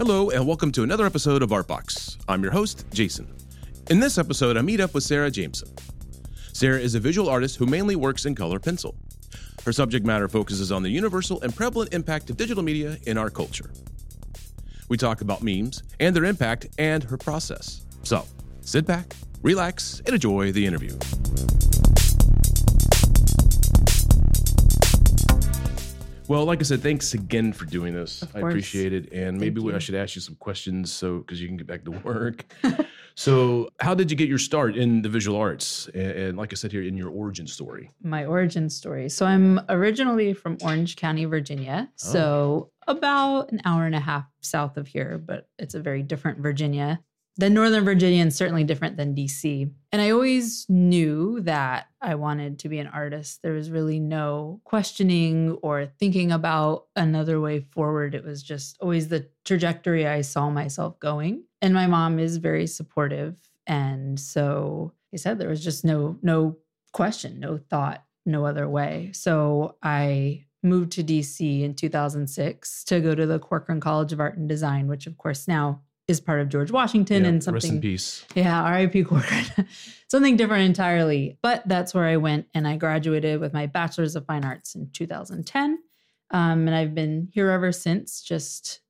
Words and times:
Hello, 0.00 0.30
and 0.30 0.46
welcome 0.46 0.72
to 0.72 0.82
another 0.82 1.04
episode 1.04 1.42
of 1.42 1.50
Artbox. 1.50 2.16
I'm 2.26 2.42
your 2.42 2.52
host, 2.52 2.86
Jason. 2.90 3.30
In 3.90 4.00
this 4.00 4.16
episode, 4.16 4.56
I 4.56 4.62
meet 4.62 4.80
up 4.80 4.94
with 4.94 5.04
Sarah 5.04 5.30
Jameson. 5.30 5.68
Sarah 6.54 6.80
is 6.80 6.94
a 6.94 7.00
visual 7.00 7.28
artist 7.28 7.56
who 7.56 7.66
mainly 7.66 7.96
works 7.96 8.24
in 8.24 8.34
color 8.34 8.58
pencil. 8.58 8.96
Her 9.62 9.74
subject 9.74 10.06
matter 10.06 10.26
focuses 10.26 10.72
on 10.72 10.82
the 10.82 10.88
universal 10.88 11.42
and 11.42 11.54
prevalent 11.54 11.92
impact 11.92 12.30
of 12.30 12.38
digital 12.38 12.62
media 12.62 12.96
in 13.06 13.18
our 13.18 13.28
culture. 13.28 13.70
We 14.88 14.96
talk 14.96 15.20
about 15.20 15.42
memes 15.42 15.82
and 16.00 16.16
their 16.16 16.24
impact 16.24 16.68
and 16.78 17.04
her 17.04 17.18
process. 17.18 17.84
So, 18.02 18.24
sit 18.62 18.86
back, 18.86 19.14
relax, 19.42 20.00
and 20.06 20.14
enjoy 20.14 20.50
the 20.50 20.64
interview. 20.64 20.96
Well, 26.30 26.44
like 26.44 26.60
I 26.60 26.62
said, 26.62 26.80
thanks 26.80 27.12
again 27.12 27.52
for 27.52 27.64
doing 27.64 27.92
this. 27.92 28.22
I 28.36 28.38
appreciate 28.38 28.92
it. 28.92 29.12
And 29.12 29.40
maybe 29.40 29.60
we, 29.60 29.74
I 29.74 29.80
should 29.80 29.96
ask 29.96 30.14
you 30.14 30.20
some 30.20 30.36
questions 30.36 30.92
so 30.92 31.18
because 31.18 31.42
you 31.42 31.48
can 31.48 31.56
get 31.56 31.66
back 31.66 31.82
to 31.86 31.90
work. 32.04 32.44
so, 33.16 33.68
how 33.80 33.96
did 33.96 34.12
you 34.12 34.16
get 34.16 34.28
your 34.28 34.38
start 34.38 34.76
in 34.76 35.02
the 35.02 35.08
visual 35.08 35.36
arts? 35.36 35.90
And, 35.92 36.12
and 36.12 36.38
like 36.38 36.52
I 36.52 36.54
said 36.54 36.70
here, 36.70 36.82
in 36.82 36.96
your 36.96 37.10
origin 37.10 37.48
story. 37.48 37.90
my 38.00 38.26
origin 38.26 38.70
story. 38.70 39.08
So 39.08 39.26
I'm 39.26 39.60
originally 39.68 40.32
from 40.32 40.56
Orange 40.62 40.94
County, 40.94 41.24
Virginia. 41.24 41.88
Oh. 41.90 41.92
So 41.96 42.70
about 42.86 43.50
an 43.50 43.60
hour 43.64 43.84
and 43.84 43.96
a 43.96 44.00
half 44.00 44.24
south 44.40 44.76
of 44.76 44.86
here, 44.86 45.18
but 45.18 45.48
it's 45.58 45.74
a 45.74 45.80
very 45.80 46.04
different 46.04 46.38
Virginia. 46.38 47.00
The 47.36 47.50
Northern 47.50 47.84
Virginia 47.84 48.22
and 48.22 48.34
certainly 48.34 48.64
different 48.64 48.96
than 48.96 49.14
DC. 49.14 49.70
And 49.92 50.02
I 50.02 50.10
always 50.10 50.66
knew 50.68 51.40
that 51.42 51.86
I 52.00 52.14
wanted 52.16 52.58
to 52.60 52.68
be 52.68 52.78
an 52.78 52.86
artist. 52.86 53.40
There 53.42 53.52
was 53.52 53.70
really 53.70 53.98
no 53.98 54.60
questioning 54.64 55.52
or 55.62 55.86
thinking 55.86 56.32
about 56.32 56.86
another 56.96 57.40
way 57.40 57.60
forward. 57.60 58.14
It 58.14 58.24
was 58.24 58.42
just 58.42 58.76
always 58.80 59.08
the 59.08 59.28
trajectory 59.44 60.06
I 60.06 60.20
saw 60.20 60.50
myself 60.50 60.98
going. 61.00 61.44
And 61.62 61.72
my 61.72 61.86
mom 61.86 62.18
is 62.18 62.36
very 62.36 62.66
supportive. 62.66 63.38
And 63.66 64.18
so 64.18 64.92
he 65.10 65.18
said 65.18 65.38
there 65.38 65.48
was 65.48 65.64
just 65.64 65.84
no 65.84 66.18
no 66.22 66.56
question, 66.92 67.40
no 67.40 67.58
thought, 67.58 68.04
no 68.26 68.44
other 68.44 68.68
way. 68.68 69.10
So 69.14 69.76
I 69.82 70.44
moved 70.62 70.92
to 70.92 71.04
DC 71.04 71.62
in 71.62 71.74
2006 71.74 72.84
to 72.84 73.00
go 73.00 73.14
to 73.14 73.26
the 73.26 73.38
Corcoran 73.38 73.80
College 73.80 74.12
of 74.12 74.20
Art 74.20 74.36
and 74.36 74.48
Design, 74.48 74.88
which 74.88 75.06
of 75.06 75.16
course 75.16 75.48
now 75.48 75.82
is 76.10 76.20
part 76.20 76.40
of 76.40 76.48
George 76.48 76.70
Washington 76.70 77.22
Yeah, 77.22 77.28
and 77.28 77.36
Rest 77.36 77.46
in 77.48 77.60
something 77.60 77.80
peace. 77.80 78.24
yeah, 78.34 78.68
RIP 78.68 79.06
Corcoran. 79.06 79.44
Something 80.10 80.36
different 80.36 80.64
entirely. 80.64 81.38
But 81.40 81.62
that's 81.68 81.94
where 81.94 82.04
I 82.04 82.16
went 82.16 82.46
and 82.52 82.66
I 82.66 82.76
graduated 82.76 83.38
with 83.40 83.52
my 83.52 83.66
bachelor's 83.66 84.16
of 84.16 84.26
fine 84.26 84.44
arts 84.44 84.74
in 84.74 84.90
2010. 84.92 85.78
Um, 86.32 86.66
and 86.66 86.74
I've 86.74 86.94
been 86.96 87.28
here 87.32 87.48
ever 87.50 87.70
since, 87.70 88.20
just 88.20 88.80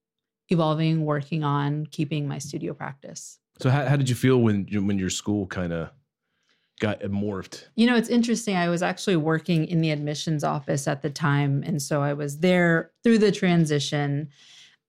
evolving, 0.48 1.04
working 1.04 1.44
on 1.44 1.84
keeping 1.86 2.26
my 2.26 2.38
studio 2.38 2.72
practice. 2.72 3.38
So, 3.60 3.68
how, 3.68 3.84
how 3.86 3.96
did 3.96 4.08
you 4.08 4.14
feel 4.14 4.38
when 4.38 4.66
when 4.86 4.98
your 4.98 5.10
school 5.10 5.46
kind 5.46 5.72
of 5.74 5.90
got 6.80 7.00
morphed? 7.00 7.66
You 7.76 7.86
know, 7.86 7.96
it's 7.96 8.08
interesting. 8.08 8.56
I 8.56 8.70
was 8.70 8.82
actually 8.82 9.16
working 9.16 9.66
in 9.66 9.82
the 9.82 9.90
admissions 9.90 10.42
office 10.42 10.88
at 10.88 11.02
the 11.02 11.10
time. 11.10 11.62
And 11.66 11.82
so 11.82 12.00
I 12.02 12.14
was 12.14 12.38
there 12.38 12.90
through 13.04 13.18
the 13.18 13.30
transition. 13.32 14.30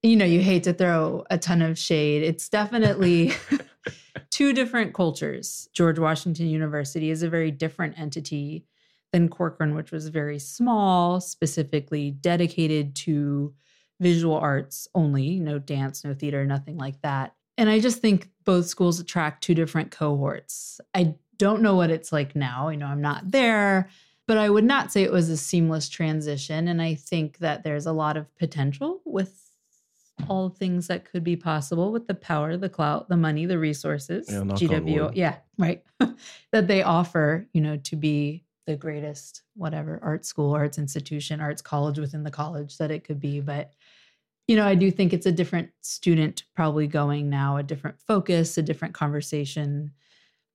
You 0.03 0.16
know, 0.16 0.25
you 0.25 0.41
hate 0.41 0.63
to 0.63 0.73
throw 0.73 1.25
a 1.30 1.38
ton 1.38 1.61
of 1.61 1.77
shade. 1.77 2.23
It's 2.23 2.49
definitely 2.49 3.33
two 4.31 4.53
different 4.53 4.94
cultures. 4.94 5.69
George 5.73 5.99
Washington 5.99 6.47
University 6.47 7.09
is 7.09 7.23
a 7.23 7.30
very 7.30 7.52
different 7.52 7.99
entity 7.99 8.66
than 9.11 9.29
Corcoran, 9.29 9.75
which 9.75 9.91
was 9.91 10.07
very 10.07 10.39
small, 10.39 11.19
specifically 11.19 12.11
dedicated 12.11 12.95
to 12.95 13.53
visual 13.99 14.35
arts 14.35 14.88
only, 14.95 15.39
no 15.39 15.59
dance, 15.59 16.03
no 16.03 16.13
theater, 16.13 16.45
nothing 16.45 16.77
like 16.77 17.02
that. 17.02 17.35
And 17.57 17.69
I 17.69 17.79
just 17.79 17.99
think 17.99 18.29
both 18.45 18.66
schools 18.66 19.00
attract 19.00 19.44
two 19.44 19.53
different 19.53 19.91
cohorts. 19.91 20.81
I 20.95 21.16
don't 21.38 21.61
know 21.61 21.75
what 21.75 21.91
it's 21.91 22.11
like 22.11 22.35
now. 22.35 22.69
You 22.69 22.78
know, 22.78 22.88
I'm 22.88 23.01
not 23.01 23.29
there, 23.29 23.90
but 24.28 24.38
I 24.38 24.50
would 24.50 24.63
not 24.63 24.91
say 24.91 25.03
it 25.03 25.11
was 25.11 25.29
a 25.29 25.38
seamless 25.38 25.90
transition. 25.90 26.67
And 26.67 26.81
I 26.81 26.95
think 26.95 27.40
that 27.40 27.63
there's 27.63 27.85
a 27.85 27.91
lot 27.91 28.17
of 28.17 28.34
potential 28.38 29.01
with 29.06 29.50
all 30.30 30.50
things 30.50 30.88
that 30.88 31.06
could 31.06 31.24
be 31.24 31.36
possible 31.36 31.92
with 31.92 32.08
the 32.08 32.14
power, 32.14 32.58
the 32.58 32.70
clout, 32.70 33.09
the 33.09 33.18
money, 33.18 33.46
the 33.46 33.58
resources, 33.59 34.28
Yeah, 34.30 34.42
wood. 35.08 35.16
yeah, 35.16 35.38
right, 35.58 35.84
that 36.52 36.68
they 36.68 36.84
offer, 36.84 37.48
you 37.54 37.62
know, 37.62 37.78
to 37.78 37.96
be 37.96 38.46
the 38.68 38.76
greatest, 38.76 39.42
whatever 39.56 40.00
art 40.04 40.26
school, 40.26 40.54
arts 40.54 40.78
institution, 40.78 41.42
arts 41.42 41.62
college 41.62 41.98
within 42.00 42.24
the 42.24 42.32
college 42.32 42.78
that 42.78 42.92
it 42.92 43.04
could 43.04 43.20
be. 43.20 43.40
But 43.42 43.74
you 44.48 44.56
know, 44.58 44.66
I 44.66 44.76
do 44.76 44.92
think 44.92 45.14
it's 45.14 45.26
a 45.26 45.32
different 45.32 45.70
student 45.82 46.44
probably 46.56 46.86
going 46.88 47.30
now, 47.30 47.58
a 47.58 47.64
different 47.64 48.00
focus, 48.02 48.58
a 48.58 48.62
different 48.62 48.94
conversation. 48.94 49.92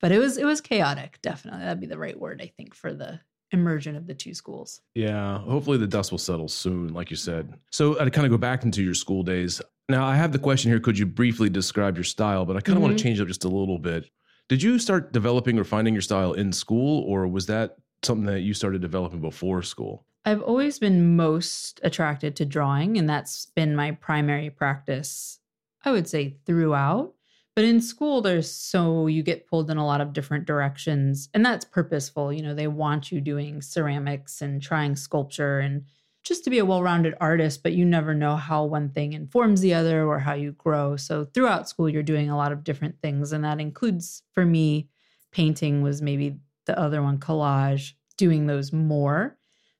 But 0.00 0.12
it 0.12 0.18
was 0.18 0.36
it 0.36 0.44
was 0.44 0.60
chaotic, 0.60 1.18
definitely. 1.22 1.60
That'd 1.60 1.80
be 1.80 1.86
the 1.86 1.98
right 1.98 2.18
word, 2.18 2.42
I 2.42 2.52
think, 2.56 2.74
for 2.74 2.92
the 2.92 3.20
immersion 3.52 3.96
of 3.96 4.06
the 4.06 4.14
two 4.14 4.34
schools. 4.34 4.80
Yeah, 4.94 5.38
hopefully 5.38 5.78
the 5.78 5.86
dust 5.86 6.10
will 6.10 6.18
settle 6.18 6.48
soon, 6.48 6.92
like 6.92 7.10
you 7.10 7.16
said. 7.16 7.54
So, 7.70 7.94
to 7.94 8.10
kind 8.10 8.26
of 8.26 8.30
go 8.30 8.38
back 8.38 8.64
into 8.64 8.82
your 8.82 8.94
school 8.94 9.22
days. 9.22 9.60
Now, 9.88 10.04
I 10.04 10.16
have 10.16 10.32
the 10.32 10.38
question 10.38 10.70
here 10.70 10.80
could 10.80 10.98
you 10.98 11.06
briefly 11.06 11.48
describe 11.48 11.96
your 11.96 12.04
style? 12.04 12.44
But 12.44 12.56
I 12.56 12.60
kind 12.60 12.76
of 12.76 12.82
want 12.82 12.94
Mhm. 12.94 12.98
to 12.98 13.02
change 13.04 13.18
it 13.20 13.22
up 13.22 13.28
just 13.28 13.44
a 13.44 13.48
little 13.48 13.78
bit. 13.78 14.10
Did 14.48 14.62
you 14.62 14.78
start 14.78 15.12
developing 15.12 15.58
or 15.58 15.64
finding 15.64 15.94
your 15.94 16.02
style 16.02 16.32
in 16.32 16.52
school, 16.52 17.02
or 17.04 17.26
was 17.26 17.46
that 17.46 17.76
something 18.04 18.26
that 18.26 18.40
you 18.42 18.54
started 18.54 18.80
developing 18.80 19.20
before 19.20 19.62
school? 19.62 20.04
I've 20.24 20.42
always 20.42 20.78
been 20.78 21.14
most 21.16 21.80
attracted 21.84 22.34
to 22.36 22.44
drawing, 22.44 22.96
and 22.98 23.08
that's 23.08 23.46
been 23.54 23.74
my 23.76 23.92
primary 23.92 24.50
practice, 24.50 25.38
I 25.84 25.92
would 25.92 26.08
say, 26.08 26.36
throughout. 26.46 27.14
But 27.56 27.64
in 27.64 27.80
school, 27.80 28.20
there's 28.20 28.52
so 28.52 29.06
you 29.06 29.22
get 29.22 29.46
pulled 29.46 29.70
in 29.70 29.78
a 29.78 29.86
lot 29.86 30.02
of 30.02 30.12
different 30.12 30.44
directions, 30.44 31.30
and 31.32 31.44
that's 31.44 31.64
purposeful. 31.64 32.30
You 32.30 32.42
know, 32.42 32.54
they 32.54 32.68
want 32.68 33.10
you 33.10 33.18
doing 33.22 33.62
ceramics 33.62 34.42
and 34.42 34.60
trying 34.60 34.94
sculpture 34.94 35.58
and 35.60 35.86
just 36.22 36.44
to 36.44 36.50
be 36.50 36.58
a 36.58 36.66
well 36.66 36.82
rounded 36.82 37.14
artist, 37.18 37.62
but 37.62 37.72
you 37.72 37.86
never 37.86 38.12
know 38.12 38.36
how 38.36 38.64
one 38.64 38.90
thing 38.90 39.14
informs 39.14 39.62
the 39.62 39.72
other 39.72 40.04
or 40.04 40.18
how 40.18 40.34
you 40.34 40.52
grow. 40.52 40.96
So 40.96 41.24
throughout 41.24 41.66
school, 41.66 41.88
you're 41.88 42.02
doing 42.02 42.28
a 42.28 42.36
lot 42.36 42.52
of 42.52 42.62
different 42.62 43.00
things, 43.00 43.32
and 43.32 43.42
that 43.44 43.58
includes, 43.58 44.22
for 44.32 44.44
me, 44.44 44.90
painting 45.32 45.80
was 45.80 46.02
maybe 46.02 46.36
the 46.66 46.78
other 46.78 47.02
one, 47.02 47.16
collage, 47.16 47.94
doing 48.18 48.46
those 48.46 48.70
more. 48.70 49.38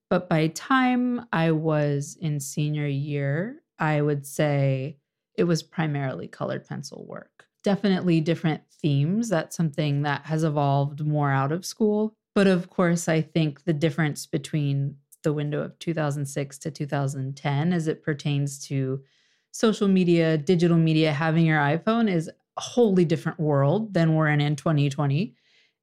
But 0.09 0.31
by 0.31 0.47
time 0.49 1.27
I 1.31 1.51
was 1.51 2.17
in 2.23 2.41
senior 2.41 2.87
year, 2.87 3.63
I 3.79 4.01
would 4.01 4.25
say 4.25 4.97
it 5.35 5.45
was 5.45 5.63
primarily 5.63 6.27
colored 6.27 6.67
pencil 6.67 7.05
work. 7.07 7.36
Definitely 7.67 8.21
different 8.21 8.61
themes. 8.71 9.29
That's 9.29 9.57
something 9.57 10.03
that 10.03 10.27
has 10.27 10.45
evolved 10.45 11.05
more 11.05 11.33
out 11.33 11.51
of 11.51 11.67
school. 11.67 12.15
But 12.33 12.47
of 12.47 12.71
course, 12.71 13.09
I 13.09 13.23
think 13.23 13.65
the 13.65 13.73
difference 13.73 14.25
between 14.25 14.99
the 15.25 15.33
window 15.33 15.63
of 15.63 15.77
2006 15.81 16.59
to 16.59 16.71
2010 16.71 17.73
as 17.73 17.89
it 17.89 18.05
pertains 18.05 18.65
to 18.69 19.03
social 19.51 19.89
media, 19.89 20.39
digital 20.39 20.77
media, 20.77 21.13
having 21.13 21.45
your 21.45 21.59
iPhone 21.59 22.09
is 22.09 22.29
a 22.29 22.61
wholly 22.61 23.05
different 23.05 23.41
world 23.41 23.93
than 23.93 24.15
we're 24.15 24.29
in 24.29 24.41
in 24.41 24.55
2020 24.55 25.35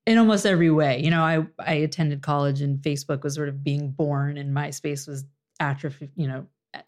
in 0.08 0.18
almost 0.18 0.46
every 0.46 0.72
way. 0.72 1.04
You 1.04 1.12
know, 1.12 1.22
I 1.22 1.46
I 1.60 1.74
attended 1.74 2.22
college 2.22 2.62
and 2.62 2.82
Facebook 2.82 3.24
was 3.24 3.36
sort 3.36 3.50
of 3.50 3.62
being 3.62 3.92
born 3.92 4.38
and 4.38 4.56
MySpace 4.56 5.06
was 5.06 5.26
atrophy, 5.60 6.12
you 6.16 6.30
know, 6.30 6.48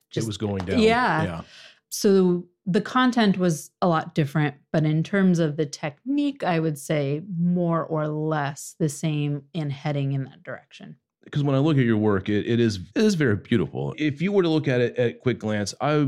just 0.10 0.26
it 0.26 0.28
was 0.28 0.38
going 0.38 0.64
down. 0.64 0.80
yeah. 0.80 1.24
Yeah. 1.24 1.42
so 1.90 2.46
the 2.66 2.82
content 2.82 3.38
was 3.38 3.72
a 3.82 3.88
lot 3.88 4.16
different, 4.16 4.56
but 4.72 4.86
in 4.86 5.04
terms 5.04 5.40
of 5.40 5.56
the 5.56 5.66
technique, 5.66 6.44
I 6.44 6.60
would 6.60 6.78
say 6.80 7.22
more 7.38 7.84
or 7.84 8.08
less 8.08 8.76
the 8.80 8.90
same 8.90 9.44
in 9.54 9.70
heading 9.70 10.14
in 10.14 10.24
that 10.26 10.44
direction. 10.44 10.96
because 11.24 11.44
when 11.44 11.56
I 11.56 11.60
look 11.60 11.78
at 11.78 11.86
your 11.86 11.98
work, 11.98 12.30
it, 12.30 12.46
it 12.48 12.60
is 12.60 12.80
it 12.96 13.04
is 13.04 13.16
very 13.16 13.36
beautiful. 13.36 13.94
If 13.98 14.22
you 14.22 14.32
were 14.32 14.44
to 14.44 14.50
look 14.50 14.68
at 14.68 14.82
it 14.82 14.96
at 14.98 15.20
quick 15.20 15.40
glance, 15.40 15.74
I 15.82 16.08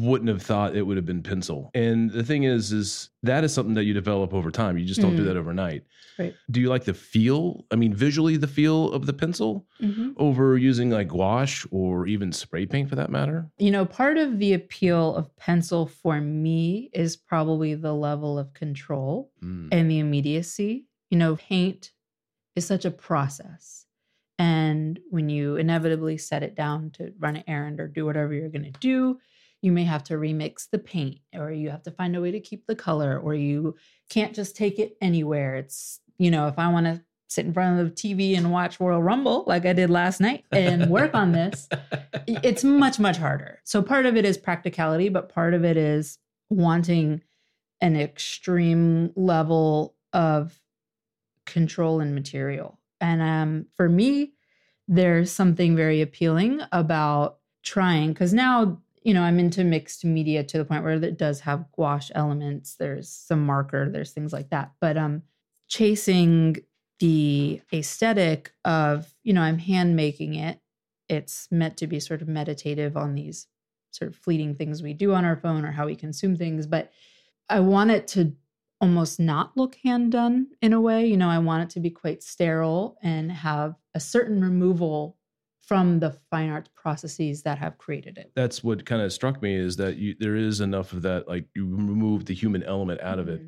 wouldn't 0.00 0.28
have 0.28 0.40
thought 0.42 0.74
it 0.74 0.82
would 0.82 0.96
have 0.96 1.04
been 1.04 1.22
pencil. 1.22 1.70
And 1.74 2.10
the 2.10 2.24
thing 2.24 2.44
is, 2.44 2.72
is 2.72 3.10
that 3.22 3.44
is 3.44 3.52
something 3.52 3.74
that 3.74 3.84
you 3.84 3.92
develop 3.92 4.32
over 4.32 4.50
time. 4.50 4.78
You 4.78 4.86
just 4.86 5.00
don't 5.02 5.16
do 5.16 5.22
Mm. 5.22 5.26
that 5.26 5.36
overnight. 5.36 5.84
Right. 6.18 6.34
Do 6.50 6.60
you 6.60 6.68
like 6.70 6.84
the 6.84 6.94
feel? 6.94 7.66
I 7.70 7.76
mean, 7.76 7.92
visually, 7.94 8.36
the 8.38 8.46
feel 8.46 8.90
of 8.92 9.04
the 9.06 9.12
pencil 9.12 9.66
over 10.16 10.56
using 10.56 10.90
like 10.90 11.08
gouache 11.08 11.68
or 11.70 12.06
even 12.06 12.32
spray 12.32 12.64
paint 12.66 12.88
for 12.88 12.96
that 12.96 13.10
matter? 13.10 13.50
You 13.58 13.70
know, 13.70 13.84
part 13.84 14.16
of 14.18 14.38
the 14.38 14.54
appeal 14.54 15.14
of 15.14 15.34
pencil 15.36 15.86
for 15.86 16.20
me 16.20 16.88
is 16.94 17.16
probably 17.16 17.74
the 17.74 17.94
level 17.94 18.38
of 18.38 18.54
control 18.54 19.30
Mm. 19.42 19.68
and 19.72 19.90
the 19.90 19.98
immediacy. 19.98 20.86
You 21.10 21.18
know, 21.18 21.36
paint 21.36 21.92
is 22.56 22.66
such 22.66 22.84
a 22.86 22.90
process. 22.90 23.86
And 24.38 24.98
when 25.10 25.28
you 25.28 25.56
inevitably 25.56 26.16
set 26.18 26.42
it 26.42 26.54
down 26.54 26.90
to 26.92 27.12
run 27.18 27.36
an 27.36 27.44
errand 27.46 27.78
or 27.80 27.88
do 27.88 28.04
whatever 28.06 28.32
you're 28.34 28.48
going 28.48 28.64
to 28.72 28.80
do, 28.80 29.18
you 29.62 29.72
may 29.72 29.84
have 29.84 30.04
to 30.04 30.14
remix 30.14 30.68
the 30.68 30.78
paint 30.78 31.20
or 31.34 31.50
you 31.50 31.70
have 31.70 31.84
to 31.84 31.90
find 31.90 32.14
a 32.14 32.20
way 32.20 32.32
to 32.32 32.40
keep 32.40 32.66
the 32.66 32.74
color 32.74 33.18
or 33.18 33.34
you 33.34 33.76
can't 34.10 34.34
just 34.34 34.56
take 34.56 34.78
it 34.78 34.96
anywhere. 35.00 35.56
It's, 35.56 36.00
you 36.18 36.30
know, 36.30 36.48
if 36.48 36.58
I 36.58 36.68
want 36.68 36.86
to 36.86 37.00
sit 37.28 37.46
in 37.46 37.54
front 37.54 37.80
of 37.80 37.86
the 37.86 37.94
TV 37.94 38.36
and 38.36 38.52
watch 38.52 38.78
Royal 38.80 39.02
Rumble 39.02 39.44
like 39.46 39.64
I 39.64 39.72
did 39.72 39.88
last 39.88 40.20
night 40.20 40.44
and 40.50 40.90
work 40.90 41.14
on 41.14 41.32
this, 41.32 41.68
it's 42.26 42.64
much, 42.64 42.98
much 42.98 43.16
harder. 43.16 43.60
So 43.64 43.80
part 43.80 44.04
of 44.04 44.16
it 44.16 44.24
is 44.24 44.36
practicality, 44.36 45.08
but 45.08 45.32
part 45.32 45.54
of 45.54 45.64
it 45.64 45.76
is 45.76 46.18
wanting 46.50 47.22
an 47.80 47.96
extreme 47.96 49.12
level 49.16 49.94
of 50.12 50.60
control 51.46 52.00
and 52.00 52.14
material. 52.14 52.78
And 53.00 53.22
um, 53.22 53.66
for 53.76 53.88
me, 53.88 54.32
there's 54.88 55.30
something 55.30 55.76
very 55.76 56.00
appealing 56.02 56.60
about 56.72 57.38
trying 57.62 58.12
because 58.12 58.34
now 58.34 58.80
you 59.04 59.14
know 59.14 59.22
i'm 59.22 59.38
into 59.38 59.64
mixed 59.64 60.04
media 60.04 60.42
to 60.42 60.58
the 60.58 60.64
point 60.64 60.82
where 60.82 60.92
it 60.92 61.18
does 61.18 61.40
have 61.40 61.70
gouache 61.72 62.12
elements 62.14 62.76
there's 62.76 63.08
some 63.08 63.44
marker 63.44 63.88
there's 63.90 64.12
things 64.12 64.32
like 64.32 64.50
that 64.50 64.72
but 64.80 64.96
um 64.96 65.22
chasing 65.68 66.56
the 67.00 67.60
aesthetic 67.72 68.52
of 68.64 69.14
you 69.22 69.32
know 69.32 69.42
i'm 69.42 69.58
hand 69.58 69.96
making 69.96 70.34
it 70.34 70.60
it's 71.08 71.48
meant 71.50 71.76
to 71.76 71.86
be 71.86 72.00
sort 72.00 72.22
of 72.22 72.28
meditative 72.28 72.96
on 72.96 73.14
these 73.14 73.46
sort 73.90 74.10
of 74.10 74.16
fleeting 74.16 74.54
things 74.54 74.82
we 74.82 74.94
do 74.94 75.12
on 75.12 75.24
our 75.24 75.36
phone 75.36 75.64
or 75.64 75.72
how 75.72 75.86
we 75.86 75.96
consume 75.96 76.36
things 76.36 76.66
but 76.66 76.90
i 77.48 77.60
want 77.60 77.90
it 77.90 78.06
to 78.06 78.34
almost 78.82 79.20
not 79.20 79.56
look 79.56 79.76
hand 79.76 80.10
done 80.10 80.48
in 80.60 80.72
a 80.72 80.80
way. 80.80 81.06
You 81.06 81.16
know, 81.16 81.28
I 81.28 81.38
want 81.38 81.62
it 81.62 81.70
to 81.70 81.80
be 81.80 81.88
quite 81.88 82.20
sterile 82.20 82.98
and 83.00 83.30
have 83.30 83.76
a 83.94 84.00
certain 84.00 84.42
removal 84.42 85.16
from 85.62 86.00
the 86.00 86.16
fine 86.30 86.50
arts 86.50 86.68
processes 86.74 87.42
that 87.42 87.58
have 87.58 87.78
created 87.78 88.18
it. 88.18 88.32
That's 88.34 88.62
what 88.62 88.84
kind 88.84 89.00
of 89.00 89.12
struck 89.12 89.40
me 89.40 89.54
is 89.54 89.76
that 89.76 89.96
you, 89.96 90.14
there 90.18 90.36
is 90.36 90.60
enough 90.60 90.92
of 90.92 91.02
that, 91.02 91.28
like 91.28 91.46
you 91.54 91.64
remove 91.64 92.26
the 92.26 92.34
human 92.34 92.62
element 92.64 93.00
out 93.00 93.18
of 93.18 93.28
it. 93.28 93.42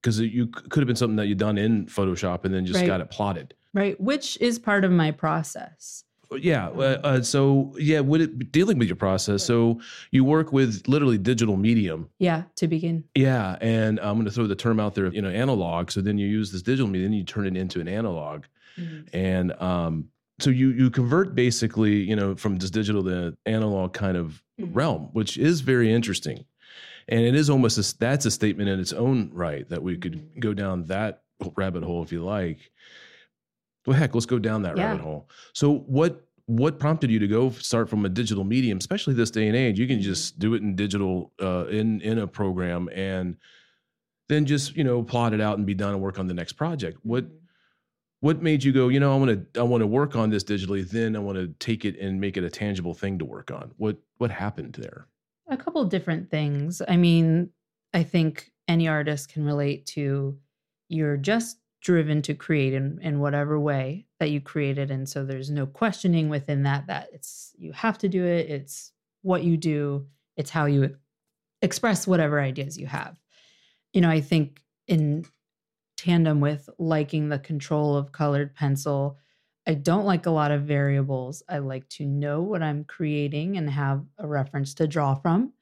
Because 0.00 0.20
mm-hmm. 0.20 0.36
you 0.36 0.46
could 0.46 0.80
have 0.80 0.86
been 0.86 0.96
something 0.96 1.16
that 1.16 1.26
you'd 1.26 1.38
done 1.38 1.58
in 1.58 1.86
Photoshop 1.86 2.44
and 2.44 2.54
then 2.54 2.64
just 2.64 2.80
right. 2.80 2.86
got 2.86 3.00
it 3.00 3.10
plotted. 3.10 3.54
Right, 3.74 4.00
which 4.00 4.40
is 4.40 4.58
part 4.58 4.84
of 4.84 4.90
my 4.90 5.10
process 5.10 6.04
yeah 6.36 6.68
uh, 6.68 7.00
uh, 7.04 7.22
so 7.22 7.74
yeah 7.78 8.00
would 8.00 8.20
it 8.20 8.52
dealing 8.52 8.78
with 8.78 8.88
your 8.88 8.96
process 8.96 9.42
so 9.42 9.80
you 10.10 10.24
work 10.24 10.52
with 10.52 10.86
literally 10.86 11.16
digital 11.16 11.56
medium 11.56 12.08
yeah 12.18 12.42
to 12.54 12.68
begin 12.68 13.02
yeah 13.14 13.56
and 13.60 13.98
i'm 14.00 14.14
going 14.16 14.24
to 14.24 14.30
throw 14.30 14.46
the 14.46 14.54
term 14.54 14.78
out 14.78 14.94
there 14.94 15.06
you 15.06 15.22
know 15.22 15.30
analog 15.30 15.90
so 15.90 16.00
then 16.00 16.18
you 16.18 16.26
use 16.26 16.52
this 16.52 16.62
digital 16.62 16.86
medium 16.86 17.12
you 17.12 17.24
turn 17.24 17.46
it 17.46 17.56
into 17.56 17.80
an 17.80 17.88
analog 17.88 18.44
mm-hmm. 18.76 19.04
and 19.16 19.52
um 19.60 20.06
so 20.38 20.50
you 20.50 20.70
you 20.70 20.90
convert 20.90 21.34
basically 21.34 21.96
you 21.96 22.16
know 22.16 22.34
from 22.34 22.56
this 22.56 22.70
digital 22.70 23.02
to 23.04 23.36
analog 23.46 23.92
kind 23.92 24.16
of 24.16 24.42
mm-hmm. 24.60 24.72
realm 24.72 25.08
which 25.12 25.36
is 25.36 25.60
very 25.60 25.92
interesting 25.92 26.44
and 27.08 27.20
it 27.20 27.34
is 27.34 27.48
almost 27.48 27.78
a, 27.78 27.98
that's 27.98 28.26
a 28.26 28.30
statement 28.30 28.68
in 28.68 28.78
its 28.78 28.92
own 28.92 29.30
right 29.32 29.68
that 29.68 29.82
we 29.82 29.96
could 29.96 30.14
mm-hmm. 30.14 30.40
go 30.40 30.54
down 30.54 30.84
that 30.84 31.22
rabbit 31.56 31.82
hole 31.82 32.02
if 32.02 32.12
you 32.12 32.24
like 32.24 32.70
well, 33.88 33.96
heck, 33.96 34.14
let's 34.14 34.26
go 34.26 34.38
down 34.38 34.62
that 34.62 34.76
yeah. 34.76 34.88
rabbit 34.88 35.02
hole. 35.02 35.30
So 35.54 35.78
what 35.86 36.22
what 36.44 36.78
prompted 36.78 37.10
you 37.10 37.18
to 37.18 37.26
go 37.26 37.50
start 37.50 37.88
from 37.88 38.04
a 38.04 38.08
digital 38.08 38.44
medium, 38.44 38.76
especially 38.76 39.14
this 39.14 39.30
day 39.30 39.48
and 39.48 39.56
age? 39.56 39.78
You 39.78 39.86
can 39.86 40.00
just 40.02 40.38
do 40.38 40.52
it 40.52 40.60
in 40.62 40.76
digital 40.76 41.32
uh, 41.40 41.66
in 41.68 42.02
in 42.02 42.18
a 42.18 42.26
program 42.26 42.90
and 42.94 43.36
then 44.28 44.44
just 44.44 44.76
you 44.76 44.84
know 44.84 45.02
plot 45.02 45.32
it 45.32 45.40
out 45.40 45.56
and 45.56 45.66
be 45.66 45.72
done 45.72 45.94
and 45.94 46.02
work 46.02 46.18
on 46.18 46.26
the 46.26 46.34
next 46.34 46.52
project. 46.52 46.98
What 47.02 47.24
mm-hmm. 47.24 47.36
What 48.20 48.42
made 48.42 48.64
you 48.64 48.72
go? 48.72 48.88
You 48.88 49.00
know, 49.00 49.12
I 49.12 49.16
want 49.16 49.52
to 49.54 49.60
I 49.60 49.64
want 49.64 49.82
to 49.82 49.86
work 49.86 50.16
on 50.16 50.30
this 50.30 50.44
digitally. 50.44 50.88
Then 50.88 51.14
I 51.14 51.20
want 51.20 51.38
to 51.38 51.48
take 51.58 51.84
it 51.84 51.98
and 51.98 52.20
make 52.20 52.36
it 52.36 52.44
a 52.44 52.50
tangible 52.50 52.94
thing 52.94 53.18
to 53.18 53.24
work 53.24 53.50
on. 53.50 53.72
What 53.76 53.96
what 54.18 54.30
happened 54.30 54.74
there? 54.74 55.06
A 55.50 55.56
couple 55.56 55.84
different 55.84 56.30
things. 56.30 56.82
I 56.86 56.96
mean, 56.96 57.50
I 57.94 58.02
think 58.02 58.52
any 58.66 58.86
artist 58.86 59.32
can 59.32 59.44
relate 59.44 59.86
to 59.86 60.38
you're 60.88 61.16
just 61.16 61.58
driven 61.80 62.22
to 62.22 62.34
create 62.34 62.74
in, 62.74 62.98
in 63.02 63.20
whatever 63.20 63.58
way 63.58 64.06
that 64.18 64.30
you 64.30 64.40
created 64.40 64.90
and 64.90 65.08
so 65.08 65.24
there's 65.24 65.50
no 65.50 65.64
questioning 65.64 66.28
within 66.28 66.64
that 66.64 66.86
that 66.88 67.08
it's 67.12 67.54
you 67.56 67.72
have 67.72 67.96
to 67.96 68.08
do 68.08 68.24
it 68.24 68.50
it's 68.50 68.92
what 69.22 69.44
you 69.44 69.56
do 69.56 70.04
it's 70.36 70.50
how 70.50 70.66
you 70.66 70.96
express 71.62 72.06
whatever 72.06 72.40
ideas 72.40 72.76
you 72.76 72.86
have 72.86 73.16
you 73.92 74.00
know 74.00 74.10
i 74.10 74.20
think 74.20 74.60
in 74.88 75.24
tandem 75.98 76.40
with 76.40 76.70
liking 76.78 77.28
the 77.28 77.38
control 77.38 77.96
of 77.96 78.12
colored 78.12 78.54
pencil. 78.54 79.18
I 79.66 79.74
don't 79.74 80.06
like 80.06 80.24
a 80.24 80.30
lot 80.30 80.52
of 80.52 80.62
variables. 80.62 81.42
I 81.48 81.58
like 81.58 81.86
to 81.90 82.06
know 82.06 82.40
what 82.40 82.62
i'm 82.62 82.84
creating 82.84 83.58
and 83.58 83.68
have 83.68 84.02
a 84.16 84.26
reference 84.26 84.72
to 84.74 84.86
draw 84.86 85.14
from. 85.14 85.52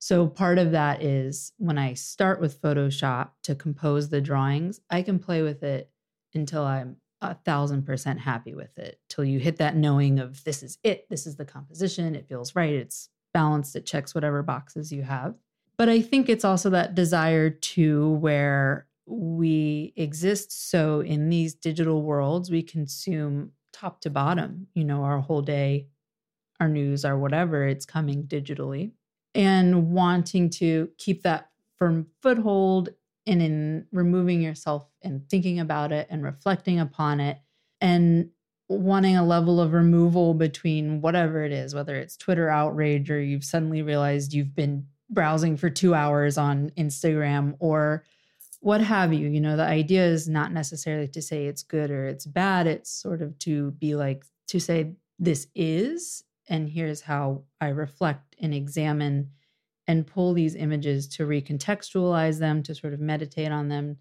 So 0.00 0.26
part 0.26 0.58
of 0.58 0.72
that 0.72 1.02
is 1.02 1.52
when 1.56 1.78
I 1.78 1.94
start 1.94 2.38
with 2.38 2.60
Photoshop 2.60 3.30
to 3.44 3.54
compose 3.54 4.10
the 4.10 4.20
drawings, 4.20 4.80
I 4.90 5.00
can 5.00 5.18
play 5.18 5.40
with 5.40 5.62
it 5.62 5.90
until 6.34 6.62
I'm 6.62 6.96
a 7.22 7.34
thousand 7.34 7.86
percent 7.86 8.20
happy 8.20 8.54
with 8.54 8.76
it. 8.76 9.00
Till 9.08 9.24
you 9.24 9.38
hit 9.38 9.56
that 9.56 9.76
knowing 9.76 10.18
of 10.18 10.44
this 10.44 10.62
is 10.62 10.76
it, 10.82 11.08
this 11.08 11.26
is 11.26 11.36
the 11.36 11.46
composition, 11.46 12.14
it 12.14 12.28
feels 12.28 12.54
right, 12.54 12.74
it's 12.74 13.08
balanced, 13.32 13.76
it 13.76 13.86
checks 13.86 14.14
whatever 14.14 14.42
boxes 14.42 14.92
you 14.92 15.02
have. 15.02 15.36
But 15.78 15.88
I 15.88 16.02
think 16.02 16.28
it's 16.28 16.44
also 16.44 16.68
that 16.70 16.94
desire 16.94 17.48
to 17.48 18.10
where 18.10 18.86
we 19.06 19.92
exist 19.96 20.70
so 20.70 21.00
in 21.00 21.28
these 21.28 21.54
digital 21.54 22.02
worlds, 22.02 22.50
we 22.50 22.62
consume 22.62 23.52
top 23.72 24.00
to 24.02 24.10
bottom, 24.10 24.66
you 24.74 24.84
know, 24.84 25.02
our 25.02 25.20
whole 25.20 25.42
day, 25.42 25.88
our 26.60 26.68
news, 26.68 27.04
our 27.04 27.18
whatever, 27.18 27.66
it's 27.66 27.86
coming 27.86 28.24
digitally. 28.24 28.92
And 29.34 29.90
wanting 29.90 30.50
to 30.50 30.88
keep 30.96 31.22
that 31.22 31.50
firm 31.76 32.06
foothold 32.22 32.90
and 33.26 33.42
in 33.42 33.86
removing 33.90 34.40
yourself 34.40 34.88
and 35.02 35.28
thinking 35.28 35.58
about 35.58 35.92
it 35.92 36.06
and 36.10 36.22
reflecting 36.22 36.78
upon 36.78 37.20
it 37.20 37.38
and 37.80 38.30
wanting 38.68 39.16
a 39.16 39.24
level 39.24 39.60
of 39.60 39.72
removal 39.72 40.34
between 40.34 41.00
whatever 41.00 41.44
it 41.44 41.52
is, 41.52 41.74
whether 41.74 41.96
it's 41.96 42.16
Twitter 42.16 42.48
outrage 42.48 43.10
or 43.10 43.20
you've 43.20 43.44
suddenly 43.44 43.82
realized 43.82 44.32
you've 44.32 44.54
been 44.54 44.86
browsing 45.10 45.56
for 45.56 45.68
two 45.68 45.94
hours 45.94 46.38
on 46.38 46.70
Instagram 46.78 47.56
or 47.58 48.04
what 48.64 48.80
have 48.80 49.12
you. 49.12 49.28
You 49.28 49.42
know, 49.42 49.58
the 49.58 49.62
idea 49.62 50.06
is 50.06 50.26
not 50.26 50.50
necessarily 50.50 51.08
to 51.08 51.20
say 51.20 51.46
it's 51.46 51.62
good 51.62 51.90
or 51.90 52.06
it's 52.06 52.24
bad. 52.24 52.66
It's 52.66 52.90
sort 52.90 53.20
of 53.20 53.38
to 53.40 53.72
be 53.72 53.94
like, 53.94 54.24
to 54.48 54.58
say 54.58 54.94
this 55.18 55.48
is 55.54 56.24
and 56.48 56.70
here's 56.70 57.02
how 57.02 57.42
I 57.60 57.68
reflect 57.68 58.36
and 58.40 58.54
examine 58.54 59.30
and 59.86 60.06
pull 60.06 60.32
these 60.32 60.54
images 60.54 61.06
to 61.08 61.26
recontextualize 61.26 62.38
them, 62.38 62.62
to 62.62 62.74
sort 62.74 62.94
of 62.94 63.00
meditate 63.00 63.52
on 63.52 63.68
them, 63.68 63.98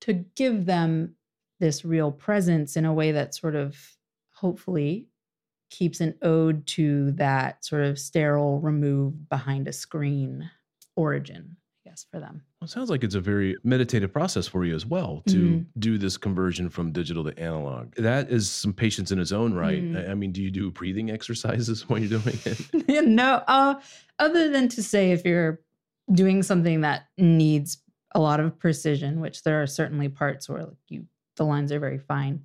to 0.00 0.14
give 0.34 0.64
them 0.64 1.16
this 1.60 1.84
real 1.84 2.10
presence 2.10 2.76
in 2.76 2.86
a 2.86 2.92
way 2.92 3.12
that 3.12 3.34
sort 3.34 3.54
of 3.54 3.76
hopefully 4.32 5.08
keeps 5.68 6.00
an 6.00 6.14
ode 6.22 6.66
to 6.68 7.12
that 7.12 7.62
sort 7.62 7.82
of 7.82 7.98
sterile, 7.98 8.60
removed 8.60 9.28
behind 9.28 9.68
a 9.68 9.74
screen 9.74 10.50
origin 10.96 11.56
guess, 11.94 12.06
for 12.10 12.20
them. 12.20 12.42
Well, 12.60 12.66
it 12.66 12.70
sounds 12.70 12.90
like 12.90 13.04
it's 13.04 13.14
a 13.14 13.20
very 13.20 13.56
meditative 13.62 14.12
process 14.12 14.46
for 14.46 14.64
you 14.64 14.74
as 14.74 14.84
well 14.84 15.22
to 15.28 15.36
mm-hmm. 15.36 15.78
do 15.78 15.98
this 15.98 16.16
conversion 16.16 16.68
from 16.68 16.92
digital 16.92 17.24
to 17.24 17.38
analog. 17.38 17.94
That 17.96 18.30
is 18.30 18.50
some 18.50 18.72
patience 18.72 19.12
in 19.12 19.18
its 19.18 19.32
own 19.32 19.54
right. 19.54 19.82
Mm-hmm. 19.82 20.10
I 20.10 20.14
mean, 20.14 20.32
do 20.32 20.42
you 20.42 20.50
do 20.50 20.70
breathing 20.70 21.10
exercises 21.10 21.82
when 21.88 22.02
you're 22.02 22.20
doing 22.20 22.38
it? 22.44 23.06
no, 23.06 23.42
uh, 23.46 23.76
other 24.18 24.50
than 24.50 24.68
to 24.68 24.82
say 24.82 25.12
if 25.12 25.24
you're 25.24 25.60
doing 26.12 26.42
something 26.42 26.82
that 26.82 27.06
needs 27.16 27.78
a 28.14 28.20
lot 28.20 28.40
of 28.40 28.58
precision, 28.58 29.20
which 29.20 29.42
there 29.42 29.62
are 29.62 29.66
certainly 29.66 30.08
parts 30.08 30.48
where 30.48 30.64
like 30.64 30.76
you 30.88 31.06
the 31.36 31.44
lines 31.44 31.72
are 31.72 31.80
very 31.80 31.98
fine. 31.98 32.44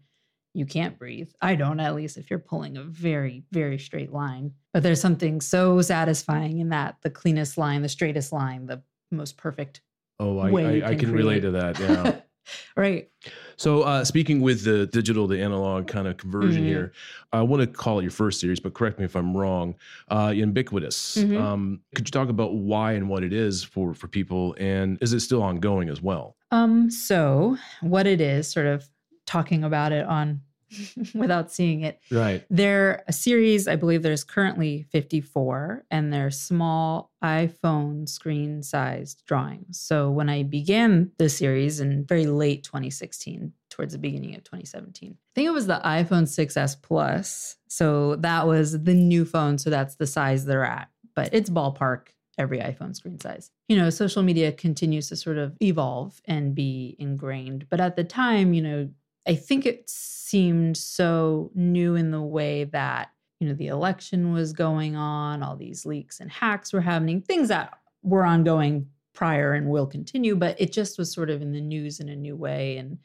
You 0.55 0.65
can't 0.65 0.97
breathe. 0.97 1.29
I 1.41 1.53
don't, 1.53 1.79
at 1.79 1.93
least 1.93 2.17
if 2.17 2.31
you're 2.31 2.39
pulling 2.39 2.75
a 2.75 2.83
very, 2.83 3.43
very 3.51 3.77
straight 3.77 4.11
line. 4.11 4.53
But 4.73 4.81
there's 4.81 4.99
something 4.99 5.41
so 5.41 5.79
satisfying 5.83 6.57
in 6.57 6.69
that 6.69 6.95
the 7.03 7.11
cleanest 7.11 7.55
line, 7.55 7.83
the 7.83 7.89
straightest 7.89 8.33
line, 8.33 8.65
the 8.65 8.81
most 9.11 9.37
perfect. 9.37 9.81
Oh, 10.19 10.37
I, 10.39 10.49
I, 10.49 10.89
I, 10.89 10.95
can 10.95 11.11
relate 11.11 11.41
to 11.41 11.51
that. 11.51 11.79
Yeah. 11.79 12.19
right. 12.75 13.09
So, 13.55 13.83
uh, 13.83 14.03
speaking 14.03 14.41
with 14.41 14.65
the 14.65 14.85
digital 14.87 15.27
to 15.29 15.41
analog 15.41 15.87
kind 15.87 16.07
of 16.07 16.17
conversion 16.17 16.61
mm-hmm. 16.61 16.69
here, 16.69 16.91
I 17.31 17.41
want 17.41 17.61
to 17.61 17.67
call 17.67 17.99
it 17.99 18.01
your 18.03 18.11
first 18.11 18.39
series, 18.41 18.59
but 18.59 18.73
correct 18.73 18.99
me 18.99 19.05
if 19.05 19.15
I'm 19.15 19.35
wrong. 19.35 19.75
Uh, 20.09 20.33
ubiquitous. 20.35 21.17
Mm-hmm. 21.17 21.37
Um, 21.37 21.79
could 21.95 22.07
you 22.07 22.11
talk 22.11 22.29
about 22.29 22.53
why 22.55 22.93
and 22.93 23.07
what 23.07 23.23
it 23.23 23.33
is 23.33 23.63
for 23.63 23.93
for 23.93 24.07
people, 24.07 24.55
and 24.59 24.97
is 25.01 25.13
it 25.13 25.21
still 25.21 25.41
ongoing 25.41 25.89
as 25.89 26.01
well? 26.01 26.35
Um. 26.51 26.89
So, 26.91 27.57
what 27.81 28.07
it 28.07 28.19
is, 28.19 28.49
sort 28.49 28.65
of 28.65 28.89
talking 29.25 29.63
about 29.63 29.91
it 29.91 30.05
on 30.05 30.41
without 31.13 31.51
seeing 31.51 31.81
it. 31.81 31.99
Right. 32.11 32.45
They're 32.49 33.03
a 33.07 33.13
series, 33.13 33.67
I 33.67 33.75
believe 33.75 34.01
there's 34.01 34.23
currently 34.23 34.83
54, 34.91 35.85
and 35.91 36.13
they're 36.13 36.31
small 36.31 37.11
iPhone 37.23 38.07
screen 38.07 38.63
sized 38.63 39.23
drawings. 39.25 39.79
So 39.79 40.09
when 40.09 40.29
I 40.29 40.43
began 40.43 41.11
the 41.17 41.29
series 41.29 41.79
in 41.79 42.05
very 42.05 42.25
late 42.25 42.63
2016, 42.63 43.53
towards 43.69 43.93
the 43.93 43.99
beginning 43.99 44.35
of 44.35 44.43
2017, 44.43 45.15
I 45.15 45.15
think 45.35 45.47
it 45.47 45.51
was 45.51 45.67
the 45.67 45.79
iPhone 45.85 46.23
6S 46.23 46.81
Plus. 46.81 47.55
So 47.67 48.15
that 48.17 48.47
was 48.47 48.83
the 48.83 48.93
new 48.93 49.25
phone. 49.25 49.57
So 49.57 49.69
that's 49.69 49.95
the 49.95 50.07
size 50.07 50.45
they're 50.45 50.65
at, 50.65 50.89
but 51.15 51.29
it's 51.33 51.49
ballpark 51.49 52.07
every 52.39 52.59
iPhone 52.59 52.95
screen 52.95 53.19
size. 53.19 53.51
You 53.67 53.77
know, 53.77 53.89
social 53.89 54.23
media 54.23 54.51
continues 54.51 55.09
to 55.09 55.15
sort 55.15 55.37
of 55.37 55.55
evolve 55.61 56.21
and 56.25 56.55
be 56.55 56.95
ingrained. 56.97 57.67
But 57.69 57.81
at 57.81 57.95
the 57.97 58.03
time, 58.03 58.53
you 58.53 58.61
know, 58.61 58.89
I 59.29 59.35
think 59.35 59.65
it 59.65 59.89
seemed 59.89 60.75
so 60.75 61.51
new 61.53 61.95
in 61.95 62.11
the 62.11 62.21
way 62.21 62.63
that, 62.65 63.11
you 63.39 63.47
know, 63.47 63.53
the 63.53 63.67
election 63.67 64.33
was 64.33 64.51
going 64.53 64.95
on, 64.95 65.43
all 65.43 65.55
these 65.55 65.85
leaks 65.85 66.19
and 66.19 66.31
hacks 66.31 66.73
were 66.73 66.81
happening, 66.81 67.21
things 67.21 67.47
that 67.49 67.73
were 68.01 68.25
ongoing 68.25 68.87
prior 69.13 69.53
and 69.53 69.69
will 69.69 69.85
continue, 69.87 70.35
but 70.35 70.59
it 70.59 70.71
just 70.71 70.97
was 70.97 71.11
sort 71.13 71.29
of 71.29 71.41
in 71.41 71.51
the 71.51 71.61
news 71.61 71.99
in 71.99 72.09
a 72.09 72.15
new 72.15 72.35
way. 72.35 72.77
And, 72.77 72.97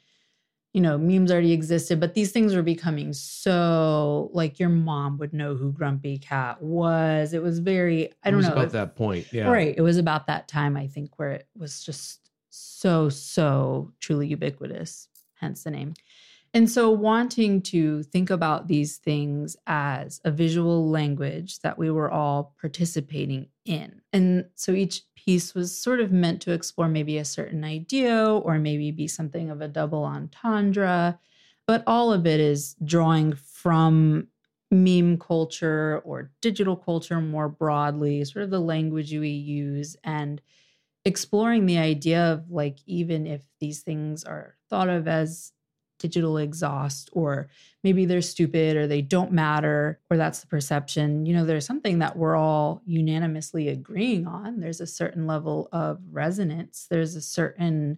you 0.72 0.80
know, 0.80 0.96
memes 0.98 1.30
already 1.30 1.52
existed, 1.52 2.00
but 2.00 2.14
these 2.14 2.32
things 2.32 2.54
were 2.54 2.62
becoming 2.62 3.12
so 3.12 4.30
like 4.32 4.58
your 4.58 4.70
mom 4.70 5.18
would 5.18 5.32
know 5.32 5.54
who 5.54 5.72
Grumpy 5.72 6.18
Cat 6.18 6.60
was. 6.62 7.32
It 7.34 7.42
was 7.42 7.58
very, 7.58 8.10
I 8.22 8.30
don't 8.30 8.34
it 8.34 8.36
was 8.38 8.46
know. 8.46 8.52
about 8.52 8.64
it- 8.66 8.72
that 8.72 8.96
point. 8.96 9.32
Yeah. 9.32 9.50
Right. 9.50 9.74
It 9.76 9.82
was 9.82 9.98
about 9.98 10.26
that 10.28 10.48
time, 10.48 10.76
I 10.76 10.86
think, 10.86 11.18
where 11.18 11.32
it 11.32 11.46
was 11.56 11.82
just 11.84 12.30
so, 12.50 13.08
so 13.08 13.92
truly 14.00 14.26
ubiquitous, 14.28 15.08
hence 15.34 15.64
the 15.64 15.70
name. 15.70 15.94
And 16.54 16.70
so, 16.70 16.88
wanting 16.88 17.62
to 17.62 18.04
think 18.04 18.30
about 18.30 18.68
these 18.68 18.98
things 18.98 19.56
as 19.66 20.20
a 20.24 20.30
visual 20.30 20.88
language 20.88 21.58
that 21.60 21.76
we 21.78 21.90
were 21.90 22.08
all 22.10 22.54
participating 22.60 23.48
in. 23.64 24.00
And 24.12 24.46
so, 24.54 24.70
each 24.70 25.02
piece 25.16 25.52
was 25.52 25.76
sort 25.76 26.00
of 26.00 26.12
meant 26.12 26.40
to 26.42 26.52
explore 26.52 26.86
maybe 26.88 27.18
a 27.18 27.24
certain 27.24 27.64
idea 27.64 28.24
or 28.24 28.60
maybe 28.60 28.92
be 28.92 29.08
something 29.08 29.50
of 29.50 29.60
a 29.60 29.68
double 29.68 30.04
entendre. 30.04 31.18
But 31.66 31.82
all 31.88 32.12
of 32.12 32.24
it 32.24 32.38
is 32.38 32.76
drawing 32.84 33.32
from 33.34 34.28
meme 34.70 35.18
culture 35.18 36.02
or 36.04 36.30
digital 36.40 36.76
culture 36.76 37.20
more 37.20 37.48
broadly, 37.48 38.24
sort 38.24 38.44
of 38.44 38.50
the 38.50 38.60
language 38.60 39.12
we 39.12 39.30
use, 39.30 39.96
and 40.04 40.40
exploring 41.04 41.66
the 41.66 41.78
idea 41.78 42.32
of 42.32 42.50
like, 42.50 42.78
even 42.86 43.26
if 43.26 43.42
these 43.60 43.82
things 43.82 44.22
are 44.24 44.56
thought 44.70 44.88
of 44.88 45.08
as 45.08 45.53
digital 46.04 46.36
exhaust, 46.36 47.08
or 47.12 47.48
maybe 47.82 48.04
they're 48.04 48.20
stupid 48.20 48.76
or 48.76 48.86
they 48.86 49.00
don't 49.00 49.32
matter, 49.32 49.98
or 50.10 50.18
that's 50.18 50.40
the 50.40 50.46
perception, 50.46 51.24
you 51.24 51.34
know, 51.34 51.46
there's 51.46 51.64
something 51.64 52.00
that 52.00 52.14
we're 52.14 52.36
all 52.36 52.82
unanimously 52.84 53.68
agreeing 53.68 54.26
on. 54.26 54.60
There's 54.60 54.82
a 54.82 54.86
certain 54.86 55.26
level 55.26 55.70
of 55.72 55.98
resonance. 56.12 56.86
There's 56.90 57.16
a 57.16 57.22
certain, 57.22 57.96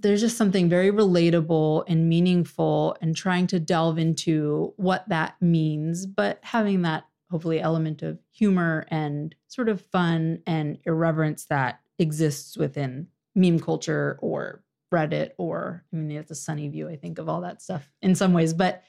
there's 0.00 0.22
just 0.22 0.38
something 0.38 0.70
very 0.70 0.90
relatable 0.90 1.84
and 1.88 2.08
meaningful, 2.08 2.96
and 3.02 3.14
trying 3.14 3.46
to 3.48 3.60
delve 3.60 3.98
into 3.98 4.72
what 4.78 5.06
that 5.10 5.34
means, 5.42 6.06
but 6.06 6.38
having 6.40 6.80
that 6.82 7.04
hopefully 7.30 7.60
element 7.60 8.02
of 8.02 8.18
humor 8.32 8.86
and 8.88 9.34
sort 9.48 9.68
of 9.68 9.82
fun 9.82 10.40
and 10.46 10.78
irreverence 10.84 11.44
that 11.46 11.80
exists 11.98 12.56
within 12.56 13.08
meme 13.34 13.60
culture 13.60 14.18
or 14.22 14.62
Reddit 14.92 15.30
or 15.38 15.82
I 15.92 15.96
mean 15.96 16.16
it's 16.16 16.30
a 16.30 16.34
sunny 16.36 16.68
view 16.68 16.88
I 16.88 16.96
think 16.96 17.18
of 17.18 17.28
all 17.28 17.40
that 17.40 17.60
stuff 17.62 17.90
in 18.02 18.14
some 18.14 18.32
ways 18.32 18.52
but 18.54 18.84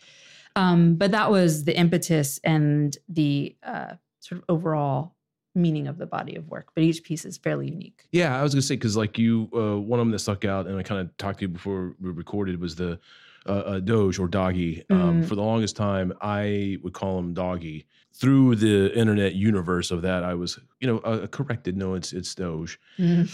um 0.56 0.96
but 0.96 1.12
that 1.12 1.32
was 1.32 1.64
the 1.64 1.76
impetus 1.76 2.40
and 2.44 2.96
the 3.10 3.56
uh 3.64 3.94
sort 4.20 4.40
of 4.40 4.46
overall 4.50 5.16
meaning 5.56 5.88
of 5.88 5.98
the 5.98 6.06
body 6.06 6.36
of 6.36 6.48
work 6.50 6.68
but 6.76 6.84
each 6.84 7.04
piece 7.04 7.26
is 7.26 7.38
fairly 7.38 7.70
unique 7.70 8.04
Yeah, 8.12 8.38
I 8.38 8.44
was 8.44 8.54
gonna 8.54 8.62
say 8.64 8.76
because 8.76 8.98
like 8.98 9.18
you, 9.18 9.50
uh, 9.56 9.78
one 9.80 10.00
of 10.00 10.06
them 10.06 10.12
that 10.12 10.20
stuck 10.20 10.46
out, 10.46 10.68
and 10.68 10.78
I 10.78 10.84
kind 10.84 11.02
of 11.02 11.16
talked 11.18 11.40
to 11.40 11.46
you 11.46 11.50
before 11.50 11.96
we 12.02 12.10
recorded 12.12 12.60
was 12.60 12.76
the 12.76 13.00
uh, 13.46 13.52
uh, 13.52 13.80
Doge 13.80 14.20
or 14.20 14.28
Doggy. 14.28 14.84
Um, 14.90 15.22
Mm. 15.22 15.26
For 15.28 15.36
the 15.36 15.42
longest 15.42 15.76
time, 15.76 16.14
I 16.22 16.78
would 16.82 16.94
call 16.94 17.20
him 17.20 17.34
Doggy. 17.34 17.86
Through 18.15 18.58
the 18.58 18.96
internet 18.96 19.34
universe 19.34 19.89
of 19.89 20.03
that, 20.03 20.24
I 20.24 20.36
was, 20.36 20.60
you 20.79 20.88
know, 20.88 21.00
uh, 21.00 21.25
corrected. 21.27 21.75
No, 21.75 21.96
it's 21.96 22.13
it's 22.13 22.34
Doge. 22.36 22.79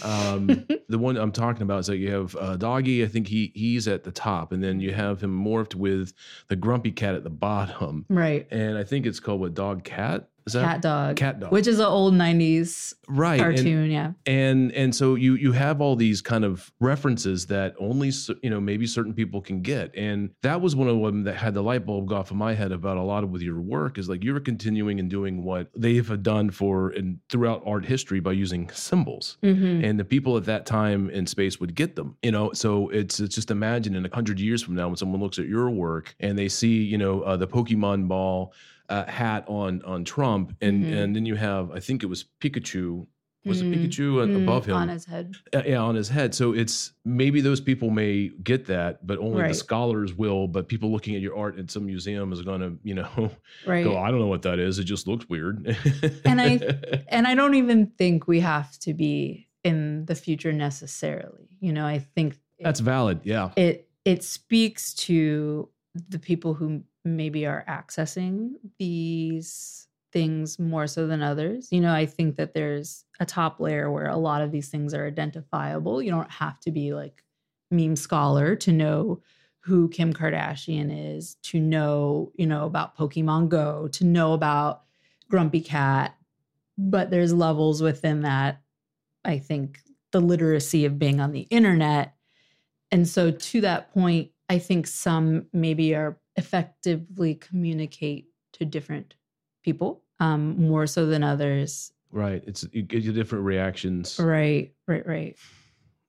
Um, 0.02 0.66
the 0.88 0.98
one 0.98 1.16
I'm 1.18 1.32
talking 1.32 1.62
about 1.62 1.80
is 1.80 1.86
that 1.88 1.98
you 1.98 2.10
have 2.10 2.34
uh, 2.36 2.56
Doggy. 2.56 3.04
I 3.04 3.06
think 3.06 3.28
he 3.28 3.52
he's 3.54 3.86
at 3.86 4.04
the 4.04 4.10
top, 4.10 4.52
and 4.52 4.64
then 4.64 4.80
you 4.80 4.92
have 4.94 5.22
him 5.22 5.38
morphed 5.44 5.74
with 5.74 6.14
the 6.48 6.56
Grumpy 6.56 6.92
Cat 6.92 7.14
at 7.14 7.24
the 7.24 7.30
bottom, 7.30 8.06
right 8.08 8.46
and 8.50 8.78
I 8.78 8.84
think 8.84 9.04
it's 9.06 9.20
called 9.20 9.40
what 9.40 9.54
Dog 9.54 9.84
Cat. 9.84 10.28
Is 10.50 10.54
that 10.54 10.64
cat 10.64 10.82
dog 10.82 11.16
Cat 11.16 11.40
Dog? 11.40 11.52
which 11.52 11.66
is 11.66 11.78
an 11.78 11.86
old 11.86 12.14
90s 12.14 12.94
right? 13.08 13.40
and- 13.40 13.42
cartoon 13.56 13.90
yeah 13.90 14.12
and 14.26 14.72
and 14.72 14.94
so 14.94 15.14
you 15.14 15.34
you 15.34 15.52
have 15.52 15.80
all 15.80 15.96
these 15.96 16.20
kind 16.20 16.44
of 16.44 16.70
references 16.80 17.46
that 17.46 17.74
only 17.78 18.10
you 18.42 18.50
know 18.50 18.60
maybe 18.60 18.86
certain 18.86 19.14
people 19.14 19.40
can 19.40 19.62
get 19.62 19.94
and 19.96 20.30
that 20.42 20.60
was 20.60 20.74
one 20.76 20.88
of 20.88 21.00
them 21.00 21.24
that 21.24 21.36
had 21.36 21.54
the 21.54 21.62
light 21.62 21.84
bulb 21.86 22.08
go 22.08 22.16
off 22.16 22.30
in 22.30 22.36
my 22.36 22.54
head 22.54 22.72
about 22.72 22.96
a 22.96 23.02
lot 23.02 23.24
of 23.24 23.30
with 23.30 23.42
your 23.42 23.60
work 23.60 23.98
is 23.98 24.08
like 24.08 24.22
you're 24.24 24.40
continuing 24.40 24.98
and 25.00 25.08
doing 25.10 25.42
what 25.44 25.68
they 25.76 25.94
have 25.96 26.22
done 26.22 26.50
for 26.50 26.90
and 26.90 27.18
throughout 27.28 27.62
art 27.66 27.84
history 27.84 28.20
by 28.20 28.32
using 28.32 28.68
symbols 28.70 29.36
Mhm. 29.42 29.84
and 29.84 29.98
the 29.98 30.04
people 30.04 30.36
at 30.36 30.44
that 30.44 30.66
time 30.66 31.10
in 31.10 31.26
space 31.26 31.60
would 31.60 31.74
get 31.74 31.96
them 31.96 32.16
you 32.22 32.30
know 32.32 32.52
so 32.52 32.88
it's 32.90 33.20
it's 33.20 33.34
just 33.34 33.50
imagine 33.50 33.94
in 33.94 34.04
a 34.06 34.14
hundred 34.14 34.40
years 34.40 34.62
from 34.62 34.74
now 34.74 34.88
when 34.88 34.96
someone 34.96 35.20
looks 35.20 35.38
at 35.38 35.46
your 35.46 35.70
work 35.70 36.14
and 36.20 36.38
they 36.38 36.48
see 36.48 36.82
you 36.82 36.98
know 36.98 37.22
uh, 37.22 37.36
the 37.36 37.46
pokemon 37.46 38.08
ball 38.08 38.52
uh, 38.90 39.06
hat 39.06 39.44
on 39.48 39.80
on 39.84 40.04
trump 40.04 40.52
and 40.60 40.84
Mhm. 40.84 40.92
and 40.92 41.16
then 41.16 41.24
you 41.26 41.36
have 41.36 41.70
i 41.70 41.80
think 41.80 42.02
it 42.02 42.06
was 42.06 42.24
pikachu 42.42 43.06
was 43.46 43.62
Mm, 43.62 43.72
it 43.72 43.78
pikachu 43.90 44.06
mm, 44.28 44.42
above 44.42 44.66
him 44.66 44.74
on 44.76 44.88
his 44.88 45.06
head 45.06 45.32
uh, 45.54 45.62
yeah, 45.64 45.78
on 45.78 45.94
his 45.94 46.10
head. 46.10 46.34
So 46.34 46.52
it's 46.52 46.92
maybe 47.06 47.40
those 47.40 47.58
people 47.62 47.88
may 47.88 48.28
get 48.42 48.66
that, 48.66 49.06
but 49.06 49.16
only 49.18 49.48
the 49.48 49.54
scholars 49.54 50.12
will. 50.12 50.46
But 50.46 50.68
people 50.68 50.92
looking 50.92 51.14
at 51.16 51.22
your 51.22 51.34
art 51.38 51.58
at 51.58 51.70
some 51.70 51.86
museum 51.86 52.34
is 52.34 52.42
going 52.42 52.60
to, 52.60 52.78
you 52.84 52.94
know, 52.96 53.30
right 53.66 53.82
go, 53.82 53.96
I 53.96 54.10
don't 54.10 54.20
know 54.20 54.26
what 54.26 54.42
that 54.42 54.58
is. 54.58 54.78
It 54.78 54.84
just 54.84 55.06
looks 55.08 55.26
weird. 55.30 55.66
And 56.26 56.38
I- 56.38 56.60
and 57.08 57.26
I 57.26 57.34
don't 57.34 57.54
even 57.54 57.86
think 57.96 58.28
we 58.28 58.40
have 58.40 58.78
to 58.80 58.92
be 58.92 59.48
in 59.64 60.04
the 60.04 60.14
future 60.14 60.52
necessarily. 60.52 61.48
You 61.60 61.72
know, 61.72 61.86
I 61.86 61.98
think 62.14 62.34
it- 62.58 62.64
that's 62.64 62.80
valid. 62.80 63.20
Yeah. 63.24 63.52
it 63.56 63.88
it 64.04 64.22
speaks 64.22 64.92
to 65.08 65.70
the 66.10 66.18
people 66.18 66.52
who 66.52 66.82
maybe 67.04 67.46
are 67.46 67.64
accessing 67.68 68.52
these 68.78 69.88
things 70.12 70.58
more 70.58 70.86
so 70.86 71.06
than 71.06 71.22
others. 71.22 71.68
You 71.70 71.80
know, 71.80 71.92
I 71.92 72.06
think 72.06 72.36
that 72.36 72.54
there's 72.54 73.04
a 73.20 73.26
top 73.26 73.60
layer 73.60 73.90
where 73.90 74.08
a 74.08 74.16
lot 74.16 74.42
of 74.42 74.50
these 74.50 74.68
things 74.68 74.92
are 74.92 75.06
identifiable. 75.06 76.02
You 76.02 76.10
don't 76.10 76.30
have 76.30 76.58
to 76.60 76.70
be 76.70 76.92
like 76.92 77.22
meme 77.70 77.96
scholar 77.96 78.56
to 78.56 78.72
know 78.72 79.22
who 79.60 79.88
Kim 79.88 80.12
Kardashian 80.12 81.16
is, 81.16 81.36
to 81.42 81.60
know, 81.60 82.32
you 82.34 82.46
know, 82.46 82.64
about 82.64 82.96
Pokemon 82.96 83.50
Go, 83.50 83.88
to 83.88 84.04
know 84.04 84.32
about 84.32 84.82
Grumpy 85.28 85.60
Cat, 85.60 86.16
but 86.78 87.10
there's 87.10 87.32
levels 87.32 87.82
within 87.82 88.22
that. 88.22 88.62
I 89.24 89.38
think 89.38 89.80
the 90.12 90.20
literacy 90.20 90.86
of 90.86 90.98
being 90.98 91.20
on 91.20 91.32
the 91.32 91.42
internet. 91.42 92.14
And 92.90 93.06
so, 93.06 93.30
to 93.30 93.60
that 93.60 93.92
point, 93.92 94.30
I 94.48 94.58
think 94.58 94.86
some 94.86 95.46
maybe 95.52 95.94
are 95.94 96.18
effectively 96.40 97.34
communicate 97.36 98.26
to 98.54 98.64
different 98.64 99.14
people 99.62 100.02
um, 100.18 100.60
more 100.60 100.86
so 100.86 101.06
than 101.06 101.22
others. 101.22 101.92
Right. 102.10 102.42
It's 102.46 102.66
you 102.72 102.82
get 102.82 103.02
your 103.02 103.14
different 103.14 103.44
reactions. 103.44 104.18
Right, 104.18 104.72
right, 104.88 105.06
right. 105.06 105.36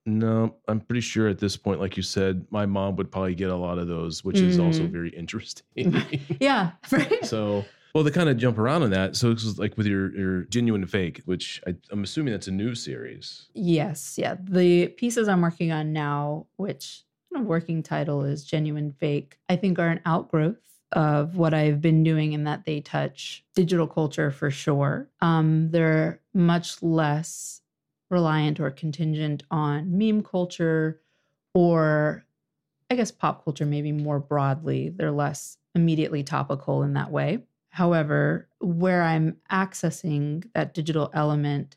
No, 0.04 0.56
I'm 0.66 0.80
pretty 0.80 1.00
sure 1.00 1.28
at 1.28 1.38
this 1.38 1.56
point, 1.56 1.78
like 1.78 1.96
you 1.96 2.02
said, 2.02 2.44
my 2.50 2.66
mom 2.66 2.96
would 2.96 3.12
probably 3.12 3.36
get 3.36 3.50
a 3.50 3.56
lot 3.56 3.78
of 3.78 3.86
those, 3.86 4.24
which 4.24 4.40
is 4.40 4.58
also 4.58 4.82
Mhm. 4.82 4.90
very 4.90 5.10
interesting. 5.10 5.94
Yeah, 6.40 6.72
right. 6.90 7.24
so, 7.24 7.64
well, 7.94 8.02
to 8.02 8.10
kind 8.10 8.28
of 8.28 8.36
jump 8.36 8.58
around 8.58 8.82
on 8.82 8.90
that, 8.90 9.14
so 9.14 9.32
this 9.32 9.44
is 9.44 9.60
like 9.60 9.76
with 9.76 9.86
your 9.86 10.12
your 10.16 10.42
genuine 10.46 10.86
fake, 10.86 11.22
which 11.26 11.62
I, 11.68 11.76
I'm 11.92 12.02
assuming 12.02 12.32
that's 12.32 12.48
a 12.48 12.52
new 12.52 12.74
series. 12.74 13.46
Yes, 13.54 14.16
yeah. 14.18 14.34
The 14.42 14.88
pieces 14.88 15.28
I'm 15.28 15.40
working 15.42 15.70
on 15.70 15.92
now, 15.92 16.46
which 16.56 17.04
working 17.40 17.82
title 17.82 18.24
is 18.24 18.44
Genuine 18.44 18.92
Fake, 18.92 19.38
I 19.48 19.56
think 19.56 19.78
are 19.78 19.88
an 19.88 20.00
outgrowth 20.04 20.58
of 20.92 21.36
what 21.36 21.54
I've 21.54 21.80
been 21.80 22.04
doing 22.04 22.32
in 22.32 22.44
that 22.44 22.64
they 22.64 22.80
touch 22.80 23.44
digital 23.54 23.86
culture 23.86 24.30
for 24.30 24.50
sure. 24.50 25.08
Um, 25.20 25.70
they're 25.70 26.20
much 26.34 26.82
less 26.82 27.62
reliant 28.10 28.60
or 28.60 28.70
contingent 28.70 29.42
on 29.50 29.96
meme 29.96 30.22
culture 30.22 31.00
or 31.54 32.24
I 32.90 32.94
guess 32.94 33.10
pop 33.10 33.44
culture, 33.44 33.64
maybe 33.64 33.90
more 33.90 34.18
broadly. 34.18 34.90
They're 34.90 35.10
less 35.10 35.56
immediately 35.74 36.22
topical 36.22 36.82
in 36.82 36.92
that 36.92 37.10
way. 37.10 37.38
However, 37.70 38.48
where 38.60 39.02
I'm 39.02 39.38
accessing 39.50 40.44
that 40.54 40.74
digital 40.74 41.10
element 41.14 41.76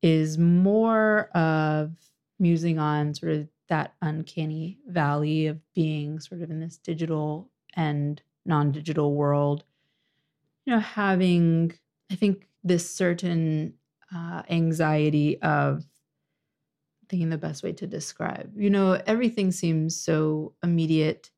is 0.00 0.38
more 0.38 1.28
of 1.34 1.92
musing 2.38 2.78
on 2.78 3.12
sort 3.12 3.32
of 3.32 3.48
that 3.68 3.94
uncanny 4.02 4.78
valley 4.86 5.46
of 5.46 5.60
being 5.74 6.20
sort 6.20 6.42
of 6.42 6.50
in 6.50 6.60
this 6.60 6.76
digital 6.78 7.50
and 7.74 8.22
non 8.44 8.72
digital 8.72 9.14
world. 9.14 9.64
You 10.64 10.74
know, 10.74 10.80
having, 10.80 11.72
I 12.10 12.16
think, 12.16 12.48
this 12.64 12.88
certain 12.88 13.74
uh, 14.14 14.42
anxiety 14.48 15.40
of 15.42 15.84
thinking 17.08 17.30
the 17.30 17.38
best 17.38 17.62
way 17.62 17.72
to 17.72 17.86
describe. 17.86 18.52
You 18.56 18.70
know, 18.70 19.00
everything 19.06 19.52
seems 19.52 19.94
so 19.96 20.54
immediate 20.62 21.30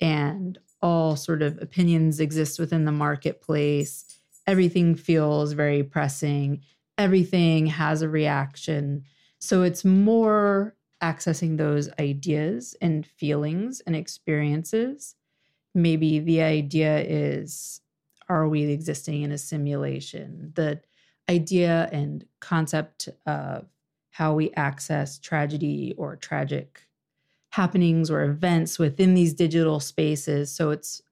and 0.00 0.58
all 0.80 1.16
sort 1.16 1.42
of 1.42 1.58
opinions 1.60 2.20
exist 2.20 2.58
within 2.58 2.84
the 2.84 2.92
marketplace. 2.92 4.04
Everything 4.46 4.94
feels 4.94 5.52
very 5.52 5.82
pressing. 5.82 6.60
Everything 6.96 7.66
has 7.66 8.02
a 8.02 8.08
reaction. 8.08 9.04
So 9.40 9.62
it's 9.62 9.84
more 9.84 10.74
accessing 11.02 11.56
those 11.56 11.88
ideas 11.98 12.76
and 12.80 13.06
feelings 13.06 13.80
and 13.86 13.94
experiences. 13.94 15.14
Maybe 15.74 16.18
the 16.18 16.42
idea 16.42 17.00
is 17.00 17.80
are 18.28 18.48
we 18.48 18.64
existing 18.64 19.22
in 19.22 19.32
a 19.32 19.38
simulation? 19.38 20.52
The 20.54 20.80
idea 21.30 21.88
and 21.92 22.24
concept 22.40 23.08
of 23.26 23.66
how 24.10 24.34
we 24.34 24.50
access 24.52 25.18
tragedy 25.18 25.94
or 25.96 26.16
tragic 26.16 26.88
happenings 27.50 28.10
or 28.10 28.24
events 28.24 28.78
within 28.78 29.14
these 29.14 29.32
digital 29.32 29.80
spaces. 29.80 30.52
So 30.52 30.70
it's, 30.70 31.02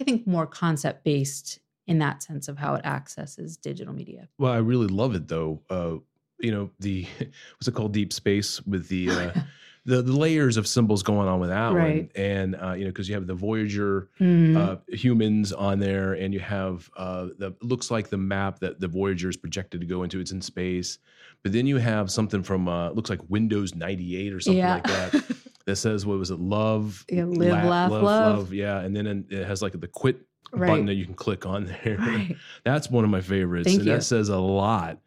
I 0.00 0.04
think, 0.04 0.26
more 0.26 0.46
concept 0.46 1.04
based 1.04 1.58
in 1.86 1.98
that 1.98 2.22
sense 2.22 2.46
of 2.46 2.58
how 2.58 2.74
it 2.74 2.84
accesses 2.84 3.56
digital 3.56 3.92
media. 3.92 4.28
Well, 4.38 4.52
I 4.52 4.58
really 4.58 4.86
love 4.86 5.14
it 5.14 5.26
though. 5.26 5.62
Uh, 5.68 5.96
you 6.40 6.50
know, 6.52 6.70
the 6.80 7.06
what's 7.56 7.68
it 7.68 7.74
called, 7.74 7.92
deep 7.92 8.12
space 8.12 8.60
with 8.66 8.88
the 8.88 9.10
uh, 9.10 9.30
the, 9.86 10.02
the 10.02 10.12
layers 10.12 10.56
of 10.56 10.66
symbols 10.66 11.02
going 11.02 11.26
on 11.28 11.40
with 11.40 11.48
that 11.50 11.72
Right. 11.72 11.96
one, 11.96 12.10
and 12.14 12.56
uh, 12.56 12.72
you 12.72 12.84
know, 12.84 12.90
because 12.90 13.08
you 13.08 13.14
have 13.14 13.26
the 13.26 13.34
Voyager 13.34 14.08
Mm, 14.20 14.56
uh, 14.56 14.76
humans 14.88 15.52
on 15.52 15.78
there, 15.78 16.12
and 16.14 16.34
you 16.34 16.40
have 16.40 16.90
uh, 16.96 17.28
the 17.38 17.54
looks 17.62 17.90
like 17.90 18.10
the 18.10 18.18
map 18.18 18.58
that 18.60 18.80
the 18.80 18.88
Voyager 18.88 19.28
is 19.28 19.36
projected 19.36 19.80
to 19.80 19.86
go 19.86 20.02
into. 20.02 20.20
It's 20.20 20.32
in 20.32 20.40
space, 20.42 20.98
but 21.42 21.52
then 21.52 21.66
you 21.66 21.78
have 21.78 22.10
something 22.10 22.42
from 22.42 22.68
uh, 22.68 22.90
looks 22.90 23.10
like 23.10 23.20
Windows 23.28 23.74
ninety 23.74 24.16
eight 24.16 24.32
or 24.32 24.40
something 24.40 24.58
yeah. 24.58 24.74
like 24.74 24.84
that 24.84 25.24
that 25.66 25.76
says 25.76 26.04
what 26.06 26.18
was 26.18 26.30
it? 26.30 26.38
Love, 26.40 27.04
Yeah, 27.10 27.24
live, 27.24 27.64
laugh, 27.64 27.90
love. 27.90 28.52
Yeah, 28.52 28.80
and 28.80 28.94
then 28.94 29.26
it 29.30 29.46
has 29.46 29.62
like 29.62 29.78
the 29.78 29.88
quit 29.88 30.20
button 30.52 30.86
that 30.86 30.94
you 30.94 31.04
can 31.04 31.14
click 31.14 31.46
on 31.46 31.64
there. 31.84 31.96
right. 31.98 32.36
That's 32.64 32.90
one 32.90 33.04
of 33.04 33.10
my 33.10 33.20
favorites. 33.20 33.66
Thank 33.68 33.78
and 33.80 33.86
you. 33.86 33.92
that 33.94 34.02
says 34.02 34.28
a 34.30 34.38
lot 34.38 34.98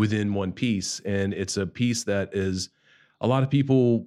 within 0.00 0.32
one 0.32 0.50
piece. 0.50 1.00
And 1.04 1.34
it's 1.34 1.56
a 1.58 1.66
piece 1.66 2.04
that 2.04 2.34
is 2.34 2.70
a 3.20 3.26
lot 3.26 3.42
of 3.42 3.50
people 3.50 4.06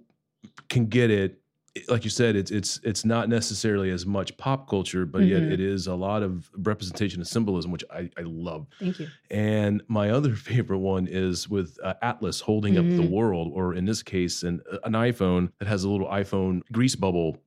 can 0.68 0.88
get 0.88 1.12
it. 1.12 1.40
Like 1.88 2.04
you 2.04 2.10
said, 2.10 2.36
it's 2.36 2.52
it's 2.52 2.80
it's 2.84 3.04
not 3.06 3.30
necessarily 3.30 3.90
as 3.92 4.04
much 4.06 4.36
pop 4.38 4.68
culture, 4.70 5.06
but 5.06 5.24
yet 5.34 5.44
Mhm. 5.44 5.52
it 5.54 5.60
is 5.60 5.86
a 5.88 5.96
lot 6.08 6.22
of 6.24 6.50
representation 6.72 7.22
of 7.22 7.28
symbolism, 7.28 7.72
which 7.72 7.84
I, 7.92 8.10
I 8.18 8.24
love. 8.26 8.66
Thank 8.80 9.00
you. 9.00 9.08
And 9.32 9.82
my 9.88 10.10
other 10.10 10.34
favorite 10.52 10.80
one 10.80 11.08
is 11.08 11.48
with 11.48 11.78
uh, 11.84 11.94
Atlas 12.02 12.40
holding 12.42 12.78
up 12.80 12.86
the 12.90 13.04
Mhm. 13.04 13.10
world, 13.18 13.52
or 13.54 13.74
in 13.76 13.86
this 13.86 14.02
case, 14.04 14.42
an, 14.44 14.62
an 14.84 14.94
iPhone 14.94 15.52
that 15.60 15.68
has 15.68 15.84
a 15.84 15.90
little 15.90 16.08
iPhone 16.08 16.62
grease 16.72 16.96
bubble 16.96 17.38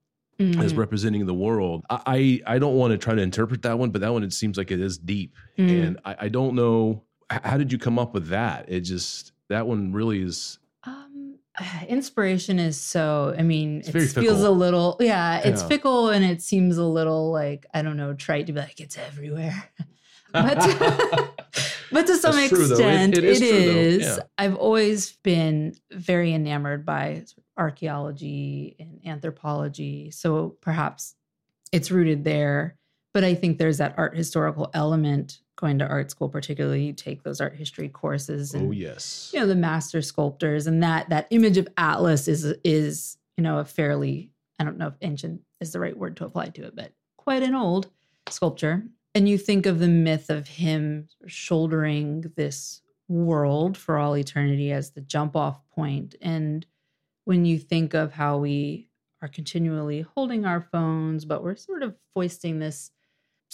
as 0.59 0.73
Mhm. 0.73 0.77
representing 0.85 1.25
the 1.27 1.39
world. 1.47 1.85
I 1.91 1.99
I 2.17 2.55
I 2.55 2.59
don't 2.63 2.77
want 2.77 2.91
to 2.93 2.99
try 2.99 3.15
to 3.15 3.23
interpret 3.23 3.63
that 3.63 3.77
one, 3.79 3.91
but 3.93 4.01
that 4.03 4.13
one 4.13 4.25
it 4.25 4.33
seems 4.33 4.57
like 4.59 4.71
it 4.77 4.81
is 4.81 4.99
deep, 4.99 5.33
Mm. 5.59 5.71
and 5.79 5.91
I, 6.05 6.13
I 6.27 6.29
don't 6.29 6.55
know 6.55 7.05
how 7.31 7.57
did 7.57 7.73
you 7.73 7.79
come 7.79 7.99
up 7.99 8.15
with 8.15 8.29
that. 8.29 8.67
It 8.69 8.81
just 8.81 9.33
that 9.49 9.67
one 9.67 9.93
really 9.93 10.23
is. 10.23 10.59
Um, 10.85 11.39
inspiration 11.89 12.59
is 12.59 12.81
so. 12.81 13.35
I 13.39 13.43
mean, 13.43 13.81
it 13.81 13.93
feels 13.93 14.13
fickle. 14.13 14.47
a 14.47 14.51
little. 14.51 14.97
Yeah, 15.01 15.39
it's 15.45 15.63
Yeah. 15.63 15.69
fickle, 15.69 16.09
and 16.11 16.25
it 16.25 16.43
seems 16.43 16.77
a 16.79 16.85
little 16.85 17.31
like 17.33 17.67
I 17.75 17.83
don't 17.83 17.97
know, 17.97 18.15
trite 18.15 18.47
to 18.47 18.53
be 18.53 18.61
like 18.61 18.81
it's 18.81 18.97
everywhere. 18.99 19.71
but 20.33 20.57
but 21.93 22.07
to 22.07 22.17
some 22.19 22.33
That's 22.37 22.49
true. 22.49 22.65
It- 22.65 22.71
extent, 22.71 23.19
it 23.19 23.25
is 23.25 23.39
true, 23.39 23.99
Yeah. 24.01 24.19
I've 24.39 24.57
always 24.57 25.13
been 25.23 25.75
very 25.91 26.33
enamored 26.35 26.85
by 26.85 27.25
archaeology 27.57 28.77
and 28.79 29.01
anthropology, 29.07 30.11
so 30.11 30.57
perhaps 30.61 31.15
it's 31.73 31.91
rooted 31.91 32.25
there. 32.25 32.77
But 33.15 33.25
I 33.25 33.35
think 33.35 33.59
there's 33.59 33.79
that 33.79 33.95
art 33.97 34.15
historical 34.17 34.71
element 34.75 35.39
going 35.57 35.79
to 35.79 35.87
art 35.87 36.11
school, 36.11 36.29
particularly 36.29 36.85
you 36.85 36.93
take 36.93 37.23
those 37.23 37.41
art 37.41 37.55
history 37.55 37.89
courses 37.89 38.55
oh, 38.55 38.59
and 38.59 38.69
oh 38.69 38.73
yes, 38.73 39.31
you 39.33 39.41
know 39.41 39.47
the 39.47 39.55
master 39.55 40.03
sculptors 40.03 40.67
and 40.67 40.83
that 40.83 41.09
that 41.09 41.27
image 41.31 41.57
of 41.57 41.67
atlas 41.77 42.29
is 42.29 42.45
is 42.63 43.17
you 43.37 43.43
know 43.43 43.59
a 43.59 43.65
fairly 43.65 44.31
i 44.59 44.65
don't 44.65 44.77
know 44.77 44.89
if 44.89 44.95
ancient 45.01 45.41
is 45.61 45.73
the 45.73 45.81
right 45.81 45.97
word 45.97 46.17
to 46.17 46.25
apply 46.25 46.49
to 46.49 46.63
it 46.63 46.77
but 46.77 46.93
quite 47.17 47.43
an 47.43 47.55
old 47.55 47.89
sculpture. 48.31 48.85
And 49.15 49.29
you 49.29 49.39
think 49.39 49.67
of 49.67 49.79
the 49.79 49.89
myth 49.89 50.31
of 50.31 50.47
him 50.47 51.09
shouldering 51.27 52.33
this 52.37 52.83
world 53.09 53.77
for 53.77 53.99
all 53.99 54.17
eternity 54.17 54.73
as 54.73 54.91
the 54.91 55.01
jump 55.01 55.37
off 55.37 55.61
point. 55.71 56.15
And 56.21 56.67
when 57.25 57.45
you 57.45 57.59
think 57.59 57.95
of 57.95 58.13
how 58.13 58.39
we 58.39 58.89
are 59.23 59.29
continually 59.29 60.03
holding 60.15 60.45
our 60.45 60.61
phones 60.61 61.25
but 61.25 61.43
we're 61.43 61.57
sort 61.57 61.83
of 61.83 61.97
foisting 62.13 62.59
this 62.59 62.91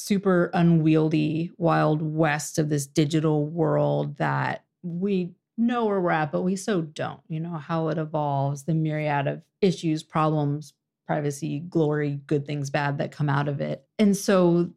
super 0.02 0.50
unwieldy 0.52 1.52
wild 1.56 2.02
west 2.02 2.58
of 2.58 2.68
this 2.68 2.86
digital 2.86 3.46
world 3.46 4.16
that 4.18 4.64
we 4.82 5.32
know 5.56 5.84
where 5.84 6.00
we're 6.00 6.10
at, 6.10 6.32
but 6.32 6.42
we 6.42 6.56
so 6.56 6.80
don't. 6.80 7.20
You 7.28 7.40
know, 7.40 7.56
how 7.56 7.88
it 7.88 7.98
evolves, 7.98 8.64
the 8.64 8.74
myriad 8.74 9.26
of 9.26 9.42
issues, 9.60 10.02
problems, 10.02 10.74
privacy, 11.06 11.60
glory, 11.60 12.20
good 12.26 12.46
things, 12.46 12.70
bad 12.70 12.98
that 12.98 13.12
come 13.12 13.28
out 13.28 13.48
of 13.48 13.60
it. 13.60 13.84
And 13.98 14.16
so 14.16 14.70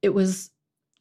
it 0.00 0.10
was 0.10 0.50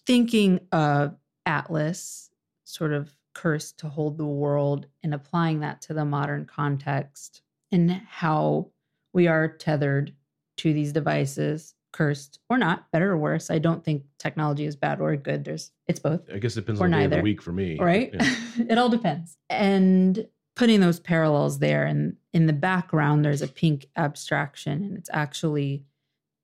thinking 0.05 0.59
of 0.71 1.15
Atlas, 1.45 2.29
sort 2.63 2.93
of 2.93 3.15
cursed 3.33 3.79
to 3.79 3.89
hold 3.89 4.17
the 4.17 4.25
world, 4.25 4.87
and 5.03 5.13
applying 5.13 5.61
that 5.61 5.81
to 5.83 5.93
the 5.93 6.05
modern 6.05 6.45
context 6.45 7.41
and 7.71 7.91
how 7.91 8.67
we 9.13 9.27
are 9.27 9.47
tethered 9.47 10.13
to 10.57 10.73
these 10.73 10.91
devices 10.91 11.73
cursed 11.91 12.39
or 12.49 12.57
not 12.57 12.89
better 12.91 13.11
or 13.11 13.17
worse 13.17 13.49
i 13.49 13.57
don't 13.59 13.83
think 13.83 14.03
technology 14.17 14.65
is 14.65 14.75
bad 14.75 15.01
or 15.01 15.15
good. 15.15 15.43
There's 15.43 15.71
it's 15.87 15.99
both. 15.99 16.21
I 16.33 16.37
guess 16.37 16.55
it 16.55 16.61
depends 16.61 16.79
Or 16.79 16.85
on 16.85 16.91
the 16.91 16.97
day 16.97 17.03
of 17.05 17.11
the 17.11 17.21
week 17.21 17.41
for 17.41 17.51
me, 17.51 17.77
right? 17.79 18.11
Yeah. 18.13 18.35
it 18.69 18.77
all 18.77 18.87
depends. 18.89 19.35
And 19.49 20.27
putting 20.55 20.79
those 20.79 20.99
parallels 20.99 21.59
there 21.59 21.85
and 21.85 22.15
in 22.33 22.45
the 22.45 22.53
background 22.53 23.25
there's 23.25 23.41
a 23.41 23.47
pink 23.47 23.87
abstraction 23.97 24.83
and 24.83 24.97
it's 24.97 25.09
actually 25.11 25.83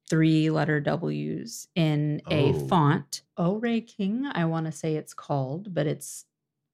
three 0.09 0.49
letter 0.49 0.79
w's 0.81 1.67
in 1.75 2.21
a 2.31 2.51
Oh. 2.53 2.67
font. 2.67 3.21
Oh, 3.37 3.55
O-ray 3.57 3.81
king 3.81 4.25
i 4.33 4.43
want 4.45 4.65
to 4.65 4.71
say 4.71 4.95
it's 4.95 5.13
called 5.13 5.73
but 5.73 5.85
it's 5.87 6.25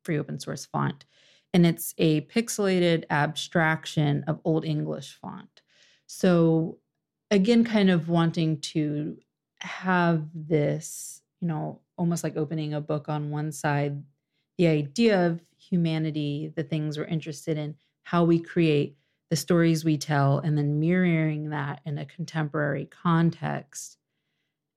free 0.03 0.17
open 0.17 0.39
source 0.39 0.65
font. 0.65 1.05
And 1.53 1.65
it's 1.65 1.93
a 1.97 2.21
pixelated 2.21 3.03
abstraction 3.09 4.23
of 4.27 4.39
old 4.45 4.63
english 4.65 5.17
font. 5.21 5.61
So 6.07 6.77
again 7.31 7.63
kind 7.63 7.89
of 7.89 8.09
wanting 8.09 8.59
to 8.59 9.17
have 9.59 10.27
this 10.33 11.21
you 11.39 11.47
know 11.47 11.79
almost 11.97 12.23
like 12.23 12.35
opening 12.37 12.73
a 12.73 12.81
book 12.81 13.07
on 13.09 13.29
one 13.29 13.51
side 13.51 14.03
the 14.57 14.67
idea 14.67 15.27
of 15.27 15.41
humanity 15.57 16.51
the 16.55 16.63
things 16.63 16.97
we're 16.97 17.05
interested 17.05 17.57
in 17.57 17.75
how 18.03 18.23
we 18.23 18.39
create 18.39 18.97
the 19.29 19.35
stories 19.37 19.83
we 19.83 19.97
tell 19.97 20.37
and 20.37 20.55
then 20.57 20.79
mirroring 20.79 21.49
that 21.49 21.81
in 21.85 21.97
a 21.97 22.05
contemporary 22.05 22.85
context. 22.85 23.97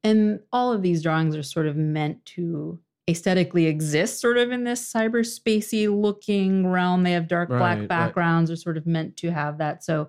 And 0.02 0.40
all 0.50 0.72
of 0.72 0.80
these 0.80 1.02
drawings 1.02 1.36
are 1.36 1.42
sort 1.42 1.66
of 1.66 1.76
meant 1.76 2.24
to 2.26 2.78
aesthetically 3.06 3.66
exist 3.66 4.18
sort 4.18 4.38
of 4.38 4.52
in 4.52 4.64
this 4.64 4.90
cyberspacey 4.90 5.94
looking 5.94 6.66
realm. 6.68 7.02
They 7.02 7.12
have 7.12 7.28
dark 7.28 7.50
Right, 7.50 7.58
black 7.58 7.78
right. 7.80 7.88
backgrounds 7.88 8.50
are 8.50 8.56
sort 8.56 8.78
of 8.78 8.86
meant 8.86 9.18
to 9.18 9.30
have 9.30 9.58
that. 9.58 9.84
So 9.84 10.08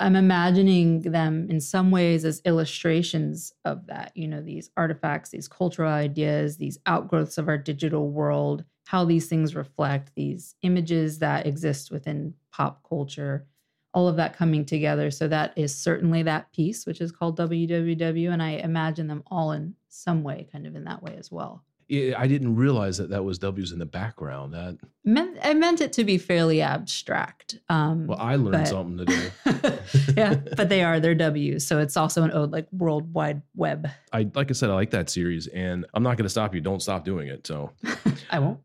I'm 0.00 0.14
imagining 0.14 1.00
them 1.00 1.48
in 1.50 1.60
some 1.60 1.90
ways 1.90 2.24
as 2.24 2.40
illustrations 2.44 3.52
of 3.64 3.86
that, 3.86 4.12
you 4.14 4.28
know, 4.28 4.40
these 4.40 4.70
artifacts, 4.76 5.30
these 5.30 5.48
cultural 5.48 5.90
ideas, 5.90 6.56
these 6.56 6.78
outgrowths 6.86 7.36
of 7.36 7.48
our 7.48 7.58
digital 7.58 8.10
world, 8.10 8.64
how 8.86 9.04
these 9.04 9.26
things 9.26 9.56
reflect 9.56 10.12
these 10.14 10.54
images 10.62 11.18
that 11.18 11.46
exist 11.46 11.90
within 11.90 12.34
pop 12.52 12.86
culture, 12.88 13.46
all 13.92 14.06
of 14.06 14.16
that 14.16 14.36
coming 14.36 14.64
together. 14.64 15.10
So 15.10 15.26
that 15.28 15.52
is 15.56 15.74
certainly 15.74 16.22
that 16.22 16.52
piece, 16.52 16.86
which 16.86 17.00
is 17.00 17.10
called 17.10 17.36
WWW. 17.38 18.32
And 18.32 18.42
I 18.42 18.50
imagine 18.50 19.08
them 19.08 19.24
all 19.26 19.50
in 19.52 19.74
some 19.88 20.22
way, 20.22 20.46
kind 20.52 20.66
of 20.66 20.76
in 20.76 20.84
that 20.84 21.02
way 21.02 21.16
as 21.18 21.32
well. 21.32 21.64
Yeah, 21.88 22.20
I 22.20 22.26
didn't 22.26 22.54
realize 22.56 22.98
that 22.98 23.08
that 23.10 23.24
was 23.24 23.38
W's 23.38 23.72
in 23.72 23.78
the 23.78 23.86
background. 23.86 24.52
That 24.52 24.76
Meant, 25.04 25.38
I 25.42 25.54
meant 25.54 25.80
it 25.80 25.92
to 25.94 26.04
be 26.04 26.18
fairly 26.18 26.60
abstract. 26.60 27.58
Um, 27.70 28.06
well, 28.06 28.18
I 28.18 28.36
learned 28.36 28.52
but- 28.52 28.68
something 28.68 29.06
today. 29.06 29.30
yeah, 30.16 30.34
but 30.56 30.68
they 30.68 30.82
are 30.82 31.00
they're 31.00 31.14
W's, 31.14 31.66
so 31.66 31.78
it's 31.78 31.96
also 31.96 32.22
an 32.24 32.30
ode 32.32 32.50
like 32.50 32.66
World 32.72 33.12
Wide 33.14 33.40
Web. 33.54 33.88
I 34.12 34.30
like 34.34 34.50
I 34.50 34.52
said, 34.52 34.68
I 34.68 34.74
like 34.74 34.90
that 34.90 35.08
series, 35.08 35.46
and 35.46 35.86
I'm 35.94 36.02
not 36.02 36.18
going 36.18 36.24
to 36.26 36.30
stop 36.30 36.54
you. 36.54 36.60
Don't 36.60 36.82
stop 36.82 37.04
doing 37.06 37.28
it. 37.28 37.46
So, 37.46 37.70
I 38.30 38.38
won't. 38.38 38.60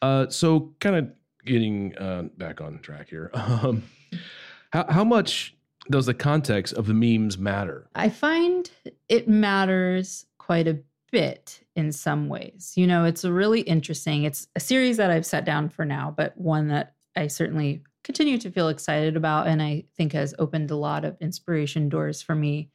uh, 0.00 0.28
so 0.28 0.72
kind 0.78 0.94
of 0.96 1.10
getting 1.44 1.96
uh, 1.98 2.22
back 2.36 2.60
on 2.60 2.78
track 2.78 3.08
here. 3.08 3.30
Um, 3.34 3.82
how 4.72 4.86
how 4.88 5.04
much 5.04 5.56
does 5.90 6.06
the 6.06 6.14
context 6.14 6.74
of 6.74 6.86
the 6.86 6.94
memes 6.94 7.38
matter? 7.38 7.88
I 7.94 8.08
find 8.08 8.70
it 9.08 9.26
matters 9.28 10.26
quite 10.38 10.68
a 10.68 10.78
bit 11.10 11.60
in 11.76 11.92
some 11.92 12.28
ways. 12.28 12.72
You 12.76 12.86
know, 12.86 13.04
it's 13.04 13.24
a 13.24 13.32
really 13.32 13.60
interesting. 13.62 14.24
It's 14.24 14.48
a 14.56 14.60
series 14.60 14.96
that 14.98 15.10
I've 15.10 15.26
set 15.26 15.44
down 15.44 15.68
for 15.68 15.84
now, 15.84 16.14
but 16.16 16.36
one 16.36 16.68
that 16.68 16.94
I 17.16 17.26
certainly 17.26 17.82
continue 18.04 18.38
to 18.38 18.50
feel 18.50 18.68
excited 18.68 19.16
about 19.16 19.46
and 19.46 19.60
I 19.60 19.84
think 19.96 20.12
has 20.12 20.34
opened 20.38 20.70
a 20.70 20.76
lot 20.76 21.04
of 21.04 21.16
inspiration 21.20 21.88
doors 21.88 22.22
for 22.22 22.34
me. 22.34 22.70